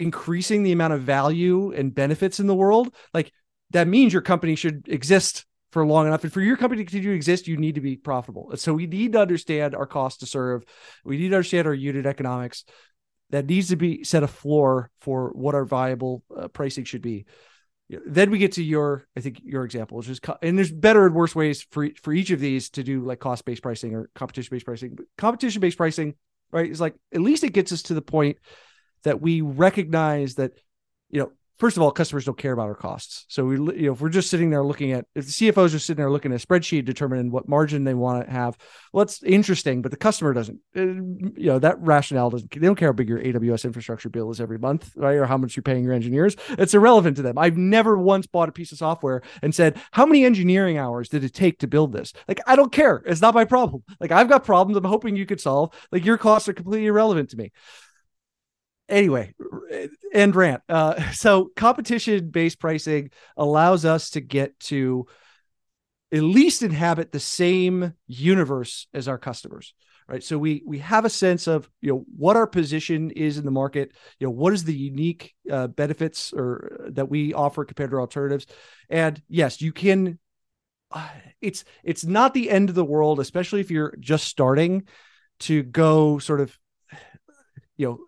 increasing 0.00 0.62
the 0.62 0.72
amount 0.72 0.92
of 0.92 1.02
value 1.02 1.72
and 1.72 1.94
benefits 1.94 2.40
in 2.40 2.48
the 2.48 2.54
world 2.54 2.92
like 3.12 3.32
that 3.70 3.86
means 3.86 4.12
your 4.12 4.22
company 4.22 4.56
should 4.56 4.88
exist 4.88 5.46
for 5.74 5.84
long 5.84 6.06
enough. 6.06 6.22
And 6.22 6.32
for 6.32 6.40
your 6.40 6.56
company 6.56 6.82
to 6.82 6.86
continue 6.86 7.10
to 7.10 7.16
exist, 7.16 7.48
you 7.48 7.56
need 7.56 7.74
to 7.74 7.80
be 7.80 7.96
profitable. 7.96 8.52
So 8.54 8.72
we 8.72 8.86
need 8.86 9.12
to 9.12 9.20
understand 9.20 9.74
our 9.74 9.86
cost 9.86 10.20
to 10.20 10.26
serve. 10.26 10.62
We 11.04 11.18
need 11.18 11.30
to 11.30 11.34
understand 11.34 11.66
our 11.66 11.74
unit 11.74 12.06
economics. 12.06 12.64
That 13.30 13.46
needs 13.46 13.68
to 13.70 13.76
be 13.76 14.04
set 14.04 14.22
a 14.22 14.28
floor 14.28 14.90
for 15.00 15.30
what 15.30 15.56
our 15.56 15.64
viable 15.64 16.22
uh, 16.34 16.46
pricing 16.46 16.84
should 16.84 17.02
be. 17.02 17.26
Then 18.06 18.30
we 18.30 18.38
get 18.38 18.52
to 18.52 18.62
your, 18.62 19.04
I 19.16 19.20
think 19.20 19.40
your 19.42 19.64
example, 19.64 19.98
is, 19.98 20.20
co- 20.20 20.38
and 20.40 20.56
there's 20.56 20.70
better 20.70 21.06
and 21.06 21.14
worse 21.14 21.34
ways 21.34 21.66
for 21.72 21.88
for 22.00 22.12
each 22.12 22.30
of 22.30 22.38
these 22.38 22.70
to 22.70 22.84
do 22.84 23.02
like 23.02 23.18
cost 23.18 23.44
based 23.44 23.62
pricing 23.62 23.94
or 23.94 24.10
competition 24.14 24.50
based 24.52 24.66
pricing. 24.66 24.96
Competition 25.18 25.60
based 25.60 25.76
pricing, 25.76 26.14
right, 26.52 26.70
is 26.70 26.80
like 26.80 26.94
at 27.12 27.20
least 27.20 27.42
it 27.42 27.52
gets 27.52 27.72
us 27.72 27.82
to 27.82 27.94
the 27.94 28.02
point 28.02 28.38
that 29.02 29.20
we 29.20 29.40
recognize 29.40 30.36
that, 30.36 30.52
you 31.10 31.20
know, 31.20 31.32
first 31.58 31.76
of 31.76 31.82
all, 31.82 31.90
customers 31.90 32.24
don't 32.24 32.38
care 32.38 32.52
about 32.52 32.68
our 32.68 32.74
costs. 32.74 33.26
So 33.28 33.44
we, 33.44 33.56
you 33.56 33.86
know, 33.86 33.92
if 33.92 34.00
we're 34.00 34.08
just 34.08 34.30
sitting 34.30 34.50
there 34.50 34.64
looking 34.64 34.92
at, 34.92 35.06
if 35.14 35.26
the 35.26 35.32
CFOs 35.32 35.74
are 35.74 35.78
sitting 35.78 36.00
there 36.00 36.10
looking 36.10 36.32
at 36.32 36.42
a 36.42 36.46
spreadsheet 36.46 36.84
determining 36.84 37.30
what 37.30 37.48
margin 37.48 37.84
they 37.84 37.94
want 37.94 38.26
to 38.26 38.32
have, 38.32 38.56
well, 38.92 39.04
that's 39.04 39.22
interesting, 39.22 39.82
but 39.82 39.90
the 39.90 39.96
customer 39.96 40.32
doesn't, 40.32 40.58
uh, 40.76 40.80
you 40.80 41.46
know, 41.46 41.58
that 41.58 41.80
rationale 41.80 42.30
doesn't, 42.30 42.50
they 42.50 42.60
don't 42.60 42.76
care 42.76 42.88
how 42.88 42.92
big 42.92 43.08
your 43.08 43.20
AWS 43.20 43.64
infrastructure 43.64 44.08
bill 44.08 44.30
is 44.30 44.40
every 44.40 44.58
month, 44.58 44.90
right? 44.96 45.16
Or 45.16 45.26
how 45.26 45.36
much 45.36 45.56
you're 45.56 45.62
paying 45.62 45.84
your 45.84 45.92
engineers. 45.92 46.36
It's 46.50 46.74
irrelevant 46.74 47.16
to 47.16 47.22
them. 47.22 47.38
I've 47.38 47.56
never 47.56 47.96
once 47.96 48.26
bought 48.26 48.48
a 48.48 48.52
piece 48.52 48.72
of 48.72 48.78
software 48.78 49.22
and 49.42 49.54
said, 49.54 49.80
how 49.92 50.06
many 50.06 50.24
engineering 50.24 50.78
hours 50.78 51.08
did 51.08 51.24
it 51.24 51.34
take 51.34 51.60
to 51.60 51.66
build 51.66 51.92
this? 51.92 52.12
Like, 52.26 52.40
I 52.46 52.56
don't 52.56 52.72
care. 52.72 53.02
It's 53.06 53.20
not 53.20 53.34
my 53.34 53.44
problem. 53.44 53.84
Like, 54.00 54.10
I've 54.12 54.28
got 54.28 54.44
problems 54.44 54.76
I'm 54.76 54.84
hoping 54.84 55.16
you 55.16 55.26
could 55.26 55.40
solve. 55.40 55.74
Like, 55.92 56.04
your 56.04 56.18
costs 56.18 56.48
are 56.48 56.52
completely 56.52 56.86
irrelevant 56.86 57.30
to 57.30 57.36
me 57.36 57.52
anyway, 58.88 59.34
end 60.12 60.36
rant. 60.36 60.62
Uh, 60.68 61.10
so 61.12 61.50
competition 61.56 62.30
based 62.30 62.58
pricing 62.58 63.10
allows 63.36 63.84
us 63.84 64.10
to 64.10 64.20
get 64.20 64.58
to 64.60 65.06
at 66.12 66.22
least 66.22 66.62
inhabit 66.62 67.12
the 67.12 67.20
same 67.20 67.92
universe 68.06 68.86
as 68.94 69.08
our 69.08 69.18
customers 69.18 69.74
right 70.08 70.22
so 70.22 70.38
we 70.38 70.62
we 70.66 70.78
have 70.78 71.04
a 71.04 71.10
sense 71.10 71.46
of 71.46 71.68
you 71.80 71.90
know 71.90 72.04
what 72.16 72.36
our 72.36 72.46
position 72.46 73.10
is 73.10 73.38
in 73.38 73.44
the 73.44 73.50
market 73.50 73.92
you 74.18 74.26
know 74.26 74.30
what 74.30 74.52
is 74.52 74.64
the 74.64 74.74
unique 74.74 75.34
uh, 75.50 75.66
benefits 75.66 76.32
or 76.32 76.84
uh, 76.86 76.90
that 76.92 77.08
we 77.08 77.32
offer 77.34 77.64
compared 77.64 77.90
to 77.90 77.96
alternatives 77.96 78.46
and 78.88 79.22
yes 79.28 79.60
you 79.60 79.72
can 79.72 80.18
uh, 80.90 81.08
it's 81.40 81.64
it's 81.82 82.04
not 82.04 82.34
the 82.34 82.50
end 82.50 82.68
of 82.68 82.74
the 82.74 82.84
world 82.84 83.18
especially 83.18 83.60
if 83.60 83.70
you're 83.70 83.96
just 83.98 84.24
starting 84.24 84.86
to 85.38 85.62
go 85.62 86.18
sort 86.18 86.40
of 86.40 86.56
you 87.76 87.88
know 87.88 87.98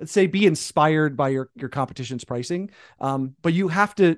let's 0.00 0.12
say 0.12 0.26
be 0.26 0.46
inspired 0.46 1.16
by 1.16 1.28
your 1.28 1.50
your 1.54 1.68
competition's 1.68 2.24
pricing 2.24 2.70
um, 3.00 3.34
but 3.42 3.52
you 3.52 3.68
have 3.68 3.94
to 3.94 4.16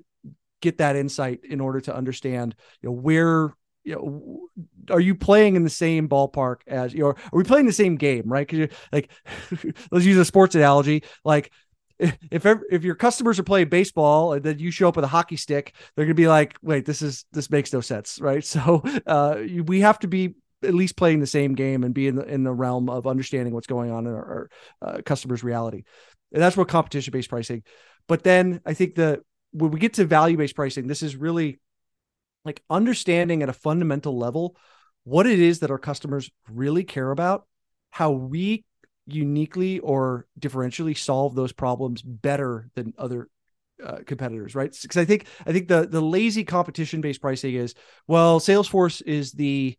get 0.62 0.78
that 0.78 0.96
insight 0.96 1.40
in 1.44 1.60
order 1.60 1.80
to 1.80 1.94
understand 1.94 2.54
you 2.80 2.88
know 2.88 2.94
where 2.94 3.54
you 3.84 3.94
know 3.94 4.48
are 4.94 5.00
you 5.00 5.14
playing 5.14 5.56
in 5.56 5.64
the 5.64 5.70
same 5.70 6.08
ballpark 6.08 6.58
as 6.66 6.94
you 6.94 7.00
know 7.00 7.08
are 7.08 7.16
we 7.32 7.44
playing 7.44 7.66
the 7.66 7.72
same 7.72 7.96
game 7.96 8.22
right? 8.26 8.46
Because 8.46 8.58
you're 8.58 8.68
like 8.92 9.10
let's 9.90 10.06
use 10.06 10.16
a 10.16 10.24
sports 10.24 10.54
analogy 10.54 11.02
like 11.24 11.50
if 11.98 12.46
if 12.70 12.84
your 12.84 12.94
customers 12.94 13.38
are 13.38 13.44
playing 13.44 13.68
baseball 13.68 14.32
and 14.32 14.42
then 14.42 14.58
you 14.58 14.70
show 14.70 14.88
up 14.88 14.96
with 14.96 15.04
a 15.04 15.08
hockey 15.08 15.36
stick 15.36 15.74
they're 15.94 16.04
gonna 16.04 16.14
be 16.14 16.28
like 16.28 16.56
wait 16.62 16.84
this 16.86 17.02
is 17.02 17.24
this 17.32 17.50
makes 17.50 17.72
no 17.72 17.80
sense 17.80 18.20
right? 18.20 18.44
So 18.52 18.82
uh 19.06 19.40
we 19.64 19.80
have 19.80 19.98
to 20.00 20.08
be 20.08 20.34
at 20.64 20.74
least 20.74 20.96
playing 20.96 21.20
the 21.20 21.26
same 21.26 21.54
game 21.54 21.84
and 21.84 21.94
be 21.94 22.06
in 22.06 22.16
the 22.16 22.24
in 22.24 22.44
the 22.44 22.52
realm 22.52 22.88
of 22.88 23.06
understanding 23.06 23.54
what's 23.54 23.66
going 23.66 23.90
on 23.90 24.06
in 24.06 24.12
our, 24.12 24.48
our 24.82 24.90
uh, 24.96 25.02
customers 25.04 25.44
reality 25.44 25.84
and 26.32 26.42
that's 26.42 26.56
what 26.56 26.68
competition 26.68 27.12
based 27.12 27.30
pricing 27.30 27.62
but 28.08 28.22
then 28.22 28.60
i 28.66 28.74
think 28.74 28.94
the 28.94 29.22
when 29.52 29.70
we 29.70 29.78
get 29.78 29.94
to 29.94 30.04
value 30.04 30.36
based 30.36 30.56
pricing, 30.56 30.86
this 30.86 31.02
is 31.02 31.14
really 31.14 31.60
like 32.44 32.62
understanding 32.68 33.42
at 33.42 33.48
a 33.48 33.54
fundamental 33.54 34.18
level 34.18 34.56
what 35.04 35.26
it 35.26 35.38
is 35.38 35.60
that 35.60 35.70
our 35.70 35.78
customers 35.78 36.30
really 36.48 36.84
care 36.84 37.10
about, 37.10 37.46
how 37.90 38.12
we 38.12 38.64
uniquely 39.06 39.80
or 39.80 40.26
differentially 40.38 40.96
solve 40.96 41.34
those 41.34 41.52
problems 41.52 42.02
better 42.02 42.70
than 42.76 42.94
other 42.96 43.28
uh, 43.84 43.98
competitors, 44.06 44.54
right? 44.54 44.74
Because 44.80 44.96
I 44.96 45.04
think 45.04 45.26
I 45.44 45.52
think 45.52 45.66
the 45.66 45.86
the 45.88 46.00
lazy 46.00 46.44
competition 46.44 47.00
based 47.00 47.20
pricing 47.20 47.54
is 47.54 47.74
well, 48.06 48.38
Salesforce 48.38 49.02
is 49.04 49.32
the 49.32 49.76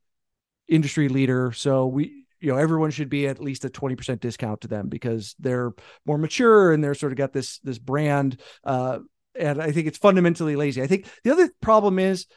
industry 0.68 1.10
leader, 1.10 1.52
so 1.52 1.88
we 1.88 2.26
you 2.40 2.52
know 2.52 2.58
everyone 2.58 2.92
should 2.92 3.10
be 3.10 3.28
at 3.28 3.40
least 3.40 3.66
a 3.66 3.70
20% 3.70 4.20
discount 4.20 4.62
to 4.62 4.68
them 4.68 4.90
because 4.90 5.36
they're 5.40 5.72
more 6.06 6.18
mature 6.18 6.74
and 6.74 6.84
they're 6.84 6.96
sort 6.96 7.14
of 7.14 7.18
got 7.18 7.32
this 7.32 7.60
this 7.60 7.80
brand 7.80 8.40
uh, 8.66 9.00
and 9.36 9.62
I 9.62 9.72
think 9.72 9.88
it's 9.88 9.98
fundamentally 9.98 10.56
lazy. 10.56 10.82
I 10.82 10.88
think 10.88 11.08
the 11.24 11.32
other 11.32 11.50
problem 11.62 12.00
is 12.00 12.28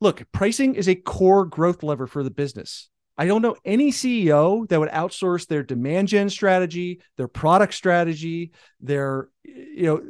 look, 0.00 0.22
pricing 0.32 0.74
is 0.74 0.88
a 0.88 0.94
core 0.94 1.44
growth 1.44 1.82
lever 1.82 2.06
for 2.06 2.22
the 2.22 2.30
business. 2.30 2.88
I 3.16 3.26
don't 3.26 3.42
know 3.42 3.56
any 3.64 3.90
CEO 3.90 4.68
that 4.68 4.78
would 4.78 4.90
outsource 4.90 5.48
their 5.48 5.64
demand 5.64 6.08
gen 6.08 6.30
strategy, 6.30 7.00
their 7.16 7.26
product 7.26 7.74
strategy, 7.74 8.52
their, 8.80 9.28
you 9.44 9.86
know, 9.86 10.02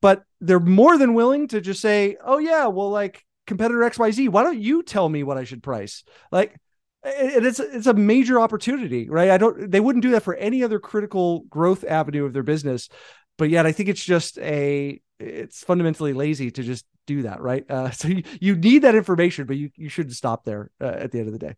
but 0.00 0.22
they're 0.40 0.60
more 0.60 0.96
than 0.96 1.12
willing 1.12 1.48
to 1.48 1.60
just 1.60 1.82
say, 1.82 2.16
oh, 2.24 2.38
yeah, 2.38 2.66
well, 2.66 2.88
like 2.88 3.22
competitor 3.46 3.80
XYZ, 3.80 4.30
why 4.30 4.42
don't 4.42 4.58
you 4.58 4.82
tell 4.82 5.06
me 5.06 5.22
what 5.22 5.36
I 5.36 5.44
should 5.44 5.62
price? 5.62 6.04
Like, 6.32 6.58
it's 7.04 7.60
it's 7.60 7.86
a 7.86 7.94
major 7.94 8.40
opportunity, 8.40 9.08
right? 9.08 9.30
I 9.30 9.38
don't 9.38 9.70
they 9.70 9.80
wouldn't 9.80 10.02
do 10.02 10.12
that 10.12 10.22
for 10.22 10.34
any 10.34 10.62
other 10.62 10.78
critical 10.78 11.40
growth 11.50 11.84
avenue 11.84 12.24
of 12.24 12.32
their 12.32 12.42
business 12.42 12.88
but 13.36 13.50
yet 13.50 13.66
I 13.66 13.72
think 13.72 13.88
it's 13.88 14.04
just 14.04 14.38
a 14.38 15.00
it's 15.18 15.62
fundamentally 15.62 16.12
lazy 16.12 16.50
to 16.50 16.62
just 16.62 16.84
do 17.06 17.22
that, 17.22 17.40
right? 17.40 17.68
Uh, 17.70 17.90
so 17.92 18.08
you, 18.08 18.22
you 18.40 18.56
need 18.56 18.82
that 18.82 18.94
information, 18.94 19.46
but 19.46 19.56
you 19.56 19.70
you 19.76 19.88
shouldn't 19.88 20.16
stop 20.16 20.44
there 20.44 20.70
uh, 20.80 20.86
at 20.86 21.12
the 21.12 21.18
end 21.18 21.28
of 21.28 21.32
the 21.32 21.38
day. 21.38 21.54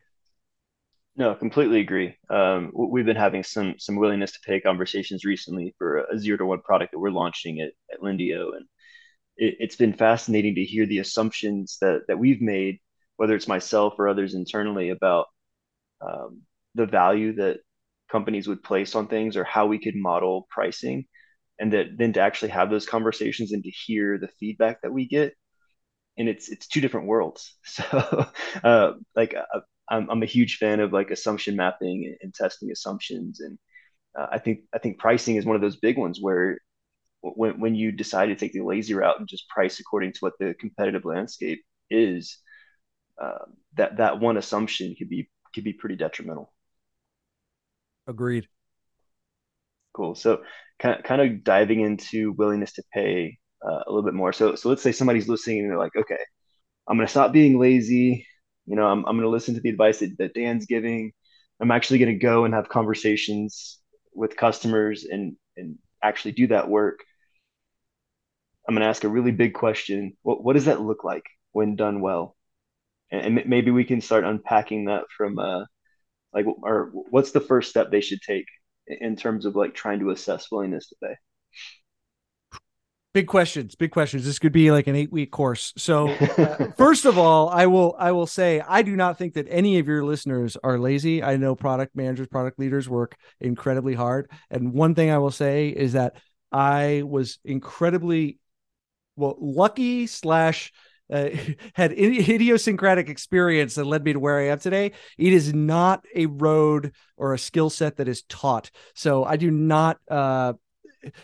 No, 1.19 1.35
completely 1.35 1.81
agree. 1.81 2.15
Um, 2.29 2.71
we've 2.75 3.07
been 3.07 3.17
having 3.17 3.43
some 3.43 3.75
some 3.79 3.97
willingness 3.97 4.33
to 4.33 4.41
pay 4.47 4.61
conversations 4.61 5.25
recently 5.25 5.75
for 5.79 5.99
a 6.13 6.19
zero 6.19 6.39
to 6.39 6.47
one 6.47 6.61
product 6.61 6.93
that 6.93 6.99
we're 6.99 7.11
launching 7.11 7.61
at, 7.61 7.71
at 7.93 8.01
Lindio, 8.01 8.55
and 8.57 8.67
it, 9.37 9.57
has 9.61 9.77
been 9.77 9.95
fascinating 9.95 10.55
to 10.57 10.65
hear 10.65 10.87
the 10.87 10.99
assumptions 10.99 11.79
that 11.81 12.03
that 12.09 12.19
we've 12.19 12.43
made, 12.43 12.81
whether 13.17 13.35
it's 13.35 13.49
myself 13.49 13.95
or 13.99 14.09
others 14.09 14.35
internally, 14.35 14.91
about 14.91 15.27
um, 16.07 16.43
the 16.75 16.87
value 16.87 17.35
that 17.37 17.59
companies 18.11 18.49
would 18.49 18.63
place 18.63 18.95
on 18.95 19.09
things 19.09 19.37
or 19.37 19.45
how 19.45 19.67
we 19.67 19.79
could 19.79 19.97
model 19.97 20.47
pricing 20.51 21.07
and 21.59 21.73
that 21.73 21.87
then 21.99 22.13
to 22.15 22.21
actually 22.21 22.51
have 22.51 22.71
those 22.71 22.87
conversations 22.87 23.53
and 23.53 23.65
to 23.65 23.71
hear 23.71 24.19
the 24.19 24.29
feedback 24.41 24.83
that 24.83 24.93
we 24.93 25.09
get. 25.09 25.35
And 26.19 26.29
it's 26.29 26.49
it's 26.49 26.67
two 26.67 26.81
different 26.81 27.07
worlds. 27.09 27.57
So 27.65 28.27
uh, 28.65 28.93
like 29.15 29.35
uh, 29.35 29.61
I'm, 29.89 30.09
I'm 30.11 30.23
a 30.23 30.27
huge 30.27 30.57
fan 30.59 30.81
of 30.81 30.93
like 30.93 31.11
assumption 31.11 31.57
mapping 31.57 32.05
and, 32.07 32.17
and 32.23 32.35
testing 32.35 32.71
assumptions. 32.71 33.41
And 33.41 33.59
uh, 34.19 34.29
i 34.33 34.39
think 34.39 34.61
i 34.75 34.79
think 34.79 34.99
pricing 34.99 35.37
is 35.37 35.47
one 35.47 35.57
of 35.57 35.63
those 35.63 35.77
big 35.77 35.99
ones 35.99 36.19
where 36.21 36.59
when, 37.23 37.61
when 37.61 37.75
you 37.75 37.93
decide 37.93 38.27
to 38.27 38.37
take 38.37 38.53
the 38.53 38.63
lazy 38.63 38.95
route 38.95 39.19
and 39.19 39.29
just 39.29 39.49
price 39.49 39.81
according 39.81 40.13
to 40.13 40.19
what 40.21 40.35
the 40.39 40.55
competitive 40.61 41.05
landscape 41.05 41.63
is 41.91 42.39
uh, 43.21 43.47
that 43.77 43.99
that 43.99 44.21
one 44.21 44.37
assumption 44.37 44.95
could 44.99 45.09
be 45.09 45.31
could 45.57 45.65
be 45.65 45.75
pretty 45.75 45.97
detrimental 45.97 46.53
agreed 48.07 48.49
Cool. 49.95 50.15
So 50.15 50.43
kind 50.79 50.99
of, 50.99 51.05
kind 51.05 51.23
of 51.23 51.43
diving 51.45 51.81
into 51.81 52.33
willingness 52.33 52.73
to 52.75 52.83
pay 52.93 53.39
uh, 53.67 53.83
a 53.87 53.91
little 53.91 54.03
bit 54.05 54.15
more. 54.15 54.33
So 54.33 54.55
so 54.55 54.69
let's 54.69 54.83
say 54.83 54.93
somebody's 54.93 55.29
listening 55.29 55.61
and 55.61 55.71
they're 55.71 55.79
like, 55.79 55.97
okay, 55.97 56.19
I'm 56.89 56.99
gonna 56.99 57.09
stop 57.09 57.33
being 57.33 57.59
lazy. 57.59 58.27
You 58.67 58.77
know, 58.77 58.87
I'm 58.87 59.05
I'm 59.07 59.17
gonna 59.17 59.29
listen 59.31 59.55
to 59.55 59.61
the 59.61 59.71
advice 59.71 60.01
that, 60.01 60.19
that 60.19 60.35
Dan's 60.35 60.67
giving. 60.67 61.13
I'm 61.61 61.71
actually 61.73 62.01
gonna 62.01 62.19
go 62.19 62.45
and 62.45 62.55
have 62.55 62.69
conversations 62.69 63.81
with 64.15 64.37
customers 64.37 65.05
and 65.05 65.37
and 65.57 65.79
actually 66.03 66.33
do 66.33 66.49
that 66.49 66.69
work. 66.69 67.01
I'm 68.69 68.75
gonna 68.75 68.87
ask 68.87 69.05
a 69.05 69.09
really 69.09 69.33
big 69.33 69.55
question. 69.55 70.17
What 70.23 70.45
what 70.45 70.55
does 70.55 70.67
that 70.67 70.81
look 70.81 71.05
like 71.05 71.25
when 71.53 71.77
done 71.77 72.01
well? 72.01 72.36
And, 73.11 73.39
and 73.39 73.49
maybe 73.49 73.71
we 73.71 73.85
can 73.85 74.01
start 74.01 74.25
unpacking 74.25 74.87
that 74.87 75.05
from 75.17 75.39
uh 75.39 75.65
like 76.33 76.47
or 76.63 76.91
what's 77.11 77.33
the 77.33 77.41
first 77.41 77.71
step 77.71 77.91
they 77.91 78.01
should 78.01 78.21
take 78.21 78.47
in 78.87 79.17
terms 79.17 79.47
of 79.47 79.57
like 79.57 79.75
trying 79.75 80.01
to 80.01 80.11
assess 80.11 80.51
willingness 80.51 80.89
to 80.89 80.97
pay? 81.03 81.15
Big 83.15 83.27
questions, 83.27 83.75
big 83.75 83.93
questions. 83.93 84.27
This 84.27 84.39
could 84.39 84.53
be 84.53 84.71
like 84.71 84.89
an 84.89 84.95
eight 84.95 85.11
week 85.11 85.31
course. 85.31 85.73
So, 85.79 86.09
uh, 86.39 86.71
first 86.77 87.07
of 87.07 87.17
all, 87.17 87.49
I 87.49 87.65
will 87.65 87.97
I 87.99 88.13
will 88.13 88.27
say 88.27 88.61
I 88.61 88.83
do 88.83 88.95
not 88.95 89.17
think 89.17 89.35
that 89.35 89.47
any 89.49 89.79
of 89.79 89.89
your 89.89 90.05
listeners 90.05 90.59
are 90.63 90.79
lazy. 90.79 91.23
I 91.23 91.39
know 91.39 91.55
product 91.55 91.97
managers, 91.97 92.27
product 92.29 92.59
leaders 92.59 92.89
work 92.91 93.17
incredibly 93.41 93.95
hard, 93.95 94.31
and 94.51 94.75
one 94.75 94.95
thing 94.95 95.11
I 95.11 95.17
will 95.17 95.31
say 95.31 95.69
is 95.69 95.95
that 95.95 96.17
I 96.53 97.03
was 97.07 97.39
incredibly 97.43 98.39
well 99.17 99.37
lucky 99.41 100.07
slash 100.07 100.73
uh, 101.13 101.29
had 101.75 101.93
idiosyncratic 101.93 103.09
experience 103.09 103.75
that 103.75 103.85
led 103.87 104.05
me 104.05 104.13
to 104.13 104.21
where 104.21 104.39
I 104.39 104.49
am 104.49 104.59
today. 104.59 104.93
It 105.19 105.33
is 105.33 105.55
not 105.55 106.05
a 106.15 106.27
road 106.27 106.93
or 107.17 107.35
a 107.35 107.39
skill 107.39 107.71
set 107.71 107.97
that 107.97 108.09
is 108.09 108.23
taught. 108.23 108.71
So 108.95 109.25
I 109.25 109.37
do 109.37 109.51
not. 109.51 109.99
Uh, 110.09 110.55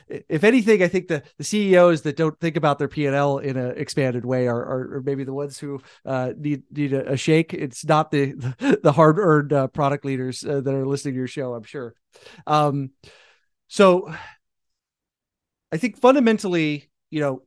if 0.08 0.44
anything, 0.44 0.82
I 0.82 0.88
think 0.88 1.08
the, 1.08 1.22
the 1.38 1.44
CEOs 1.44 2.02
that 2.02 2.16
don't 2.16 2.38
think 2.38 2.56
about 2.56 2.78
their 2.78 2.88
P 2.88 3.06
and 3.06 3.16
L 3.16 3.38
in 3.38 3.56
an 3.56 3.76
expanded 3.76 4.24
way 4.24 4.46
are, 4.46 4.60
are, 4.60 4.96
are, 4.96 5.02
maybe 5.04 5.24
the 5.24 5.32
ones 5.32 5.58
who 5.58 5.80
uh, 6.04 6.32
need 6.36 6.62
need 6.70 6.92
a, 6.92 7.12
a, 7.12 7.16
shake. 7.16 7.52
It's 7.52 7.84
not 7.84 8.12
the 8.12 8.34
the, 8.82 8.92
hard 8.92 9.18
earned 9.18 9.52
uh, 9.52 9.66
product 9.68 10.04
leaders 10.04 10.44
uh, 10.44 10.60
that 10.60 10.72
are 10.72 10.86
listening 10.86 11.14
to 11.14 11.18
your 11.18 11.26
show. 11.26 11.54
I'm 11.54 11.64
sure. 11.64 11.94
Um, 12.46 12.90
so 13.68 14.14
I 15.72 15.78
think 15.78 15.98
fundamentally, 15.98 16.90
you 17.10 17.20
know, 17.20 17.42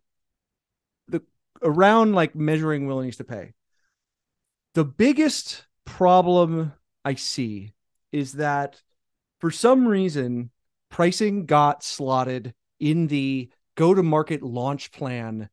around 1.66 2.14
like 2.14 2.36
measuring 2.36 2.88
willingness 2.88 3.18
to 3.18 3.24
pay. 3.24 3.54
The 4.76 4.86
biggest 4.86 5.66
problem 5.86 6.74
I 7.04 7.16
see 7.16 7.74
is 8.12 8.34
that 8.34 8.82
for 9.40 9.52
some 9.52 9.88
reason 9.88 10.52
pricing 10.90 11.46
got 11.46 11.84
slotted 11.84 12.54
in 12.80 13.08
the 13.08 13.50
go 13.76 13.94
to 13.94 14.04
market 14.04 14.42
launch 14.42 14.92
plan 14.92 15.50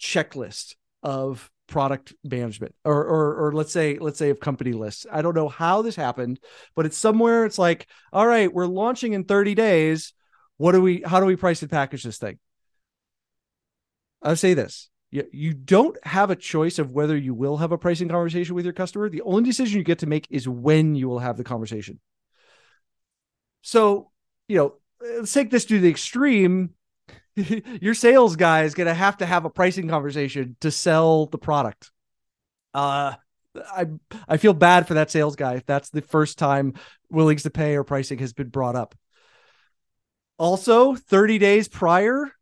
checklist 0.00 0.76
of 1.02 1.50
product 1.66 2.14
management 2.24 2.74
or, 2.84 3.02
or 3.04 3.46
or 3.46 3.52
let's 3.52 3.72
say 3.72 3.98
let's 3.98 4.18
say 4.18 4.30
of 4.30 4.40
company 4.40 4.72
lists. 4.72 5.06
I 5.10 5.22
don't 5.22 5.34
know 5.34 5.48
how 5.48 5.82
this 5.82 5.96
happened 5.96 6.38
but 6.74 6.86
it's 6.86 6.98
somewhere 6.98 7.46
it's 7.46 7.58
like 7.58 7.86
all 8.12 8.26
right 8.26 8.52
we're 8.52 8.66
launching 8.66 9.12
in 9.12 9.24
30 9.24 9.54
days. 9.54 10.12
What 10.58 10.72
do 10.72 10.82
we 10.82 11.02
how 11.04 11.20
do 11.20 11.26
we 11.26 11.36
price 11.36 11.62
and 11.62 11.70
package 11.70 12.02
this 12.02 12.18
thing? 12.18 12.38
I'll 14.22 14.36
say 14.36 14.54
this 14.54 14.90
you, 15.12 15.28
you 15.30 15.52
don't 15.52 15.96
have 16.04 16.30
a 16.30 16.36
choice 16.36 16.78
of 16.78 16.90
whether 16.90 17.16
you 17.16 17.34
will 17.34 17.58
have 17.58 17.70
a 17.70 17.78
pricing 17.78 18.08
conversation 18.08 18.54
with 18.54 18.64
your 18.64 18.72
customer. 18.72 19.10
The 19.10 19.22
only 19.22 19.44
decision 19.44 19.76
you 19.78 19.84
get 19.84 19.98
to 19.98 20.06
make 20.06 20.26
is 20.30 20.48
when 20.48 20.94
you 20.94 21.06
will 21.06 21.18
have 21.18 21.36
the 21.36 21.44
conversation. 21.44 22.00
So, 23.60 24.10
you 24.48 24.56
know, 24.56 24.74
let's 25.00 25.32
take 25.32 25.50
this 25.50 25.66
to 25.66 25.78
the 25.78 25.90
extreme. 25.90 26.70
Your 27.36 27.94
sales 27.94 28.36
guy 28.36 28.64
is 28.64 28.74
going 28.74 28.86
to 28.86 28.94
have 28.94 29.18
to 29.18 29.26
have 29.26 29.44
a 29.44 29.50
pricing 29.50 29.86
conversation 29.86 30.56
to 30.62 30.70
sell 30.70 31.26
the 31.26 31.38
product. 31.38 31.92
Uh, 32.74 33.14
I 33.54 33.86
I 34.26 34.38
feel 34.38 34.54
bad 34.54 34.88
for 34.88 34.94
that 34.94 35.10
sales 35.10 35.36
guy 35.36 35.56
if 35.56 35.66
that's 35.66 35.90
the 35.90 36.00
first 36.00 36.38
time 36.38 36.72
Willingness 37.10 37.42
to 37.42 37.50
Pay 37.50 37.76
or 37.76 37.84
pricing 37.84 38.18
has 38.20 38.32
been 38.32 38.48
brought 38.48 38.76
up. 38.76 38.94
Also, 40.38 40.94
30 40.94 41.38
days 41.38 41.68
prior, 41.68 42.32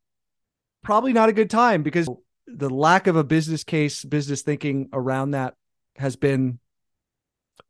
probably 0.83 1.13
not 1.13 1.29
a 1.29 1.33
good 1.33 1.51
time 1.51 1.83
because 1.83 2.09
the 2.57 2.71
lack 2.71 3.07
of 3.07 3.17
a 3.17 3.25
business 3.25 3.65
case, 3.65 4.05
business 4.05 4.43
thinking 4.43 4.89
around 4.93 5.33
that 5.33 5.55
has 5.97 6.17
been, 6.17 6.59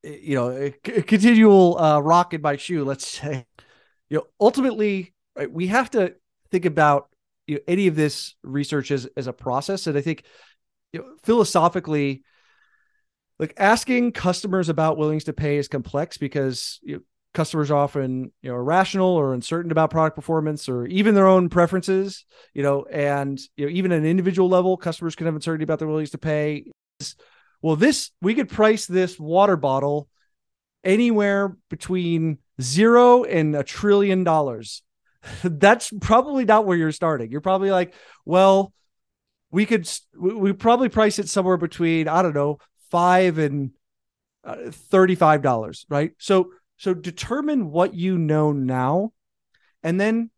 you 0.02 0.34
know, 0.34 0.50
a, 0.50 0.70
continual 1.02 1.78
uh, 1.78 2.00
rock 2.00 2.34
in 2.34 2.42
my 2.42 2.56
shoe. 2.56 2.84
Let's 2.84 3.06
say, 3.06 3.46
you 4.08 4.18
know, 4.18 4.26
ultimately, 4.40 5.14
right, 5.36 5.50
we 5.50 5.68
have 5.68 5.90
to 5.90 6.14
think 6.50 6.64
about 6.64 7.08
you 7.46 7.56
know, 7.56 7.60
any 7.66 7.86
of 7.86 7.96
this 7.96 8.34
research 8.42 8.90
as 8.90 9.06
as 9.16 9.26
a 9.26 9.32
process, 9.32 9.86
and 9.86 9.96
I 9.96 10.00
think, 10.00 10.24
you 10.92 11.00
know, 11.00 11.06
philosophically, 11.22 12.22
like 13.38 13.54
asking 13.56 14.12
customers 14.12 14.68
about 14.68 14.96
willingness 14.98 15.24
to 15.24 15.32
Pay 15.32 15.56
is 15.56 15.68
complex 15.68 16.18
because 16.18 16.78
you 16.82 16.96
know, 16.96 17.02
customers 17.32 17.70
often 17.70 18.32
you 18.42 18.50
know 18.50 18.56
irrational 18.56 19.08
or 19.08 19.34
uncertain 19.34 19.70
about 19.70 19.90
product 19.90 20.16
performance 20.16 20.68
or 20.68 20.86
even 20.86 21.14
their 21.14 21.28
own 21.28 21.48
preferences 21.48 22.24
you 22.54 22.62
know 22.62 22.84
and 22.90 23.40
you 23.56 23.66
know 23.66 23.72
even 23.72 23.92
at 23.92 23.98
an 23.98 24.06
individual 24.06 24.48
level 24.48 24.76
customers 24.76 25.14
can 25.14 25.26
have 25.26 25.34
uncertainty 25.34 25.62
about 25.62 25.78
their 25.78 25.88
willingness 25.88 26.10
to 26.10 26.18
pay. 26.18 26.64
Well 27.62 27.76
this 27.76 28.10
we 28.20 28.34
could 28.34 28.48
price 28.48 28.86
this 28.86 29.18
water 29.18 29.56
bottle 29.56 30.08
anywhere 30.82 31.56
between 31.68 32.38
zero 32.60 33.24
and 33.24 33.54
a 33.54 33.62
trillion 33.62 34.24
dollars. 34.24 34.82
That's 35.44 35.92
probably 36.00 36.44
not 36.44 36.66
where 36.66 36.76
you're 36.76 36.92
starting. 36.92 37.30
You're 37.30 37.40
probably 37.40 37.70
like 37.70 37.94
well 38.24 38.72
we 39.52 39.66
could 39.66 39.88
we 40.18 40.52
probably 40.52 40.88
price 40.88 41.18
it 41.18 41.28
somewhere 41.28 41.56
between 41.56 42.06
i 42.06 42.22
don't 42.22 42.36
know 42.36 42.58
five 42.90 43.38
and 43.38 43.72
uh, 44.44 44.56
$35 44.90 45.84
right? 45.88 46.12
So 46.18 46.52
so 46.80 46.94
determine 46.94 47.70
what 47.70 47.92
you 47.92 48.16
know 48.16 48.52
now. 48.52 49.12
And 49.82 50.00
then 50.00 50.30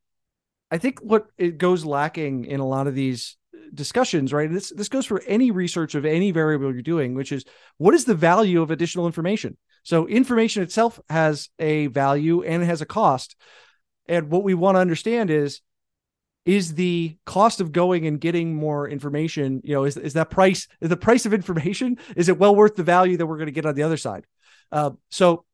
I 0.73 0.79
think 0.79 0.99
what 0.99 1.29
it 1.39 1.57
goes 1.57 1.85
lacking 1.85 2.47
in 2.47 2.59
a 2.59 2.67
lot 2.67 2.89
of 2.89 2.97
these 2.97 3.37
discussions, 3.73 4.33
right? 4.33 4.51
This 4.51 4.73
this 4.77 4.89
goes 4.89 5.07
for 5.07 5.23
any 5.29 5.53
research 5.53 5.95
of 5.95 6.05
any 6.05 6.33
variable 6.33 6.73
you're 6.73 6.83
doing, 6.83 7.15
which 7.15 7.31
is 7.31 7.45
what 7.79 7.95
is 7.95 8.07
the 8.07 8.17
value 8.17 8.61
of 8.61 8.73
additional 8.73 9.07
information? 9.07 9.57
So 9.85 10.09
information 10.09 10.65
itself 10.65 10.99
has 11.09 11.49
a 11.61 11.87
value 11.87 12.43
and 12.43 12.61
it 12.61 12.67
has 12.67 12.81
a 12.81 12.87
cost. 12.87 13.37
And 14.09 14.29
what 14.29 14.43
we 14.43 14.55
want 14.55 14.75
to 14.75 14.81
understand 14.81 15.31
is 15.31 15.61
is 16.45 16.75
the 16.75 17.17
cost 17.25 17.61
of 17.61 17.71
going 17.71 18.05
and 18.05 18.21
getting 18.21 18.53
more 18.53 18.89
information, 18.89 19.61
you 19.63 19.75
know, 19.75 19.85
is, 19.85 19.97
is 19.97 20.15
that 20.15 20.29
price, 20.29 20.67
is 20.81 20.89
the 20.89 20.97
price 20.97 21.25
of 21.25 21.33
information, 21.33 21.99
is 22.17 22.29
it 22.29 22.37
well 22.37 22.57
worth 22.57 22.75
the 22.75 22.83
value 22.83 23.17
that 23.17 23.27
we're 23.27 23.37
going 23.37 23.47
to 23.47 23.53
get 23.53 23.65
on 23.65 23.77
the 23.77 23.85
other 23.85 23.97
side? 23.97 24.27
Uh, 24.73 24.91
so 25.09 25.45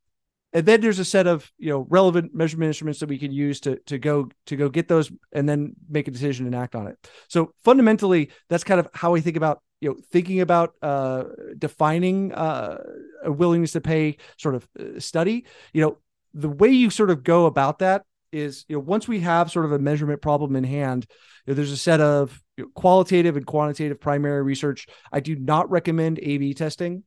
and 0.53 0.65
then 0.65 0.81
there's 0.81 0.99
a 0.99 1.05
set 1.05 1.27
of 1.27 1.51
you 1.59 1.71
know 1.71 1.87
relevant 1.89 2.35
measurement 2.35 2.69
instruments 2.69 3.01
that 3.01 3.09
we 3.09 3.19
can 3.19 3.33
use 3.33 3.61
to 3.61 3.77
to 3.87 3.99
go 3.99 4.29
to 4.47 4.57
go 4.57 4.69
get 4.69 4.89
those 4.89 5.11
and 5.33 5.49
then 5.49 5.75
make 5.89 6.09
a 6.09 6.11
decision 6.11 6.47
and 6.47 6.55
act 6.55 6.75
on 6.75 6.87
it. 6.87 6.97
So 7.29 7.53
fundamentally 7.65 8.31
that's 8.49 8.65
kind 8.65 8.81
of 8.81 8.89
how 8.95 9.13
we 9.13 9.21
think 9.21 9.37
about 9.37 9.63
you 9.81 9.91
know 9.91 9.97
thinking 10.11 10.41
about 10.41 10.75
uh 10.83 11.25
defining 11.57 12.33
uh 12.33 12.79
a 13.25 13.33
willingness 13.33 13.73
to 13.73 13.81
pay 13.81 14.17
sort 14.39 14.55
of 14.55 14.69
uh, 14.79 15.01
study. 15.01 15.45
You 15.73 15.83
know 15.83 15.99
the 16.35 16.49
way 16.49 16.69
you 16.69 16.91
sort 16.91 17.11
of 17.11 17.23
go 17.23 17.47
about 17.47 17.81
that 17.81 18.05
is 18.33 18.65
you 18.69 18.77
know 18.77 18.81
once 18.81 19.09
we 19.09 19.21
have 19.21 19.51
sort 19.51 19.65
of 19.65 19.73
a 19.73 19.79
measurement 19.79 20.23
problem 20.23 20.57
in 20.57 20.65
hand 20.65 21.07
you 21.47 21.53
know, 21.53 21.57
there's 21.57 21.73
a 21.73 21.79
set 21.79 22.01
of 22.01 22.43
you 22.57 22.65
know, 22.65 22.71
qualitative 22.75 23.37
and 23.37 23.47
quantitative 23.47 24.01
primary 24.01 24.43
research. 24.43 24.87
I 25.11 25.21
do 25.21 25.35
not 25.37 25.71
recommend 25.71 26.19
a 26.23 26.39
b 26.39 26.55
testing 26.55 27.05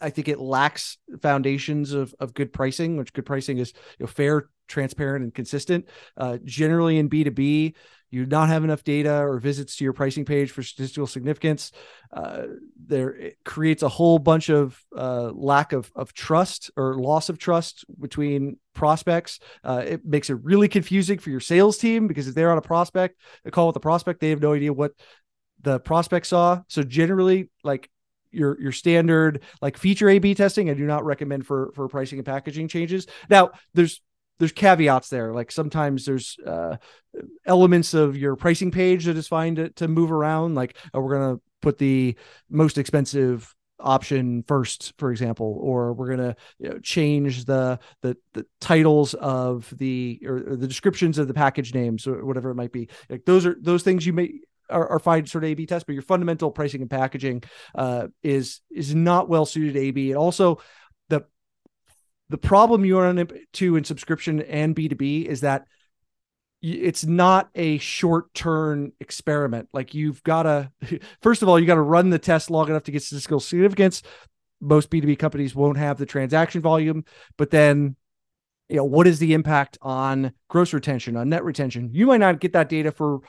I 0.00 0.10
think 0.10 0.28
it 0.28 0.40
lacks 0.40 0.98
foundations 1.22 1.92
of 1.92 2.14
of 2.18 2.34
good 2.34 2.52
pricing, 2.52 2.96
which 2.96 3.12
good 3.12 3.26
pricing 3.26 3.58
is 3.58 3.72
you 3.98 4.04
know, 4.04 4.06
fair, 4.06 4.48
transparent, 4.68 5.24
and 5.24 5.34
consistent. 5.34 5.88
Uh, 6.16 6.38
generally, 6.44 6.98
in 6.98 7.08
B 7.08 7.24
two 7.24 7.30
B, 7.30 7.74
you 8.10 8.26
not 8.26 8.48
have 8.48 8.64
enough 8.64 8.84
data 8.84 9.12
or 9.12 9.38
visits 9.38 9.76
to 9.76 9.84
your 9.84 9.92
pricing 9.92 10.24
page 10.24 10.50
for 10.50 10.62
statistical 10.62 11.06
significance. 11.06 11.72
Uh, 12.12 12.44
there 12.86 13.10
it 13.14 13.38
creates 13.44 13.82
a 13.82 13.88
whole 13.88 14.18
bunch 14.18 14.50
of 14.50 14.78
uh, 14.96 15.30
lack 15.32 15.72
of 15.72 15.90
of 15.94 16.12
trust 16.12 16.70
or 16.76 16.94
loss 16.94 17.28
of 17.28 17.38
trust 17.38 17.84
between 18.00 18.58
prospects. 18.72 19.38
Uh, 19.62 19.82
it 19.86 20.04
makes 20.04 20.30
it 20.30 20.38
really 20.42 20.68
confusing 20.68 21.18
for 21.18 21.30
your 21.30 21.40
sales 21.40 21.78
team 21.78 22.06
because 22.06 22.28
if 22.28 22.34
they're 22.34 22.52
on 22.52 22.58
a 22.58 22.62
prospect, 22.62 23.20
they 23.42 23.50
call 23.50 23.66
with 23.66 23.74
the 23.74 23.80
prospect, 23.80 24.20
they 24.20 24.30
have 24.30 24.42
no 24.42 24.52
idea 24.52 24.72
what 24.72 24.92
the 25.60 25.80
prospect 25.80 26.26
saw. 26.26 26.60
So 26.68 26.82
generally, 26.82 27.50
like 27.62 27.90
your 28.34 28.60
your 28.60 28.72
standard 28.72 29.42
like 29.62 29.76
feature 29.76 30.08
A 30.08 30.18
B 30.18 30.34
testing. 30.34 30.70
I 30.70 30.74
do 30.74 30.86
not 30.86 31.04
recommend 31.04 31.46
for 31.46 31.72
for 31.74 31.88
pricing 31.88 32.18
and 32.18 32.26
packaging 32.26 32.68
changes. 32.68 33.06
Now 33.28 33.52
there's 33.74 34.00
there's 34.38 34.52
caveats 34.52 35.08
there. 35.08 35.32
Like 35.32 35.52
sometimes 35.52 36.04
there's 36.04 36.36
uh, 36.44 36.76
elements 37.46 37.94
of 37.94 38.16
your 38.16 38.36
pricing 38.36 38.70
page 38.70 39.04
that 39.04 39.16
is 39.16 39.28
fine 39.28 39.54
to, 39.56 39.70
to 39.70 39.88
move 39.88 40.10
around. 40.10 40.54
Like 40.54 40.76
oh, 40.92 41.00
we're 41.00 41.14
gonna 41.14 41.40
put 41.62 41.78
the 41.78 42.16
most 42.50 42.78
expensive 42.78 43.54
option 43.80 44.44
first 44.46 44.94
for 44.98 45.10
example 45.10 45.58
or 45.60 45.92
we're 45.92 46.06
going 46.06 46.18
to 46.18 46.36
you 46.58 46.68
know, 46.68 46.78
change 46.78 47.44
the, 47.44 47.78
the 48.02 48.16
the 48.32 48.46
titles 48.60 49.14
of 49.14 49.72
the 49.76 50.20
or, 50.24 50.36
or, 50.36 50.56
the 50.56 50.68
descriptions 50.68 51.18
of 51.18 51.26
the 51.26 51.34
package 51.34 51.74
names 51.74 52.06
or 52.06 52.24
whatever 52.24 52.50
it 52.50 52.54
might 52.54 52.72
be 52.72 52.88
like 53.10 53.24
those 53.24 53.44
are 53.44 53.56
those 53.60 53.82
things 53.82 54.06
you 54.06 54.12
may 54.12 54.40
are, 54.70 54.88
are 54.88 54.98
fine 54.98 55.26
sort 55.26 55.44
of 55.44 55.50
A/B 55.50 55.66
test, 55.66 55.86
but 55.86 55.92
your 55.92 56.02
fundamental 56.02 56.50
pricing 56.50 56.80
and 56.80 56.90
packaging 56.90 57.42
uh, 57.74 58.08
is 58.22 58.60
is 58.70 58.94
not 58.94 59.28
well 59.28 59.46
suited 59.46 59.76
A/B. 59.76 60.10
And 60.10 60.18
also 60.18 60.60
the 61.08 61.24
the 62.28 62.38
problem 62.38 62.84
you 62.84 62.98
run 62.98 63.18
into 63.18 63.76
in 63.76 63.84
subscription 63.84 64.42
and 64.42 64.74
B 64.74 64.88
two 64.88 64.96
B 64.96 65.22
is 65.22 65.42
that 65.42 65.66
it's 66.66 67.04
not 67.04 67.50
a 67.54 67.76
short 67.78 68.32
term 68.32 68.92
experiment. 68.98 69.68
Like 69.74 69.92
you've 69.92 70.22
got 70.22 70.44
to, 70.44 70.72
first 71.22 71.42
of 71.42 71.48
all, 71.48 71.60
you 71.60 71.66
got 71.66 71.74
to 71.74 71.82
run 71.82 72.08
the 72.08 72.18
test 72.18 72.50
long 72.50 72.68
enough 72.68 72.84
to 72.84 72.90
get 72.90 73.02
statistical 73.02 73.40
significance. 73.40 74.02
Most 74.60 74.88
B2B 74.88 75.18
companies 75.18 75.54
won't 75.54 75.76
have 75.76 75.98
the 75.98 76.06
transaction 76.06 76.62
volume, 76.62 77.04
but 77.36 77.50
then, 77.50 77.96
you 78.70 78.76
know, 78.76 78.84
what 78.84 79.06
is 79.06 79.18
the 79.18 79.34
impact 79.34 79.76
on 79.82 80.32
gross 80.48 80.72
retention, 80.72 81.16
on 81.16 81.28
net 81.28 81.44
retention? 81.44 81.90
You 81.92 82.06
might 82.06 82.20
not 82.20 82.40
get 82.40 82.54
that 82.54 82.70
data 82.70 82.90
for 82.90 83.20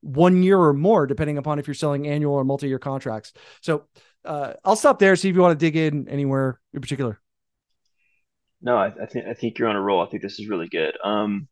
one 0.00 0.42
year 0.42 0.58
or 0.58 0.72
more, 0.72 1.06
depending 1.06 1.38
upon 1.38 1.58
if 1.58 1.66
you're 1.66 1.74
selling 1.74 2.06
annual 2.06 2.34
or 2.34 2.44
multi-year 2.44 2.78
contracts. 2.78 3.32
So 3.60 3.84
uh, 4.24 4.54
I'll 4.64 4.76
stop 4.76 4.98
there. 4.98 5.16
See 5.16 5.28
if 5.28 5.34
you 5.34 5.42
want 5.42 5.58
to 5.58 5.64
dig 5.64 5.76
in 5.76 6.08
anywhere 6.08 6.60
in 6.72 6.80
particular. 6.80 7.20
No, 8.62 8.76
I, 8.76 8.92
I 9.02 9.06
think 9.06 9.26
I 9.26 9.34
think 9.34 9.58
you're 9.58 9.68
on 9.68 9.76
a 9.76 9.80
roll. 9.80 10.04
I 10.04 10.10
think 10.10 10.22
this 10.22 10.38
is 10.38 10.48
really 10.48 10.68
good. 10.68 10.94
Um, 11.02 11.48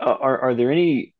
are 0.00 0.38
are 0.40 0.54
there 0.54 0.70
any, 0.70 1.14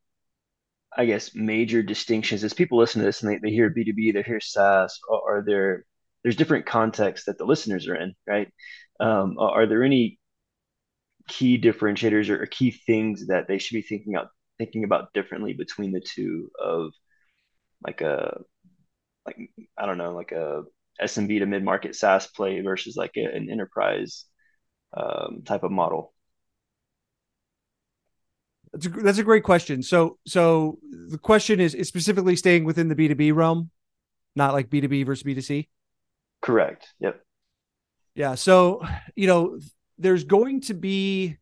I 0.97 1.07
guess, 1.07 1.35
major 1.35 1.83
distinctions 1.83 2.45
as 2.45 2.53
people 2.53 2.79
listen 2.79 3.01
to 3.01 3.07
this 3.07 3.23
and 3.23 3.31
they, 3.31 3.39
they 3.39 3.51
hear 3.51 3.71
B2B, 3.71 4.13
they 4.13 4.23
hear 4.23 4.41
SaaS, 4.41 4.99
are 5.09 5.43
there 5.47 5.85
there's 6.23 6.37
different 6.37 6.67
contexts 6.67 7.27
that 7.27 7.39
the 7.39 7.45
listeners 7.45 7.89
are 7.89 7.95
in, 7.95 8.15
right? 8.27 8.49
Um, 8.99 9.37
are 9.39 9.67
there 9.67 9.83
any 9.83 10.19
key 11.31 11.61
differentiators 11.61 12.29
or, 12.29 12.45
key 12.47 12.73
things 12.73 13.29
that 13.29 13.47
they 13.47 13.59
should 13.59 13.75
be 13.75 13.83
thinking 13.83 14.17
out 14.17 14.29
thinking 14.59 14.85
about 14.85 15.13
differently 15.15 15.55
between 15.55 15.93
the 15.93 16.01
two 16.01 16.51
of 16.63 16.91
like 17.87 18.01
a 18.01 18.43
like 19.25 19.37
I 19.79 19.87
don't 19.87 19.97
know 19.97 20.13
like 20.13 20.33
a 20.33 20.65
SMB 21.01 21.39
to 21.39 21.47
mid 21.47 21.65
market 21.65 21.95
SaaS 21.95 22.27
play 22.27 22.61
versus 22.61 22.97
like 22.97 23.13
a, 23.17 23.25
an 23.25 23.49
enterprise 23.51 24.27
um, 24.93 25.43
type 25.45 25.63
of 25.63 25.71
model? 25.71 26.13
That's 28.73 28.87
a, 28.87 28.89
that's 28.91 29.19
a 29.19 29.25
great 29.25 29.45
question. 29.45 29.83
So 29.83 30.19
so 30.27 30.79
the 30.83 31.19
question 31.19 31.61
is, 31.61 31.75
is 31.75 31.89
specifically 31.89 32.37
staying 32.37 32.65
within 32.65 32.89
the 32.89 32.95
B 32.95 33.09
two 33.09 33.15
B 33.15 33.33
realm, 33.33 33.71
not 34.37 34.53
like 34.53 34.69
B 34.69 34.81
two 34.81 34.89
B 34.89 35.03
versus 35.03 35.23
B 35.23 35.35
two 35.35 35.41
C. 35.41 35.69
Correct. 36.43 36.89
Yep. 37.01 37.21
Yeah. 38.15 38.35
So 38.35 38.83
you 39.17 39.27
know 39.27 39.59
there's 40.01 40.25
going 40.25 40.63
to 40.63 40.75
be 40.75 41.37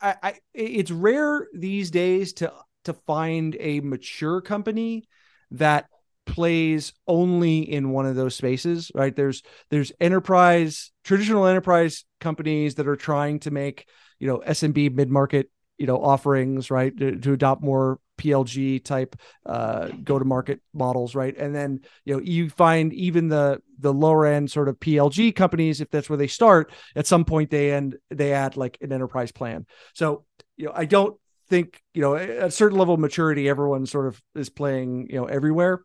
I, 0.00 0.16
I 0.22 0.34
it's 0.54 0.90
rare 0.90 1.46
these 1.54 1.90
days 1.90 2.32
to 2.34 2.52
to 2.84 2.92
find 2.92 3.56
a 3.60 3.80
mature 3.80 4.40
company 4.40 5.04
that 5.52 5.86
plays 6.26 6.92
only 7.06 7.60
in 7.60 7.90
one 7.90 8.06
of 8.06 8.16
those 8.16 8.34
spaces 8.34 8.90
right? 8.94 9.14
There's 9.14 9.42
there's 9.70 9.92
enterprise 10.00 10.90
traditional 11.04 11.46
enterprise 11.46 12.04
companies 12.20 12.74
that 12.74 12.88
are 12.88 12.96
trying 12.96 13.38
to 13.40 13.50
make 13.50 13.88
you 14.18 14.26
know 14.26 14.42
smb 14.48 14.94
mid-market 14.94 15.50
you 15.78 15.86
know 15.86 16.02
offerings 16.02 16.70
right 16.70 16.94
to, 16.98 17.16
to 17.20 17.32
adopt 17.32 17.62
more 17.62 18.00
PLG 18.18 18.84
type 18.84 19.16
uh, 19.46 19.88
go 20.04 20.18
to 20.18 20.24
market 20.24 20.60
models, 20.74 21.14
right? 21.14 21.36
And 21.36 21.54
then 21.54 21.80
you 22.04 22.14
know 22.14 22.20
you 22.20 22.50
find 22.50 22.92
even 22.92 23.28
the 23.28 23.62
the 23.78 23.92
lower 23.92 24.26
end 24.26 24.50
sort 24.50 24.68
of 24.68 24.78
PLG 24.78 25.34
companies, 25.34 25.80
if 25.80 25.90
that's 25.90 26.10
where 26.10 26.16
they 26.16 26.26
start, 26.26 26.72
at 26.94 27.06
some 27.06 27.24
point 27.24 27.50
they 27.50 27.72
end 27.72 27.96
they 28.10 28.32
add 28.32 28.56
like 28.56 28.78
an 28.80 28.92
enterprise 28.92 29.32
plan. 29.32 29.66
So 29.94 30.24
you 30.56 30.66
know 30.66 30.72
I 30.74 30.84
don't 30.84 31.18
think 31.48 31.80
you 31.94 32.02
know 32.02 32.16
at 32.16 32.28
a 32.28 32.50
certain 32.50 32.78
level 32.78 32.94
of 32.94 33.00
maturity, 33.00 33.48
everyone 33.48 33.86
sort 33.86 34.06
of 34.06 34.20
is 34.34 34.50
playing 34.50 35.08
you 35.08 35.16
know 35.16 35.24
everywhere. 35.24 35.82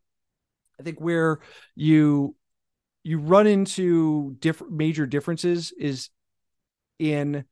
I 0.80 0.84
think 0.84 1.00
where 1.00 1.40
you 1.76 2.36
you 3.04 3.20
run 3.20 3.48
into 3.48 4.36
different 4.40 4.74
major 4.74 5.06
differences 5.06 5.74
is 5.78 6.10
in 7.00 7.46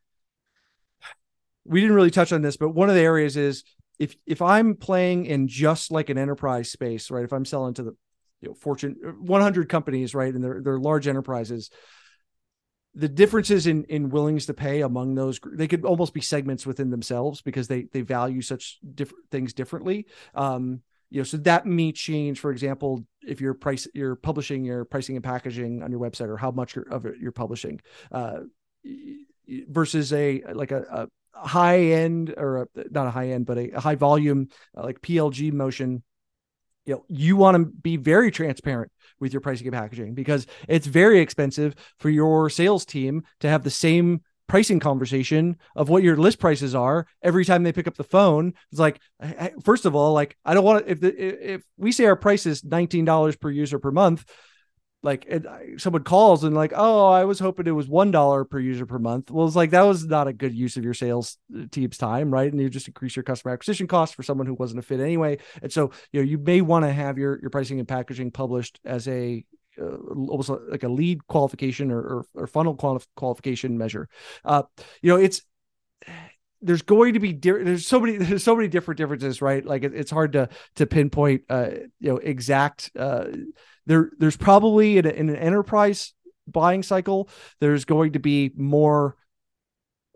we 1.65 1.81
didn't 1.81 1.95
really 1.95 2.11
touch 2.11 2.33
on 2.33 2.41
this, 2.41 2.57
but 2.57 2.69
one 2.69 2.89
of 2.89 2.95
the 2.95 3.01
areas 3.01 3.37
is 3.37 3.63
if 4.01 4.15
if 4.25 4.41
I'm 4.41 4.75
playing 4.75 5.27
in 5.27 5.47
just 5.47 5.91
like 5.91 6.09
an 6.09 6.17
enterprise 6.17 6.71
space, 6.71 7.11
right? 7.11 7.23
If 7.23 7.31
I'm 7.31 7.45
selling 7.45 7.75
to 7.75 7.83
the 7.83 7.95
you 8.41 8.49
know, 8.49 8.55
Fortune 8.55 8.95
100 9.19 9.69
companies, 9.69 10.15
right, 10.15 10.33
and 10.33 10.43
they're 10.43 10.59
they're 10.59 10.79
large 10.79 11.07
enterprises, 11.07 11.69
the 12.95 13.07
differences 13.07 13.67
in 13.67 13.83
in 13.83 14.09
willingness 14.09 14.47
to 14.47 14.55
pay 14.55 14.81
among 14.81 15.13
those 15.13 15.39
they 15.53 15.67
could 15.67 15.85
almost 15.85 16.15
be 16.15 16.21
segments 16.21 16.65
within 16.65 16.89
themselves 16.89 17.43
because 17.43 17.67
they 17.67 17.83
they 17.93 18.01
value 18.01 18.41
such 18.41 18.79
different 18.95 19.29
things 19.29 19.53
differently. 19.53 20.07
Um, 20.33 20.81
you 21.11 21.19
know, 21.19 21.23
so 21.23 21.37
that 21.37 21.67
may 21.67 21.91
change. 21.91 22.39
For 22.39 22.51
example, 22.51 23.05
if 23.21 23.39
you're 23.39 23.53
price 23.53 23.87
you're 23.93 24.15
publishing 24.15 24.65
your 24.65 24.83
pricing 24.83 25.15
and 25.15 25.23
packaging 25.23 25.83
on 25.83 25.91
your 25.91 25.99
website, 25.99 26.27
or 26.27 26.37
how 26.37 26.49
much 26.49 26.75
of 26.75 27.05
it 27.05 27.17
you're 27.21 27.31
publishing. 27.31 27.79
Uh, 28.11 28.39
versus 29.67 30.11
a 30.11 30.41
like 30.53 30.71
a, 30.71 30.81
a 30.89 31.07
high 31.47 31.79
end 31.79 32.33
or 32.37 32.63
a, 32.63 32.67
not 32.91 33.07
a 33.07 33.11
high 33.11 33.29
end, 33.29 33.45
but 33.45 33.57
a, 33.57 33.71
a 33.71 33.79
high 33.79 33.95
volume 33.95 34.49
uh, 34.77 34.83
like 34.83 35.01
PLG 35.01 35.51
motion. 35.51 36.03
You 36.85 36.95
know, 36.95 37.05
you 37.07 37.35
want 37.35 37.57
to 37.57 37.65
be 37.65 37.97
very 37.97 38.31
transparent 38.31 38.91
with 39.19 39.33
your 39.33 39.41
pricing 39.41 39.67
and 39.67 39.75
packaging 39.75 40.15
because 40.15 40.47
it's 40.67 40.87
very 40.87 41.19
expensive 41.19 41.75
for 41.99 42.09
your 42.09 42.49
sales 42.49 42.85
team 42.85 43.23
to 43.41 43.49
have 43.49 43.63
the 43.63 43.69
same 43.69 44.21
pricing 44.51 44.81
conversation 44.81 45.55
of 45.77 45.87
what 45.87 46.03
your 46.03 46.17
list 46.17 46.37
prices 46.37 46.75
are 46.75 47.07
every 47.21 47.45
time 47.45 47.63
they 47.63 47.71
pick 47.71 47.87
up 47.87 47.95
the 47.95 48.03
phone. 48.03 48.53
It's 48.69 48.81
like, 48.81 48.99
first 49.63 49.85
of 49.85 49.95
all, 49.95 50.11
like 50.11 50.35
I 50.43 50.53
don't 50.53 50.65
want 50.65 50.85
to, 50.85 50.91
if 50.91 50.99
the, 50.99 51.53
if 51.53 51.63
we 51.77 51.93
say 51.93 52.05
our 52.05 52.17
price 52.17 52.45
is 52.45 52.61
$19 52.61 53.39
per 53.39 53.49
user 53.49 53.79
per 53.79 53.91
month, 53.91 54.25
like 55.03 55.25
it, 55.27 55.45
someone 55.77 56.03
calls 56.03 56.43
and 56.43 56.55
like 56.55 56.73
oh 56.75 57.07
i 57.07 57.25
was 57.25 57.39
hoping 57.39 57.65
it 57.65 57.71
was 57.71 57.87
one 57.87 58.11
dollar 58.11 58.45
per 58.45 58.59
user 58.59 58.85
per 58.85 58.99
month. 58.99 59.31
Well 59.31 59.47
it's 59.47 59.55
like 59.55 59.71
that 59.71 59.81
was 59.81 60.05
not 60.05 60.27
a 60.27 60.33
good 60.33 60.53
use 60.53 60.77
of 60.77 60.83
your 60.83 60.93
sales 60.93 61.37
uh, 61.55 61.65
team's 61.71 61.97
time 61.97 62.31
right? 62.31 62.51
And 62.51 62.61
you 62.61 62.69
just 62.69 62.87
increase 62.87 63.15
your 63.15 63.23
customer 63.23 63.53
acquisition 63.53 63.87
cost 63.87 64.15
for 64.15 64.23
someone 64.23 64.47
who 64.47 64.53
wasn't 64.53 64.79
a 64.79 64.83
fit 64.83 64.99
anyway. 64.99 65.39
And 65.61 65.71
so 65.71 65.91
you 66.11 66.21
know 66.21 66.27
you 66.27 66.37
may 66.37 66.61
want 66.61 66.85
to 66.85 66.93
have 66.93 67.17
your 67.17 67.39
your 67.41 67.49
pricing 67.49 67.79
and 67.79 67.87
packaging 67.87 68.31
published 68.31 68.79
as 68.85 69.07
a 69.07 69.43
uh, 69.81 69.95
almost 70.27 70.49
like 70.69 70.83
a 70.83 70.89
lead 70.89 71.25
qualification 71.27 71.91
or, 71.91 71.99
or, 71.99 72.25
or 72.35 72.47
funnel 72.47 72.75
quali- 72.75 73.03
qualification 73.15 73.77
measure. 73.77 74.07
Uh 74.45 74.63
you 75.01 75.09
know 75.09 75.17
it's 75.17 75.41
there's 76.61 76.83
going 76.83 77.13
to 77.13 77.19
be 77.19 77.33
di- 77.33 77.63
there's 77.63 77.87
so 77.87 77.99
many 77.99 78.17
there's 78.17 78.43
so 78.43 78.55
many 78.55 78.67
different 78.67 78.97
differences 78.97 79.41
right? 79.41 79.65
Like 79.65 79.83
it, 79.83 79.93
it's 79.93 80.11
hard 80.11 80.33
to 80.33 80.49
to 80.75 80.85
pinpoint 80.85 81.43
uh 81.49 81.69
you 81.99 82.09
know 82.09 82.17
exact 82.17 82.91
uh 82.95 83.25
there 83.91 84.09
there's 84.17 84.37
probably 84.37 84.97
in, 84.97 85.05
a, 85.05 85.09
in 85.09 85.29
an 85.29 85.35
enterprise 85.35 86.13
buying 86.47 86.81
cycle 86.81 87.29
there's 87.59 87.85
going 87.85 88.13
to 88.13 88.19
be 88.19 88.51
more 88.55 89.15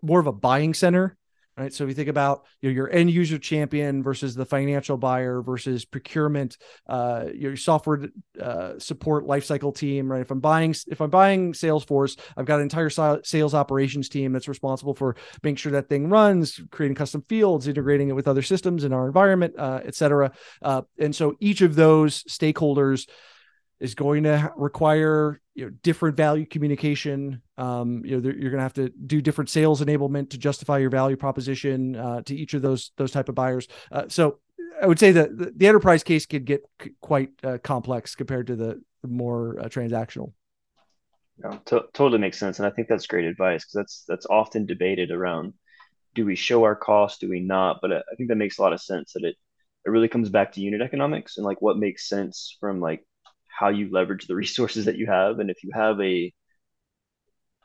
more 0.02 0.20
of 0.20 0.26
a 0.26 0.32
buying 0.32 0.74
center 0.74 1.16
right? 1.56 1.72
So 1.72 1.84
if 1.84 1.88
you 1.88 1.94
think 1.94 2.08
about 2.08 2.44
you 2.60 2.68
know, 2.68 2.74
your 2.74 2.90
end 2.90 3.10
user 3.10 3.38
champion 3.38 4.02
versus 4.02 4.34
the 4.34 4.44
financial 4.44 4.96
buyer 4.96 5.40
versus 5.40 5.84
procurement 5.84 6.58
uh, 6.86 7.26
your 7.34 7.56
software 7.56 8.08
uh, 8.40 8.78
support 8.78 9.26
lifecycle 9.26 9.74
team 9.74 10.10
right? 10.10 10.20
If 10.20 10.30
i'm 10.30 10.40
buying 10.40 10.74
if 10.86 11.00
i'm 11.00 11.10
buying 11.10 11.52
salesforce 11.52 12.18
i've 12.36 12.44
got 12.44 12.56
an 12.56 12.62
entire 12.62 12.90
sales 12.90 13.54
operations 13.54 14.08
team 14.08 14.32
that's 14.32 14.48
responsible 14.48 14.94
for 14.94 15.16
making 15.42 15.56
sure 15.56 15.72
that 15.72 15.88
thing 15.88 16.08
runs 16.08 16.60
creating 16.70 16.94
custom 16.94 17.24
fields 17.28 17.68
integrating 17.68 18.08
it 18.08 18.12
with 18.12 18.28
other 18.28 18.42
systems 18.42 18.84
in 18.84 18.92
our 18.92 19.06
environment 19.06 19.54
uh, 19.58 19.80
et 19.84 19.94
cetera. 19.94 20.32
Uh, 20.62 20.82
and 20.98 21.14
so 21.14 21.34
each 21.40 21.62
of 21.62 21.74
those 21.74 22.22
stakeholders 22.24 23.08
is 23.80 23.94
going 23.94 24.24
to 24.24 24.52
require 24.56 25.40
you 25.54 25.66
know 25.66 25.70
different 25.82 26.16
value 26.16 26.46
communication. 26.46 27.42
Um, 27.56 28.04
you 28.04 28.20
know 28.20 28.22
you're 28.22 28.50
going 28.50 28.58
to 28.58 28.62
have 28.62 28.74
to 28.74 28.88
do 28.88 29.20
different 29.20 29.50
sales 29.50 29.80
enablement 29.80 30.30
to 30.30 30.38
justify 30.38 30.78
your 30.78 30.90
value 30.90 31.16
proposition 31.16 31.96
uh, 31.96 32.22
to 32.22 32.34
each 32.34 32.54
of 32.54 32.62
those 32.62 32.92
those 32.96 33.12
type 33.12 33.28
of 33.28 33.34
buyers. 33.34 33.68
Uh, 33.90 34.04
so 34.08 34.38
i 34.82 34.86
would 34.86 34.98
say 34.98 35.10
that 35.10 35.30
the, 35.58 35.66
enterprise 35.66 36.02
case 36.02 36.26
could 36.26 36.44
get 36.44 36.62
c- 36.82 36.90
quite 37.00 37.30
uh, 37.42 37.56
complex 37.64 38.14
compared 38.14 38.46
to 38.46 38.56
the, 38.56 38.78
the 39.00 39.08
more 39.08 39.58
uh, 39.58 39.64
transactional. 39.64 40.32
Yeah, 41.42 41.58
to- 41.66 41.86
totally 41.94 42.18
makes 42.18 42.38
sense 42.38 42.58
and 42.58 42.66
i 42.66 42.70
think 42.70 42.88
that's 42.88 43.06
great 43.06 43.24
advice 43.24 43.64
because 43.64 43.72
that's 43.74 44.04
that's 44.06 44.26
often 44.26 44.66
debated 44.66 45.10
around 45.10 45.54
do 46.16 46.24
we 46.24 46.34
show 46.34 46.64
our 46.64 46.74
cost 46.74 47.20
do 47.20 47.28
we 47.28 47.40
not? 47.40 47.78
But 47.80 47.92
i 47.92 48.14
think 48.16 48.30
that 48.30 48.36
makes 48.36 48.58
a 48.58 48.62
lot 48.62 48.72
of 48.72 48.80
sense 48.80 49.12
that 49.12 49.22
it 49.22 49.36
it 49.84 49.90
really 49.90 50.08
comes 50.08 50.30
back 50.30 50.52
to 50.52 50.60
unit 50.60 50.80
economics 50.80 51.36
and 51.36 51.46
like 51.46 51.62
what 51.62 51.78
makes 51.78 52.08
sense 52.08 52.56
from 52.58 52.80
like 52.80 53.06
how 53.56 53.68
you 53.68 53.88
leverage 53.90 54.26
the 54.26 54.34
resources 54.44 54.84
that 54.84 54.96
you 54.96 55.06
have. 55.06 55.38
And 55.38 55.50
if 55.50 55.62
you 55.62 55.70
have 55.74 56.00
a, 56.00 56.32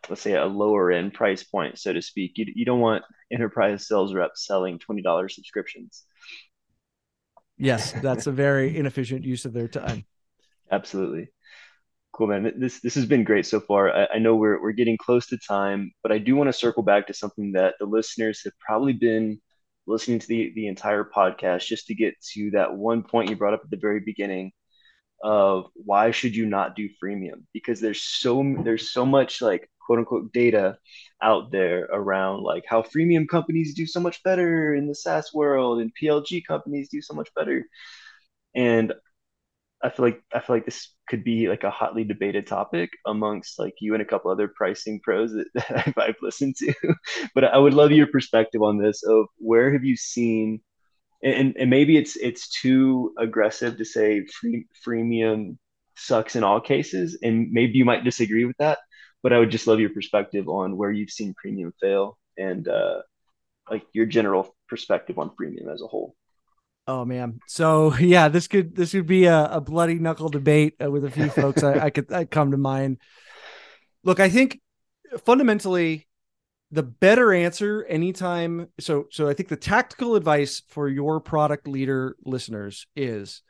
let's 0.10 0.22
say, 0.22 0.34
a 0.34 0.46
lower 0.46 0.92
end 0.92 1.14
price 1.14 1.44
point, 1.44 1.80
so 1.80 1.94
to 1.94 2.02
speak, 2.02 2.34
you, 2.36 2.46
you 2.54 2.66
don't 2.66 2.80
want 2.80 3.04
enterprise 3.32 3.88
sales 3.88 4.14
reps 4.14 4.46
selling 4.46 4.80
$20 4.80 5.32
subscriptions. 5.32 6.04
Yes, 7.58 7.92
that's 8.02 8.28
a 8.28 8.32
very 8.32 8.76
inefficient 8.76 9.24
use 9.24 9.46
of 9.46 9.54
their 9.54 9.68
time. 9.68 10.06
Absolutely. 10.72 11.30
Cool, 12.14 12.28
man. 12.28 12.54
This 12.58 12.82
this 12.82 12.96
has 12.96 13.06
been 13.06 13.24
great 13.24 13.46
so 13.46 13.62
far. 13.62 13.96
I, 13.96 14.08
I 14.16 14.20
know 14.20 14.36
we're 14.36 14.62
we're 14.62 14.74
getting 14.74 14.98
close 14.98 15.28
to 15.28 15.38
time, 15.38 15.94
but 16.04 16.12
I 16.12 16.18
do 16.18 16.36
want 16.36 16.50
to 16.50 16.54
circle 16.54 16.84
back 16.84 17.08
to 17.08 17.14
something 17.14 17.54
that 17.54 17.76
the 17.80 17.86
listeners 17.86 18.42
have 18.44 18.54
probably 18.60 18.92
been 18.92 19.39
listening 19.88 20.20
to 20.20 20.28
the 20.28 20.52
the 20.56 20.68
entire 20.68 21.06
podcast 21.06 21.66
just 21.68 21.88
to 21.88 21.96
get 21.96 22.14
to 22.34 22.52
that 22.52 22.74
one 22.74 23.02
point 23.02 23.30
you 23.30 23.38
brought 23.38 23.54
up 23.54 23.62
at 23.64 23.70
the 23.70 23.78
very 23.78 24.02
beginning 24.02 24.52
of 25.24 25.65
why 25.76 26.11
should 26.11 26.36
you 26.36 26.45
not 26.45 26.76
do 26.76 26.89
freemium? 27.03 27.43
Because 27.53 27.80
there's 27.80 28.01
so 28.01 28.55
there's 28.63 28.91
so 28.91 29.05
much 29.05 29.41
like 29.41 29.69
quote 29.86 29.99
unquote 29.99 30.32
data 30.34 30.78
out 31.22 31.51
there 31.51 31.86
around 31.91 32.43
like 32.43 32.63
how 32.67 32.82
freemium 32.82 33.28
companies 33.28 33.76
do 33.76 33.86
so 33.86 33.99
much 33.99 34.24
better 34.24 34.74
in 34.76 34.88
the 34.88 34.95
SaaS 34.95 35.34
world 35.34 35.82
and 35.82 35.91
PLG 36.01 36.43
companies 36.47 36.89
do 36.89 37.01
so 37.01 37.13
much 37.13 37.30
better. 37.36 37.65
And 38.55 38.93
I 39.84 39.89
feel 39.89 40.05
like 40.05 40.22
I 40.34 40.39
feel 40.39 40.55
like 40.57 40.65
this 40.65 40.93
could 41.09 41.24
be 41.24 41.49
like 41.49 41.63
a 41.63 41.72
hotly 41.72 42.03
debated 42.03 42.45
topic 42.47 42.91
amongst 43.05 43.57
like 43.59 43.74
you 43.82 43.93
and 43.93 44.01
a 44.01 44.05
couple 44.05 44.32
other 44.32 44.47
pricing 44.47 44.99
pros 45.03 45.34
that, 45.34 45.47
that 45.55 45.88
I've, 45.88 45.97
I've 45.97 46.15
listened 46.22 46.55
to. 46.57 46.74
But 47.36 47.45
I 47.45 47.57
would 47.57 47.74
love 47.74 47.91
your 47.91 48.07
perspective 48.07 48.61
on 48.61 48.78
this 48.78 49.03
of 49.03 49.28
where 49.38 49.74
have 49.74 49.84
you 49.84 49.95
seen 49.97 50.61
and, 51.24 51.55
and 51.57 51.69
maybe 51.69 51.97
it's 51.97 52.15
it's 52.15 52.49
too 52.49 53.13
aggressive 53.17 53.78
to 53.78 53.86
say 53.86 54.26
free, 54.26 54.65
freemium 54.86 55.57
sucks 55.95 56.36
in 56.36 56.43
all 56.43 56.59
cases 56.59 57.17
and 57.22 57.51
maybe 57.51 57.78
you 57.78 57.86
might 57.86 58.03
disagree 58.03 58.45
with 58.45 58.57
that 58.57 58.80
but 59.22 59.32
i 59.34 59.38
would 59.38 59.51
just 59.51 59.67
love 59.67 59.80
your 59.80 59.91
perspective 59.91 60.47
on 60.47 60.78
where 60.78 60.91
you've 60.91 61.11
seen 61.11 61.34
premium 61.36 61.74
fail 61.80 62.17
and 62.38 62.67
uh, 62.67 63.01
like 63.69 63.84
your 63.93 64.05
general 64.05 64.55
perspective 64.67 65.19
on 65.19 65.32
freemium 65.32 65.72
as 65.74 65.82
a 65.82 65.88
whole. 65.88 66.15
Oh 66.88 67.05
man. 67.05 67.39
So 67.47 67.95
yeah 67.99 68.28
this 68.28 68.47
could 68.47 68.76
this 68.76 68.93
would 68.93 69.07
be 69.07 69.26
a, 69.26 69.45
a 69.45 69.61
bloody 69.61 69.95
knuckle 69.95 70.30
debate 70.30 70.76
uh, 70.84 70.91
with 70.91 71.05
a 71.05 71.11
few 71.11 71.30
folks. 71.30 71.63
I, 71.63 71.86
I 71.86 71.89
could 71.89 72.11
I 72.11 72.26
come 72.26 72.51
to 72.51 72.57
mind. 72.57 72.97
Look 74.03 74.19
i 74.19 74.30
think 74.30 74.59
fundamentally 75.26 76.07
the 76.72 76.84
better 76.84 77.34
answer 77.34 77.86
anytime 77.89 78.67
so 78.80 79.05
so 79.11 79.28
i 79.28 79.34
think 79.34 79.49
the 79.49 79.55
tactical 79.55 80.15
advice 80.15 80.61
for 80.67 80.88
your 80.88 81.19
product 81.19 81.67
leader 81.67 82.15
listeners 82.26 82.88
is 82.95 83.41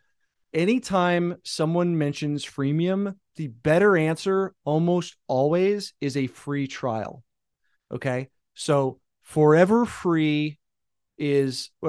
anytime 0.53 1.35
someone 1.43 1.97
mentions 1.97 2.45
freemium 2.45 3.15
the 3.35 3.47
better 3.47 3.95
answer 3.95 4.53
almost 4.65 5.15
always 5.27 5.93
is 6.01 6.17
a 6.17 6.27
free 6.27 6.67
trial 6.67 7.23
okay? 7.91 8.29
So 8.53 8.99
forever 9.23 9.85
free 9.85 10.57
is 11.17 11.69
uh, 11.83 11.87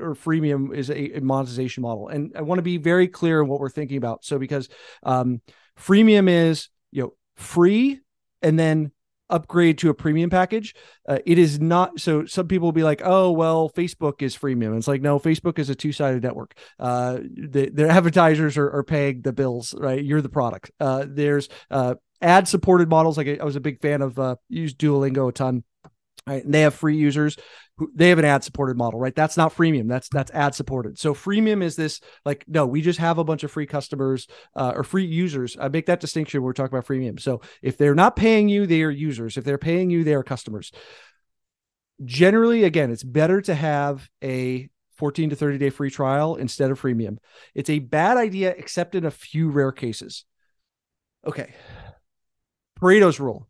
or 0.00 0.14
freemium 0.14 0.74
is 0.74 0.90
a, 0.90 1.20
monetization 1.20 1.82
model. 1.82 2.08
And 2.08 2.32
i 2.36 2.42
want 2.42 2.58
to 2.58 2.62
be 2.62 2.78
very 2.78 3.06
clear 3.06 3.40
in 3.40 3.48
what 3.48 3.60
we're 3.60 3.68
thinking 3.70 3.98
about. 3.98 4.24
So 4.24 4.38
because 4.38 4.68
um 5.02 5.40
freemium 5.78 6.28
is 6.28 6.68
you 6.90 7.02
know 7.02 7.14
free 7.36 8.00
and 8.42 8.58
then 8.58 8.90
upgrade 9.30 9.78
to 9.78 9.90
a 9.90 9.94
premium 9.94 10.30
package. 10.30 10.74
Uh, 11.08 11.18
it 11.26 11.38
is 11.38 11.60
not 11.60 12.00
so. 12.00 12.24
Some 12.26 12.48
people 12.48 12.68
will 12.68 12.72
be 12.72 12.82
like, 12.82 13.02
"Oh, 13.04 13.32
well, 13.32 13.70
Facebook 13.70 14.22
is 14.22 14.36
freemium." 14.36 14.76
It's 14.76 14.88
like, 14.88 15.02
no, 15.02 15.18
Facebook 15.18 15.58
is 15.58 15.70
a 15.70 15.74
two 15.74 15.92
sided 15.92 16.22
network. 16.22 16.54
Uh, 16.78 17.18
the, 17.22 17.70
their 17.72 17.88
advertisers 17.88 18.56
are, 18.56 18.70
are 18.70 18.84
paying 18.84 19.22
the 19.22 19.32
bills, 19.32 19.74
right? 19.78 20.02
You're 20.02 20.22
the 20.22 20.28
product. 20.28 20.70
Uh, 20.80 21.06
there's 21.08 21.48
uh, 21.70 21.94
ad 22.20 22.48
supported 22.48 22.88
models. 22.88 23.16
Like 23.16 23.40
I 23.40 23.44
was 23.44 23.56
a 23.56 23.60
big 23.60 23.80
fan 23.80 24.02
of 24.02 24.18
uh, 24.18 24.36
use 24.48 24.74
Duolingo 24.74 25.28
a 25.28 25.32
ton. 25.32 25.64
Right, 26.26 26.42
and 26.42 26.54
they 26.54 26.62
have 26.62 26.74
free 26.74 26.96
users. 26.96 27.36
They 27.94 28.08
have 28.08 28.18
an 28.18 28.24
ad 28.24 28.44
supported 28.44 28.76
model, 28.76 29.00
right? 29.00 29.14
That's 29.14 29.36
not 29.36 29.54
freemium. 29.54 29.88
That's 29.88 30.08
that's 30.08 30.30
ad 30.30 30.54
supported. 30.54 30.98
So 30.98 31.12
freemium 31.12 31.62
is 31.62 31.74
this 31.74 32.00
like 32.24 32.44
no, 32.46 32.66
we 32.66 32.80
just 32.80 33.00
have 33.00 33.18
a 33.18 33.24
bunch 33.24 33.42
of 33.42 33.50
free 33.50 33.66
customers 33.66 34.28
uh, 34.54 34.72
or 34.76 34.84
free 34.84 35.04
users. 35.04 35.56
I 35.58 35.68
make 35.68 35.86
that 35.86 36.00
distinction 36.00 36.40
when 36.40 36.46
we're 36.46 36.52
talking 36.52 36.76
about 36.76 36.86
freemium. 36.86 37.18
So 37.18 37.40
if 37.62 37.76
they're 37.76 37.94
not 37.94 38.14
paying 38.14 38.48
you, 38.48 38.66
they 38.66 38.82
are 38.82 38.90
users. 38.90 39.36
If 39.36 39.44
they're 39.44 39.58
paying 39.58 39.90
you, 39.90 40.04
they 40.04 40.14
are 40.14 40.22
customers. 40.22 40.70
Generally, 42.04 42.64
again, 42.64 42.90
it's 42.90 43.04
better 43.04 43.40
to 43.40 43.54
have 43.54 44.08
a 44.22 44.68
14 44.96 45.30
to 45.30 45.36
30 45.36 45.58
day 45.58 45.70
free 45.70 45.90
trial 45.90 46.36
instead 46.36 46.70
of 46.70 46.80
freemium. 46.80 47.18
It's 47.54 47.70
a 47.70 47.80
bad 47.80 48.16
idea, 48.16 48.54
except 48.56 48.94
in 48.94 49.04
a 49.04 49.10
few 49.10 49.50
rare 49.50 49.72
cases. 49.72 50.24
Okay. 51.26 51.54
Pareto's 52.80 53.18
rule 53.18 53.48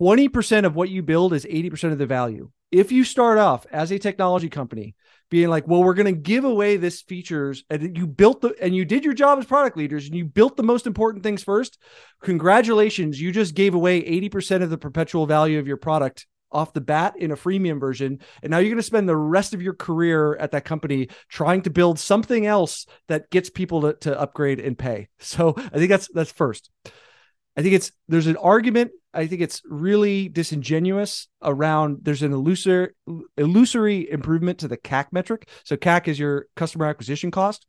20% 0.00 0.64
of 0.64 0.74
what 0.74 0.88
you 0.88 1.02
build 1.02 1.32
is 1.32 1.44
80% 1.44 1.92
of 1.92 1.98
the 1.98 2.06
value. 2.06 2.50
If 2.70 2.90
you 2.90 3.04
start 3.04 3.38
off 3.38 3.66
as 3.70 3.90
a 3.90 3.98
technology 3.98 4.48
company 4.48 4.94
being 5.30 5.48
like, 5.48 5.66
well, 5.66 5.82
we're 5.82 5.94
going 5.94 6.12
to 6.12 6.20
give 6.20 6.44
away 6.44 6.76
this 6.76 7.02
features 7.02 7.64
and 7.70 7.96
you 7.96 8.06
built 8.06 8.40
the 8.40 8.54
and 8.60 8.74
you 8.74 8.84
did 8.84 9.04
your 9.04 9.14
job 9.14 9.38
as 9.38 9.46
product 9.46 9.76
leaders 9.76 10.06
and 10.06 10.14
you 10.14 10.24
built 10.24 10.56
the 10.56 10.62
most 10.62 10.86
important 10.86 11.22
things 11.22 11.42
first, 11.42 11.78
congratulations, 12.22 13.20
you 13.20 13.32
just 13.32 13.54
gave 13.54 13.74
away 13.74 14.02
80% 14.02 14.62
of 14.62 14.70
the 14.70 14.78
perpetual 14.78 15.26
value 15.26 15.58
of 15.58 15.66
your 15.66 15.76
product 15.76 16.26
off 16.54 16.72
the 16.72 16.80
bat 16.80 17.14
in 17.18 17.32
a 17.32 17.36
freemium 17.36 17.80
version. 17.80 18.20
And 18.42 18.50
now 18.50 18.58
you're 18.58 18.70
going 18.70 18.76
to 18.76 18.82
spend 18.82 19.08
the 19.08 19.16
rest 19.16 19.54
of 19.54 19.60
your 19.60 19.74
career 19.74 20.36
at 20.36 20.52
that 20.52 20.64
company 20.64 21.08
trying 21.28 21.62
to 21.62 21.70
build 21.70 21.98
something 21.98 22.46
else 22.46 22.86
that 23.08 23.28
gets 23.30 23.50
people 23.50 23.82
to, 23.82 23.94
to 23.94 24.18
upgrade 24.18 24.60
and 24.60 24.78
pay. 24.78 25.08
So 25.18 25.54
I 25.56 25.78
think 25.78 25.88
that's 25.88 26.08
that's 26.14 26.30
first. 26.30 26.70
I 27.56 27.62
think 27.62 27.74
it's 27.74 27.92
there's 28.08 28.26
an 28.26 28.36
argument. 28.36 28.92
I 29.12 29.26
think 29.26 29.42
it's 29.42 29.62
really 29.64 30.28
disingenuous 30.28 31.28
around 31.40 31.98
there's 32.02 32.22
an 32.22 32.32
illusory 32.32 32.90
illusory 33.36 34.10
improvement 34.10 34.58
to 34.58 34.68
the 34.68 34.76
CAC 34.76 35.06
metric. 35.12 35.48
So 35.64 35.76
CAC 35.76 36.08
is 36.08 36.18
your 36.18 36.46
customer 36.56 36.86
acquisition 36.86 37.30
cost. 37.30 37.66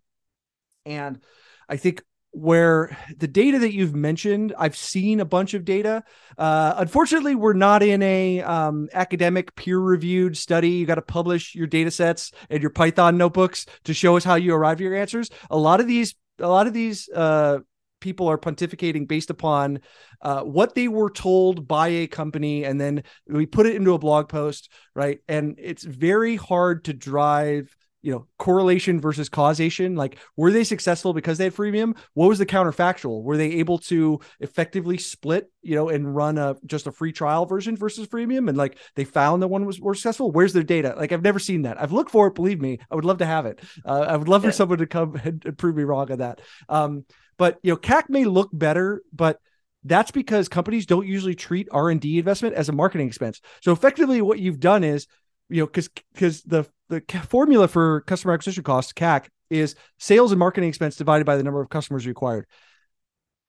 And 0.86 1.22
I 1.70 1.78
think 1.78 2.02
where 2.32 2.98
the 3.18 3.28
data 3.28 3.60
that 3.60 3.74
you've 3.74 3.96
mentioned, 3.96 4.54
I've 4.58 4.76
seen 4.76 5.22
a 5.22 5.26
bunch 5.26 5.54
of 5.54 5.64
data. 5.64 6.04
Uh, 6.38 6.74
unfortunately, 6.78 7.34
we're 7.34 7.54
not 7.54 7.82
in 7.82 8.04
a 8.04 8.42
um, 8.42 8.90
academic 8.92 9.56
peer-reviewed 9.56 10.36
study. 10.36 10.72
You 10.72 10.86
got 10.86 10.96
to 10.96 11.02
publish 11.02 11.56
your 11.56 11.66
data 11.66 11.92
sets 11.92 12.32
and 12.50 12.62
your 12.62 12.72
Python 12.72 13.18
notebooks 13.18 13.66
to 13.86 13.94
show 13.94 14.18
us 14.18 14.26
how 14.26 14.36
you 14.36 14.54
arrive 14.54 14.78
at 14.78 14.84
your 14.84 14.96
answers. 14.96 15.30
A 15.50 15.58
lot 15.58 15.80
of 15.80 15.88
these, 15.88 16.14
a 16.40 16.50
lot 16.50 16.68
of 16.68 16.74
these 16.74 17.08
uh, 17.08 17.60
people 18.06 18.28
are 18.28 18.38
pontificating 18.38 19.08
based 19.08 19.32
upon 19.32 19.80
uh, 20.22 20.42
what 20.42 20.76
they 20.76 20.88
were 20.88 21.10
told 21.10 21.68
by 21.68 21.88
a 21.88 22.06
company, 22.06 22.64
and 22.64 22.80
then 22.80 23.02
we 23.28 23.48
put 23.48 23.66
it 23.66 23.76
into 23.76 23.96
a 23.96 23.98
blog 23.98 24.30
post, 24.30 24.72
right? 24.94 25.22
And 25.28 25.56
it's 25.58 25.84
very 25.84 26.36
hard 26.36 26.86
to 26.86 26.94
drive 26.94 27.76
you 28.06 28.12
know 28.12 28.28
correlation 28.38 29.02
versus 29.02 29.30
causation. 29.30 29.96
Like 29.96 30.20
were 30.38 30.52
they 30.52 30.64
successful 30.64 31.12
because 31.12 31.40
they 31.40 31.46
had 31.46 31.56
freemium? 31.56 31.98
What 32.14 32.28
was 32.30 32.38
the 32.38 32.46
counterfactual? 32.46 33.24
Were 33.24 33.36
they 33.36 33.54
able 33.54 33.80
to 33.80 34.20
effectively 34.40 35.00
split 35.00 35.52
you 35.64 35.74
know 35.74 35.90
and 35.90 36.16
run 36.16 36.38
a 36.38 36.56
just 36.68 36.86
a 36.86 36.92
free 36.92 37.12
trial 37.12 37.48
version 37.48 37.76
versus 37.76 38.08
freemium? 38.08 38.48
And 38.48 38.56
like 38.56 38.78
they 38.96 39.06
found 39.06 39.42
that 39.42 39.48
one 39.48 39.66
was 39.66 39.82
more 39.82 39.96
successful? 39.96 40.32
Where's 40.32 40.54
their 40.54 40.62
data? 40.62 40.94
Like 40.96 41.12
i've 41.12 41.24
never 41.24 41.40
seen 41.40 41.64
that. 41.64 41.82
I've 41.82 41.92
looked 41.94 42.12
for 42.12 42.28
it 42.28 42.36
believe 42.36 42.62
me. 42.62 42.78
I 42.92 42.94
would 42.94 43.06
love 43.06 43.18
to 43.18 43.26
have 43.26 43.48
it. 43.48 43.60
Uh, 43.84 44.06
i 44.08 44.16
would 44.16 44.30
love 44.30 44.44
yeah. 44.44 44.52
for 44.52 44.56
someone 44.56 44.78
to 44.78 44.86
come 44.86 45.16
and, 45.24 45.44
and 45.46 45.58
prove 45.58 45.76
me 45.76 45.84
wrong 45.84 46.12
on 46.12 46.20
that. 46.20 46.42
Um 46.70 47.06
but 47.38 47.58
you 47.64 47.72
know 47.72 47.78
cac 47.78 48.10
may 48.10 48.26
look 48.26 48.50
better 48.54 49.02
but 49.14 49.40
that's 49.84 50.12
because 50.12 50.50
companies 50.50 50.86
don't 50.86 51.08
usually 51.08 51.36
treat 51.36 51.68
r&d 51.72 52.18
investment 52.18 52.56
as 52.56 52.70
a 52.70 52.74
marketing 52.74 53.08
expense 53.08 53.40
so 53.62 53.72
effectively 53.72 54.22
what 54.22 54.40
you've 54.40 54.60
done 54.60 54.84
is 54.84 55.08
you 55.50 55.62
know 55.62 55.66
because 55.68 55.90
because 56.14 56.42
the 56.44 56.66
the 56.90 57.02
formula 57.28 57.68
for 57.68 58.02
customer 58.02 58.34
acquisition 58.34 58.64
cost 58.64 58.96
CAC 58.96 59.28
is 59.50 59.76
sales 59.98 60.32
and 60.32 60.40
marketing 60.40 60.70
expense 60.70 60.96
divided 60.96 61.26
by 61.26 61.38
the 61.38 61.44
number 61.44 61.62
of 61.62 61.70
customers 61.70 62.08
required. 62.08 62.46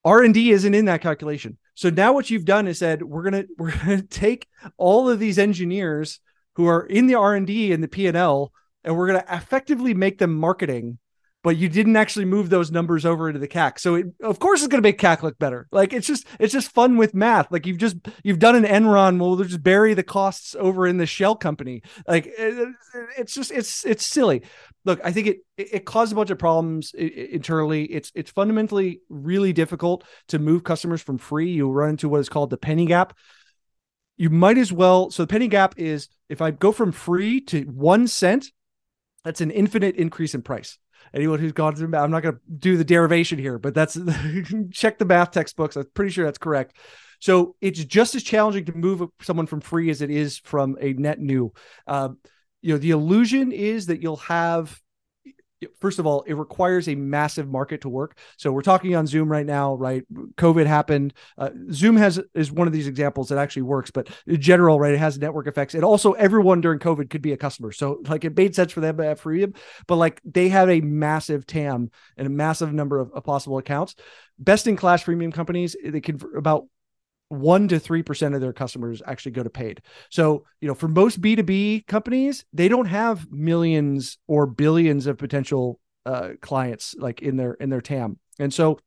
R&D 0.05 0.53
isn't 0.53 0.75
in 0.75 0.85
that 0.85 1.01
calculation. 1.01 1.59
So 1.75 1.91
now 1.91 2.13
what 2.13 2.31
you've 2.31 2.45
done 2.45 2.69
is 2.69 2.79
said 2.79 3.03
we're 3.03 3.29
going 3.29 3.43
to 3.47 3.49
we're 3.59 3.77
going 3.77 4.01
to 4.01 4.07
take 4.07 4.49
all 4.77 5.09
of 5.09 5.19
these 5.19 5.39
engineers 5.39 6.21
who 6.55 6.67
are 6.67 6.87
in 6.87 7.07
the 7.07 7.17
R&D 7.17 7.73
and 7.73 7.83
the 7.83 7.89
P&L 7.89 8.53
and 8.85 8.97
we're 8.97 9.09
going 9.09 9.21
to 9.21 9.35
effectively 9.35 9.95
make 9.95 10.19
them 10.19 10.35
marketing 10.35 10.99
but 11.47 11.57
you 11.57 11.69
didn't 11.69 11.95
actually 11.95 12.25
move 12.25 12.51
those 12.51 12.73
numbers 12.73 13.07
over 13.07 13.29
into 13.29 13.39
the 13.39 13.47
CAC. 13.47 13.79
So 13.79 13.95
it, 13.95 14.07
of 14.21 14.41
course 14.41 14.63
it's 14.63 14.67
going 14.67 14.83
to 14.83 14.89
make 14.89 14.99
CAC 14.99 15.23
look 15.23 15.39
better. 15.39 15.69
Like 15.71 15.93
it's 15.93 16.09
just 16.09 16.27
it's 16.41 16.53
just 16.53 16.73
fun 16.73 16.97
with 16.97 17.15
math. 17.15 17.53
Like 17.53 17.67
you've 17.67 17.79
just 17.79 17.99
you've 18.25 18.41
done 18.41 18.57
an 18.57 18.65
Enron. 18.65 19.21
Well, 19.21 19.37
they'll 19.37 19.47
just 19.47 19.63
bury 19.63 19.95
the 19.95 20.03
costs 20.03 20.57
over 20.59 20.89
in 20.89 20.97
the 20.97 21.07
shell 21.07 21.37
company. 21.37 21.85
Like 22.09 22.27
it, 22.27 22.75
it's 23.17 23.33
just 23.33 23.53
it's 23.53 23.87
it's 23.87 24.05
silly. 24.05 24.43
Look, 24.85 24.99
I 25.05 25.13
think 25.13 25.29
it 25.29 25.39
it 25.57 25.85
caused 25.85 26.11
a 26.11 26.17
bunch 26.17 26.31
of 26.31 26.39
problems 26.41 26.93
internally. 26.95 27.85
It's 27.85 28.11
it's 28.17 28.33
fundamentally 28.33 29.03
really 29.09 29.53
difficult 29.53 30.03
to 30.27 30.41
move 30.41 30.65
customers 30.65 31.01
from 31.01 31.17
free. 31.17 31.53
You 31.53 31.71
run 31.71 31.91
into 31.91 32.09
what 32.09 32.19
is 32.19 32.29
called 32.29 32.51
the 32.51 32.59
penny 32.59 32.87
gap 32.87 33.17
you 34.17 34.31
might 34.31 34.59
as 34.59 34.73
well. 34.73 35.13
So 35.13 35.23
the 35.23 35.29
penny 35.29 35.47
gap 35.47 35.75
is 35.77 36.09
if 36.29 36.41
I 36.41 36.51
go 36.51 36.73
from 36.73 36.91
free 36.91 37.41
to 37.43 37.65
one 37.65 38.09
cent, 38.09 38.51
that's 39.23 39.43
an 39.43 39.53
infinite 39.53 39.95
increase 39.95 40.35
in 40.35 40.43
price 40.43 40.79
anyone 41.15 41.39
who's 41.39 41.53
gone 41.53 41.75
through 41.75 41.97
I'm 41.97 42.11
not 42.11 42.23
going 42.23 42.37
to 42.37 42.41
do 42.59 42.77
the 42.77 42.85
derivation 42.85 43.39
here, 43.39 43.59
but 43.59 43.75
that's 43.75 43.99
check 44.73 44.99
the 44.99 45.05
math 45.05 45.31
textbooks. 45.31 45.77
I'm 45.77 45.87
pretty 45.95 46.11
sure 46.11 46.25
that's 46.25 46.39
correct. 46.39 46.77
So 47.21 47.57
it's 47.61 47.83
just 47.85 48.15
as 48.15 48.23
challenging 48.23 48.67
to 48.67 48.73
move 48.73 49.09
someone 49.23 49.47
from 49.47 49.61
free 49.61 49.91
as 49.91 50.03
it 50.03 50.11
is 50.11 50.39
from 50.39 50.77
a 50.81 50.93
net 50.93 51.19
new. 51.19 51.53
Uh, 51.87 52.11
you 52.63 52.75
know, 52.75 52.79
the 52.79 52.91
illusion 52.91 53.53
is 53.53 53.87
that 53.87 54.03
you'll 54.03 54.17
have 54.17 54.81
first 55.81 55.99
of 55.99 56.07
all, 56.07 56.23
it 56.23 56.35
requires 56.35 56.89
a 56.89 56.95
massive 56.95 57.49
market 57.49 57.81
to 57.83 57.89
work. 57.89 58.19
So 58.37 58.53
we're 58.53 58.63
talking 58.63 58.95
on 58.95 59.07
Zoom 59.07 59.31
right 59.31 59.47
now, 59.47 59.75
right? 59.75 60.05
COVID 60.37 60.67
happened. 60.67 61.15
Uh, 61.39 61.51
Zoom 61.73 61.97
has 61.97 62.21
is 62.35 62.53
one 62.53 62.67
of 62.67 62.73
these 62.73 62.87
examples 62.87 63.29
that 63.29 63.39
actually 63.39 63.63
works, 63.63 63.91
but 63.91 64.09
in 64.27 64.41
general, 64.41 64.79
right, 64.79 64.95
it 64.95 64.99
has 64.99 65.19
network 65.19 65.47
effects. 65.47 65.75
And 65.75 65.85
also, 65.85 66.13
everyone 66.13 66.61
during 66.61 66.79
COVID 66.79 67.11
could 67.11 67.23
be 67.23 67.33
a 67.33 67.37
customer. 67.37 67.73
So 67.73 68.03
like 68.07 68.25
it 68.25 68.37
made 68.37 68.55
sense 68.55 68.73
for 68.73 68.81
them 68.81 68.97
to 68.99 69.05
have 69.05 69.21
freemium, 69.21 69.57
but 69.87 69.97
like 69.97 70.21
they 70.25 70.49
have 70.49 70.69
a 70.69 70.81
massive 70.81 71.47
TAM 71.47 71.91
and 72.17 72.27
a 72.27 72.31
massive 72.31 72.73
number 72.73 73.01
of, 73.01 73.11
of 73.13 73.25
possible 73.25 73.59
accounts. 73.59 73.95
Best 74.39 74.67
in 74.67 74.77
class 74.77 75.03
premium 75.03 75.33
companies, 75.33 75.75
they 75.83 76.01
can 76.01 76.21
about 76.37 76.67
one 77.29 77.69
to 77.69 77.79
three 77.79 78.03
percent 78.03 78.35
of 78.35 78.41
their 78.41 78.53
customers 78.53 79.03
actually 79.05 79.33
go 79.33 79.43
to 79.43 79.51
paid. 79.51 79.83
So, 80.11 80.45
you 80.61 80.69
know, 80.69 80.75
for 80.75 80.89
most 80.89 81.21
B2B 81.21 81.87
companies, 81.87 82.45
they 82.53 82.69
don't 82.69 82.87
have 82.87 83.31
millions 83.31 84.19
or 84.27 84.47
billions 84.47 85.07
of 85.07 85.19
potential 85.19 85.81
uh, 86.05 86.31
clients 86.41 86.95
like 86.99 87.23
in 87.23 87.37
their 87.37 87.55
in 87.55 87.71
their 87.71 87.81
TAM. 87.81 88.19
And 88.39 88.55
so, 88.55 88.79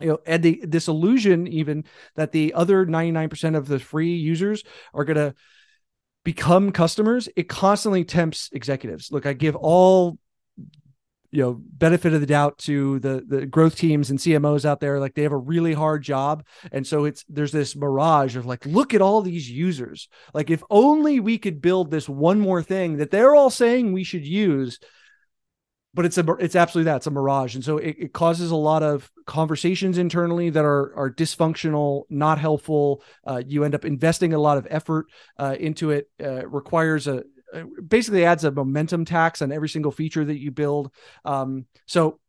you 0.00 0.08
know, 0.08 0.18
and 0.26 0.42
the 0.42 0.60
this 0.66 0.88
illusion 0.88 1.46
even 1.46 1.84
that 2.16 2.32
the 2.32 2.54
other 2.54 2.84
99% 2.84 3.56
of 3.56 3.68
the 3.68 3.78
free 3.78 4.16
users 4.16 4.64
are 4.92 5.04
gonna 5.04 5.34
become 6.24 6.72
customers, 6.72 7.28
it 7.36 7.48
constantly 7.48 8.04
tempts 8.04 8.50
executives. 8.52 9.10
Look, 9.12 9.24
I 9.24 9.32
give 9.32 9.56
all 9.56 10.18
you 11.30 11.42
know 11.42 11.60
benefit 11.60 12.14
of 12.14 12.20
the 12.20 12.26
doubt 12.26 12.58
to 12.58 12.98
the 13.00 13.22
the 13.26 13.46
growth 13.46 13.76
teams 13.76 14.10
and 14.10 14.18
CMOs 14.18 14.64
out 14.64 14.80
there. 14.80 14.98
Like 14.98 15.14
they 15.14 15.22
have 15.22 15.32
a 15.32 15.36
really 15.36 15.74
hard 15.74 16.02
job. 16.02 16.44
And 16.72 16.86
so 16.86 17.04
it's 17.04 17.24
there's 17.28 17.52
this 17.52 17.76
mirage 17.76 18.36
of 18.36 18.46
like 18.46 18.64
look 18.64 18.94
at 18.94 19.02
all 19.02 19.20
these 19.20 19.50
users. 19.50 20.08
Like 20.32 20.50
if 20.50 20.62
only 20.70 21.20
we 21.20 21.38
could 21.38 21.60
build 21.60 21.90
this 21.90 22.08
one 22.08 22.40
more 22.40 22.62
thing 22.62 22.96
that 22.96 23.10
they're 23.10 23.34
all 23.34 23.50
saying 23.50 23.92
we 23.92 24.04
should 24.04 24.26
use. 24.26 24.78
But 25.94 26.04
it's 26.04 26.18
a 26.18 26.24
it's 26.36 26.56
absolutely 26.56 26.90
that 26.90 26.98
it's 26.98 27.06
a 27.06 27.10
mirage. 27.10 27.54
And 27.54 27.64
so 27.64 27.78
it, 27.78 27.96
it 27.98 28.12
causes 28.12 28.50
a 28.50 28.56
lot 28.56 28.82
of 28.82 29.10
conversations 29.26 29.98
internally 29.98 30.48
that 30.50 30.64
are 30.64 30.94
are 30.96 31.10
dysfunctional 31.10 32.04
not 32.08 32.38
helpful. 32.38 33.02
Uh, 33.26 33.42
you 33.44 33.64
end 33.64 33.74
up 33.74 33.84
investing 33.84 34.32
a 34.32 34.38
lot 34.38 34.58
of 34.58 34.66
effort 34.70 35.06
uh, 35.38 35.56
into 35.58 35.90
it. 35.90 36.08
Uh, 36.22 36.46
requires 36.46 37.06
a 37.06 37.24
basically 37.86 38.24
adds 38.24 38.44
a 38.44 38.50
momentum 38.50 39.04
tax 39.04 39.42
on 39.42 39.52
every 39.52 39.68
single 39.68 39.92
feature 39.92 40.24
that 40.24 40.38
you 40.38 40.50
build. 40.50 40.92
Um, 41.24 41.66
so 41.86 42.20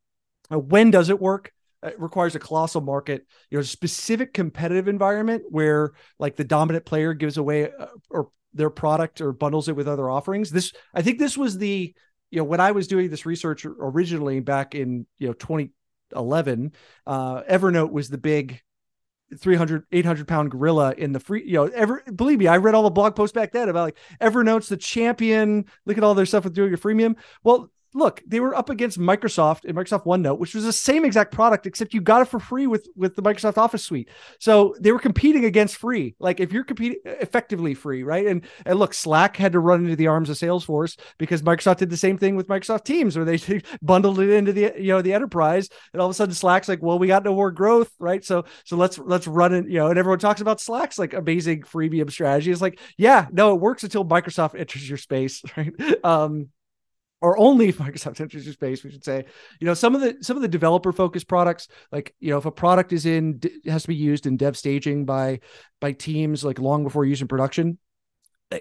uh, 0.52 0.60
when 0.60 0.92
does 0.92 1.10
it 1.10 1.20
work? 1.20 1.52
It 1.82 2.00
requires 2.00 2.36
a 2.36 2.40
colossal 2.40 2.82
market, 2.82 3.26
you 3.50 3.58
know, 3.58 3.62
specific 3.62 4.34
competitive 4.34 4.88
environment 4.88 5.44
where 5.50 5.94
like 6.20 6.36
the 6.36 6.44
dominant 6.44 6.86
player 6.86 7.14
gives 7.14 7.38
away 7.38 7.72
uh, 7.72 7.88
or 8.10 8.32
their 8.54 8.70
product 8.70 9.22
or 9.22 9.32
bundles 9.32 9.70
it 9.70 9.76
with 9.76 9.88
other 9.88 10.10
offerings. 10.10 10.50
This, 10.50 10.74
I 10.94 11.02
think 11.02 11.20
this 11.20 11.38
was 11.38 11.58
the, 11.58 11.94
you 12.32 12.38
know, 12.38 12.44
when 12.44 12.60
I 12.60 12.72
was 12.72 12.88
doing 12.88 13.10
this 13.10 13.26
research 13.26 13.66
originally 13.66 14.40
back 14.42 14.76
in, 14.76 15.06
you 15.20 15.28
know, 15.28 15.34
2011, 15.34 16.74
uh, 17.08 17.44
Evernote 17.44 17.92
was 17.92 18.10
the 18.10 18.18
big 18.18 18.62
300 19.38 19.86
800 19.92 20.28
pound 20.28 20.52
gorilla 20.52 20.94
in 20.98 21.12
the 21.12 21.20
free 21.20 21.44
you 21.46 21.54
know 21.54 21.66
ever 21.66 22.04
believe 22.16 22.40
me 22.40 22.48
i 22.48 22.58
read 22.58 22.76
all 22.76 22.84
the 22.84 22.90
blog 22.90 23.16
posts 23.16 23.34
back 23.34 23.52
then 23.52 23.70
about 23.70 23.84
like 23.84 23.98
evernote's 24.22 24.70
the 24.70 24.78
champion 24.78 25.66
look 25.86 25.98
at 25.98 26.04
all 26.04 26.16
their 26.16 26.26
stuff 26.26 26.44
with 26.44 26.54
doing 26.54 26.70
your 26.70 26.78
freemium. 26.78 27.16
Well 27.44 27.72
look, 27.94 28.22
they 28.28 28.40
were 28.40 28.56
up 28.56 28.70
against 28.70 29.00
Microsoft 29.00 29.66
and 29.66 29.76
Microsoft 29.76 30.06
OneNote, 30.06 30.38
which 30.38 30.54
was 30.54 30.64
the 30.64 30.74
same 30.74 31.06
exact 31.06 31.32
product, 31.32 31.66
except 31.66 31.94
you 31.94 32.02
got 32.02 32.22
it 32.22 32.26
for 32.26 32.40
free 32.40 32.68
with 32.68 32.88
with 32.96 33.16
the 33.16 33.22
Microsoft 33.22 33.58
Office 33.58 33.84
suite. 33.84 34.10
So 34.40 34.76
they 34.80 34.92
were 34.92 35.00
competing 35.00 35.46
against 35.46 35.78
free. 35.78 36.16
Like 36.20 36.40
if 36.40 36.52
you're 36.52 36.64
competing 36.64 37.00
effectively 37.06 37.74
free, 37.74 38.04
right? 38.04 38.28
And 38.28 38.46
and 38.66 38.78
look, 38.78 38.94
Slack 38.94 39.38
had 39.38 39.54
to 39.54 39.60
run 39.60 39.84
into 39.84 39.96
the 39.96 40.08
arms 40.08 40.30
of 40.30 40.38
Salesforce 40.38 41.00
because 41.18 41.42
Microsoft 41.42 41.78
did 41.78 41.90
the 41.90 41.98
same 41.98 42.18
thing 42.18 42.36
with 42.36 42.48
Microsoft 42.48 42.84
Teams, 42.86 43.16
where 43.16 43.26
they 43.26 43.62
bundled 43.82 44.20
it 44.20 44.30
into 44.30 44.54
the 44.54 44.74
you 44.78 44.90
know 44.90 45.02
the 45.02 45.14
enterprise, 45.14 45.70
and 45.94 46.02
all 46.02 46.08
of 46.08 46.12
a 46.12 46.16
sudden 46.16 46.36
Slack's 46.36 46.70
like, 46.70 46.82
well, 46.82 47.00
we 47.00 47.08
got 47.08 47.24
no 47.24 47.36
more 47.36 47.52
growth, 47.52 47.92
right? 48.00 48.24
So 48.24 48.46
so 48.66 48.78
let's 48.78 48.98
let's 49.00 49.28
run 49.28 49.54
it, 49.54 49.68
you 49.68 49.80
know, 49.80 49.88
and 49.88 49.98
everyone 49.98 50.20
talks 50.20 50.42
about 50.42 50.62
Slack's 50.62 51.00
like 51.00 51.14
amazing 51.14 51.64
freemium 51.64 52.12
strategy. 52.12 52.52
It's 52.52 52.62
like, 52.62 52.80
yeah, 52.98 53.28
no, 53.32 53.54
it 53.56 53.62
works 53.62 53.84
until 53.84 54.06
Microsoft 54.06 54.60
enters 54.60 54.88
your 54.88 54.98
space, 54.98 55.42
right? 55.58 55.74
Um, 56.04 56.50
or 57.22 57.38
only 57.38 57.74
Microsoft 57.74 58.22
enters 58.22 58.46
your 58.46 58.54
space, 58.54 58.84
we 58.84 58.92
should 58.92 59.04
say. 59.04 59.26
You 59.60 59.68
know, 59.68 59.74
some 59.74 59.96
of 59.96 60.02
the 60.02 60.18
some 60.22 60.36
of 60.36 60.42
the 60.42 60.48
developer 60.48 60.92
focused 60.92 61.28
products, 61.28 61.68
like 61.92 62.14
you 62.20 62.32
know, 62.32 62.38
if 62.38 62.46
a 62.46 62.52
product 62.52 62.94
is 62.94 63.06
in 63.06 63.42
has 63.66 63.84
to 63.84 63.88
be 63.88 63.96
used 63.96 64.26
in 64.26 64.38
dev 64.38 64.58
staging 64.58 65.06
by 65.06 65.40
by 65.80 65.92
teams 65.92 66.44
like 66.44 66.60
long 66.60 66.84
before 66.84 67.06
use 67.06 67.22
in 67.22 67.28
production, 67.28 67.78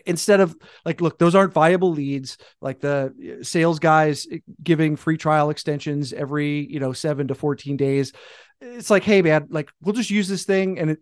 instead 0.07 0.41
of 0.41 0.57
like 0.85 1.01
look 1.01 1.19
those 1.19 1.35
aren't 1.35 1.53
viable 1.53 1.91
leads 1.91 2.37
like 2.61 2.81
the 2.81 3.39
sales 3.43 3.79
guys 3.79 4.27
eh, 4.31 4.39
giving 4.63 4.97
free 4.97 5.17
trial 5.17 5.51
extensions 5.51 6.13
every 6.13 6.67
you 6.71 6.79
know 6.79 6.93
7 6.93 7.29
to 7.29 7.35
14 7.35 7.77
days 7.77 8.13
it's 8.61 8.91
like 8.91 9.05
hey 9.05 9.23
man 9.23 9.47
like 9.51 9.71
we'll 9.83 9.95
just 9.95 10.11
use 10.11 10.27
this 10.27 10.45
thing 10.45 10.79
and 10.79 10.91
it, 10.91 10.99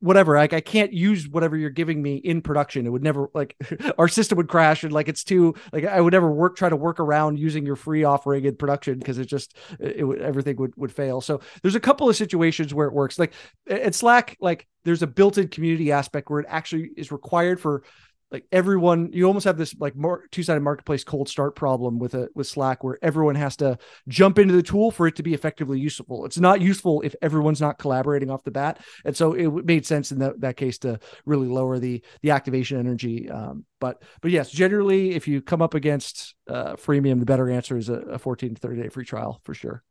whatever. 0.00 0.36
Like 0.36 0.52
i 0.52 0.60
can't 0.60 0.92
use 0.92 1.28
whatever 1.28 1.56
you're 1.56 1.70
giving 1.70 2.02
me 2.02 2.16
in 2.16 2.42
production. 2.42 2.86
It 2.86 2.90
would 2.90 3.02
never 3.02 3.30
like 3.34 3.56
our 3.98 4.08
system 4.08 4.36
would 4.36 4.48
crash 4.48 4.84
and 4.84 4.92
like 4.92 5.08
it's 5.08 5.24
too 5.24 5.54
like 5.72 5.84
i 5.84 6.00
would 6.00 6.12
never 6.12 6.30
work 6.30 6.56
try 6.56 6.68
to 6.68 6.76
work 6.76 7.00
around 7.00 7.38
using 7.38 7.64
your 7.64 7.76
free 7.76 8.04
offering 8.04 8.44
in 8.44 8.56
production 8.56 8.98
because 8.98 9.18
it 9.18 9.26
just 9.26 9.56
it 9.80 10.06
would 10.06 10.20
everything 10.20 10.56
would 10.56 10.74
would 10.76 10.92
fail. 10.92 11.20
So 11.20 11.40
there's 11.62 11.74
a 11.74 11.80
couple 11.80 12.08
of 12.08 12.16
situations 12.16 12.74
where 12.74 12.86
it 12.86 12.92
works. 12.92 13.18
Like 13.18 13.32
at 13.68 13.94
slack 13.94 14.36
like 14.40 14.66
there's 14.84 15.02
a 15.02 15.06
built-in 15.06 15.48
community 15.48 15.92
aspect 15.92 16.30
where 16.30 16.40
it 16.40 16.46
actually 16.48 16.90
is 16.96 17.12
required 17.12 17.60
for 17.60 17.82
like 18.30 18.44
everyone 18.52 19.10
you 19.12 19.24
almost 19.24 19.44
have 19.44 19.56
this 19.56 19.74
like 19.78 19.96
more 19.96 20.24
two-sided 20.30 20.60
marketplace 20.60 21.02
cold 21.02 21.28
start 21.28 21.56
problem 21.56 21.98
with 21.98 22.14
a 22.14 22.28
with 22.34 22.46
slack 22.46 22.84
where 22.84 22.98
everyone 23.02 23.34
has 23.34 23.56
to 23.56 23.78
jump 24.06 24.38
into 24.38 24.54
the 24.54 24.62
tool 24.62 24.90
for 24.90 25.06
it 25.06 25.16
to 25.16 25.22
be 25.22 25.34
effectively 25.34 25.80
useful. 25.80 26.26
It's 26.26 26.38
not 26.38 26.60
useful 26.60 27.00
if 27.02 27.14
everyone's 27.22 27.60
not 27.60 27.78
collaborating 27.78 28.30
off 28.30 28.44
the 28.44 28.50
bat. 28.50 28.80
And 29.04 29.16
so 29.16 29.32
it 29.32 29.64
made 29.64 29.86
sense 29.86 30.12
in 30.12 30.18
that, 30.18 30.40
that 30.40 30.56
case 30.56 30.78
to 30.78 31.00
really 31.24 31.48
lower 31.48 31.78
the 31.78 32.02
the 32.22 32.30
activation 32.30 32.78
energy 32.78 33.30
um, 33.30 33.64
but 33.80 34.02
but 34.20 34.30
yes 34.30 34.50
generally 34.50 35.12
if 35.12 35.28
you 35.28 35.40
come 35.40 35.62
up 35.62 35.74
against 35.74 36.34
uh, 36.48 36.74
freemium 36.74 37.20
the 37.20 37.26
better 37.26 37.48
answer 37.48 37.76
is 37.76 37.88
a, 37.88 37.94
a 37.94 38.18
14 38.18 38.54
to 38.54 38.60
30 38.60 38.82
day 38.82 38.88
free 38.88 39.04
trial 39.04 39.40
for 39.44 39.54
sure. 39.54 39.82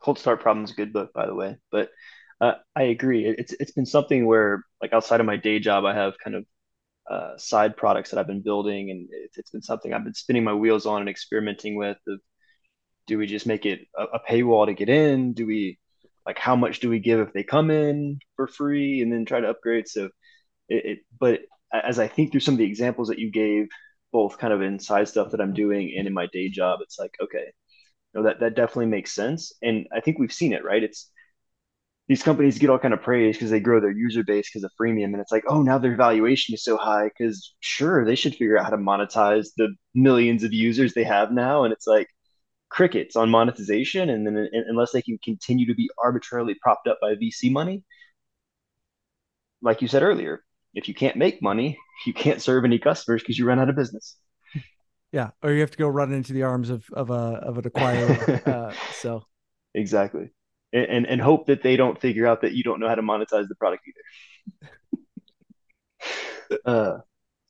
Cold 0.00 0.18
start 0.18 0.40
problem 0.40 0.64
is 0.64 0.70
a 0.70 0.74
good 0.74 0.92
book 0.92 1.12
by 1.12 1.26
the 1.26 1.34
way 1.34 1.56
but 1.70 1.90
uh, 2.40 2.54
I 2.76 2.84
agree. 2.84 3.26
It's 3.26 3.52
it's 3.58 3.72
been 3.72 3.84
something 3.84 4.24
where 4.24 4.62
like 4.80 4.92
outside 4.92 5.18
of 5.18 5.26
my 5.26 5.36
day 5.36 5.58
job, 5.58 5.84
I 5.84 5.92
have 5.92 6.14
kind 6.22 6.36
of 6.36 6.46
uh, 7.10 7.36
side 7.38 7.76
products 7.76 8.10
that 8.10 8.18
I've 8.18 8.26
been 8.26 8.42
building, 8.42 8.90
and 8.90 9.08
it's, 9.10 9.38
it's 9.38 9.50
been 9.50 9.62
something 9.62 9.92
I've 9.92 10.04
been 10.04 10.14
spinning 10.14 10.44
my 10.44 10.54
wheels 10.54 10.86
on 10.86 11.00
and 11.00 11.08
experimenting 11.08 11.76
with. 11.76 11.96
Of, 12.06 12.20
do 13.06 13.18
we 13.18 13.26
just 13.26 13.46
make 13.46 13.66
it 13.66 13.80
a, 13.96 14.04
a 14.04 14.20
paywall 14.28 14.66
to 14.66 14.74
get 14.74 14.88
in? 14.88 15.32
Do 15.32 15.46
we 15.46 15.78
like 16.26 16.38
how 16.38 16.56
much 16.56 16.80
do 16.80 16.90
we 16.90 16.98
give 16.98 17.20
if 17.20 17.32
they 17.32 17.42
come 17.42 17.70
in 17.70 18.18
for 18.36 18.46
free 18.46 19.00
and 19.02 19.12
then 19.12 19.24
try 19.24 19.40
to 19.40 19.48
upgrade? 19.48 19.88
So 19.88 20.06
it, 20.68 20.84
it 20.84 20.98
but 21.18 21.40
as 21.72 21.98
I 21.98 22.08
think 22.08 22.30
through 22.32 22.40
some 22.40 22.54
of 22.54 22.58
the 22.58 22.66
examples 22.66 23.08
that 23.08 23.18
you 23.18 23.30
gave, 23.30 23.68
both 24.12 24.38
kind 24.38 24.52
of 24.52 24.62
inside 24.62 25.08
stuff 25.08 25.30
that 25.32 25.40
I'm 25.40 25.54
doing 25.54 25.94
and 25.96 26.06
in 26.06 26.14
my 26.14 26.28
day 26.32 26.50
job, 26.50 26.80
it's 26.82 26.98
like 26.98 27.14
okay, 27.22 27.52
you 28.14 28.20
know, 28.20 28.22
that 28.24 28.40
that 28.40 28.56
definitely 28.56 28.86
makes 28.86 29.14
sense. 29.14 29.52
And 29.62 29.86
I 29.94 30.00
think 30.00 30.18
we've 30.18 30.32
seen 30.32 30.52
it, 30.52 30.64
right? 30.64 30.82
It's 30.82 31.10
these 32.08 32.22
companies 32.22 32.58
get 32.58 32.70
all 32.70 32.78
kind 32.78 32.94
of 32.94 33.02
praise 33.02 33.36
because 33.36 33.50
they 33.50 33.60
grow 33.60 33.80
their 33.80 33.90
user 33.90 34.24
base 34.24 34.48
because 34.48 34.64
of 34.64 34.72
freemium 34.80 35.12
and 35.12 35.20
it's 35.20 35.30
like 35.30 35.44
oh 35.48 35.62
now 35.62 35.78
their 35.78 35.96
valuation 35.96 36.54
is 36.54 36.64
so 36.64 36.76
high 36.76 37.04
because 37.04 37.54
sure 37.60 38.04
they 38.04 38.14
should 38.14 38.34
figure 38.34 38.58
out 38.58 38.64
how 38.64 38.70
to 38.70 38.78
monetize 38.78 39.48
the 39.56 39.68
millions 39.94 40.42
of 40.42 40.52
users 40.52 40.94
they 40.94 41.04
have 41.04 41.30
now 41.30 41.64
and 41.64 41.72
it's 41.72 41.86
like 41.86 42.08
crickets 42.70 43.16
on 43.16 43.30
monetization 43.30 44.10
and 44.10 44.26
then 44.26 44.36
and 44.36 44.64
unless 44.68 44.92
they 44.92 45.02
can 45.02 45.18
continue 45.22 45.66
to 45.66 45.74
be 45.74 45.88
arbitrarily 46.02 46.54
propped 46.60 46.86
up 46.88 46.98
by 47.00 47.14
vc 47.14 47.50
money. 47.50 47.84
Like 49.62 49.82
you 49.82 49.88
said 49.88 50.02
earlier 50.02 50.42
if 50.74 50.88
you 50.88 50.94
can't 50.94 51.16
make 51.16 51.42
money 51.42 51.78
you 52.06 52.14
can't 52.14 52.40
serve 52.40 52.64
any 52.64 52.78
customers 52.78 53.22
because 53.22 53.38
you 53.38 53.46
run 53.46 53.58
out 53.58 53.68
of 53.68 53.76
business. 53.76 54.16
Yeah 55.12 55.30
or 55.42 55.52
you 55.52 55.60
have 55.60 55.70
to 55.72 55.78
go 55.78 55.88
run 55.88 56.12
into 56.12 56.32
the 56.32 56.42
arms 56.42 56.70
of 56.70 56.84
of 56.92 57.10
a 57.10 57.12
of 57.12 57.58
an 57.58 57.64
acquirer 57.64 58.46
uh, 58.48 58.72
so. 58.92 59.24
Exactly 59.74 60.30
and, 60.72 61.06
and 61.06 61.20
hope 61.20 61.46
that 61.46 61.62
they 61.62 61.76
don't 61.76 62.00
figure 62.00 62.26
out 62.26 62.42
that 62.42 62.52
you 62.52 62.62
don't 62.62 62.80
know 62.80 62.88
how 62.88 62.94
to 62.94 63.02
monetize 63.02 63.48
the 63.48 63.54
product 63.58 63.84
either. 66.50 66.60
uh, 66.66 66.98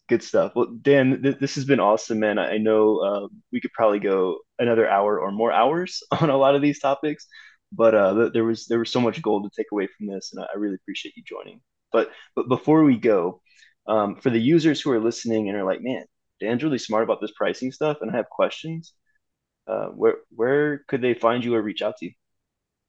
good 0.08 0.22
stuff. 0.24 0.52
Well, 0.54 0.68
Dan, 0.82 1.22
th- 1.22 1.38
this 1.38 1.56
has 1.56 1.66
been 1.66 1.80
awesome, 1.80 2.20
man. 2.20 2.38
I, 2.38 2.54
I 2.54 2.58
know 2.58 2.98
uh, 2.98 3.28
we 3.52 3.60
could 3.60 3.72
probably 3.72 4.00
go 4.00 4.38
another 4.58 4.88
hour 4.88 5.20
or 5.20 5.32
more 5.32 5.52
hours 5.52 6.02
on 6.20 6.30
a 6.30 6.36
lot 6.38 6.54
of 6.54 6.62
these 6.62 6.80
topics, 6.80 7.26
but 7.72 7.94
uh, 7.94 8.14
th- 8.14 8.32
there 8.32 8.44
was 8.44 8.66
there 8.66 8.78
was 8.78 8.90
so 8.92 9.00
much 9.02 9.22
gold 9.22 9.44
to 9.44 9.50
take 9.62 9.72
away 9.72 9.88
from 9.88 10.08
this, 10.08 10.32
and 10.34 10.44
I, 10.44 10.48
I 10.54 10.58
really 10.58 10.76
appreciate 10.76 11.16
you 11.16 11.22
joining. 11.24 11.60
But 11.92 12.10
but 12.36 12.48
before 12.48 12.84
we 12.84 12.98
go, 12.98 13.42
um, 13.88 14.16
for 14.16 14.30
the 14.30 14.40
users 14.40 14.80
who 14.80 14.90
are 14.92 15.00
listening 15.00 15.48
and 15.48 15.58
are 15.58 15.64
like, 15.64 15.82
man, 15.82 16.04
Dan's 16.40 16.64
really 16.64 16.78
smart 16.78 17.04
about 17.04 17.20
this 17.20 17.32
pricing 17.36 17.72
stuff, 17.72 17.98
and 18.02 18.10
I 18.10 18.16
have 18.16 18.30
questions. 18.30 18.94
Uh, 19.68 19.88
where 19.88 20.16
where 20.34 20.80
could 20.88 21.02
they 21.02 21.14
find 21.14 21.44
you 21.44 21.54
or 21.54 21.62
reach 21.62 21.82
out 21.82 21.96
to 21.98 22.06
you? 22.06 22.12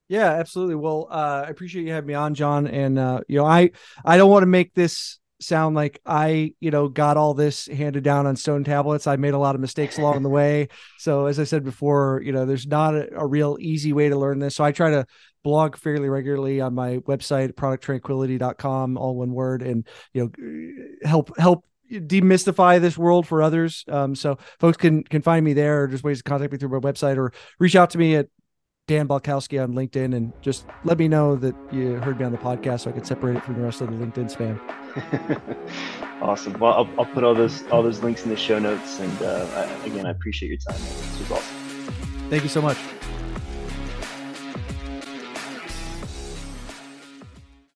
Yeah, 0.10 0.32
absolutely. 0.32 0.76
Well, 0.76 1.08
uh, 1.10 1.46
I 1.46 1.50
appreciate 1.50 1.86
you 1.86 1.94
having 1.94 2.08
me 2.08 2.16
on, 2.16 2.34
John. 2.34 2.68
And 2.68 2.98
uh, 2.98 3.22
you 3.28 3.38
know, 3.38 3.46
I 3.46 3.72
I 4.04 4.18
don't 4.18 4.30
want 4.30 4.42
to 4.42 4.48
make 4.48 4.74
this 4.74 5.20
sound 5.40 5.76
like 5.76 6.02
I, 6.06 6.54
you 6.60 6.72
know, 6.72 6.90
got 6.90 7.16
all 7.16 7.34
this 7.34 7.68
handed 7.68 8.04
down 8.04 8.26
on 8.26 8.36
stone 8.36 8.64
tablets. 8.64 9.08
I 9.08 9.16
made 9.16 9.34
a 9.34 9.38
lot 9.38 9.56
of 9.56 9.62
mistakes 9.62 9.98
along 9.98 10.24
the 10.24 10.30
way. 10.30 10.68
So 10.98 11.28
as 11.28 11.40
I 11.40 11.46
said 11.46 11.64
before, 11.64 12.22
you 12.26 12.32
know, 12.32 12.46
there's 12.46 12.68
not 12.68 12.96
a, 12.96 13.08
a, 13.16 13.26
real 13.26 13.58
easy 13.60 13.94
way 13.94 14.10
to 14.10 14.18
learn 14.18 14.40
this. 14.40 14.56
So 14.56 14.66
I 14.66 14.74
try 14.74 14.90
to 14.90 15.06
blog 15.44 15.78
fairly 15.78 16.10
regularly 16.10 16.60
on 16.60 16.74
my 16.74 16.98
website, 16.98 17.54
producttranquility.com, 17.54 18.98
all 18.98 19.16
one 19.16 19.32
word, 19.32 19.62
and 19.62 19.88
you 20.14 20.24
know, 20.24 21.08
help 21.08 21.38
help 21.38 21.66
demystify 21.90 22.82
this 22.82 22.98
world 22.98 23.26
for 23.26 23.42
others. 23.42 23.86
Um, 23.88 24.16
so 24.16 24.38
folks 24.60 24.78
can 24.78 25.04
can 25.04 25.22
find 25.22 25.46
me 25.46 25.54
there 25.54 25.84
or 25.84 25.88
just 25.88 26.04
ways 26.04 26.18
to 26.18 26.24
contact 26.24 26.52
me 26.52 26.58
through 26.58 26.70
my 26.70 26.80
website 26.80 27.18
or 27.18 27.32
reach 27.60 27.76
out 27.76 27.92
to 27.92 27.98
me 27.98 28.16
at 28.16 28.28
Dan 28.90 29.08
Balcauski 29.08 29.62
on 29.64 29.74
LinkedIn 29.74 30.16
and 30.16 30.34
just 30.42 30.66
let 30.84 30.98
me 30.98 31.08
know 31.08 31.36
that 31.36 31.56
you 31.72 31.98
heard 31.98 32.18
me 32.20 32.26
on 32.26 32.32
the 32.32 32.40
podcast 32.40 32.82
so 32.82 32.90
I 32.90 32.94
could 32.94 33.06
separate 33.06 33.38
it 33.38 33.44
from 33.44 33.54
the 33.54 33.62
rest 33.62 33.82
of 33.82 33.88
the 33.88 34.04
LinkedIn 34.04 34.36
spam. 34.36 34.60
awesome. 36.24 36.54
Well, 36.54 36.74
I'll, 36.74 36.90
I'll, 36.98 37.06
put 37.06 37.24
all 37.24 37.36
those 37.36 37.64
all 37.68 37.84
those 37.84 38.02
links 38.02 38.24
in 38.24 38.32
the 38.32 38.36
show 38.36 38.58
notes. 38.58 39.00
And 39.00 39.22
uh, 39.22 39.46
I, 39.54 39.86
again, 39.86 40.08
I 40.08 40.10
appreciate 40.10 40.50
your 40.50 40.58
time. 40.58 40.80
This 40.80 41.20
was 41.20 41.32
awesome. 41.34 41.56
Thank 42.32 42.42
you 42.42 42.50
so 42.50 42.64
much. 42.64 42.78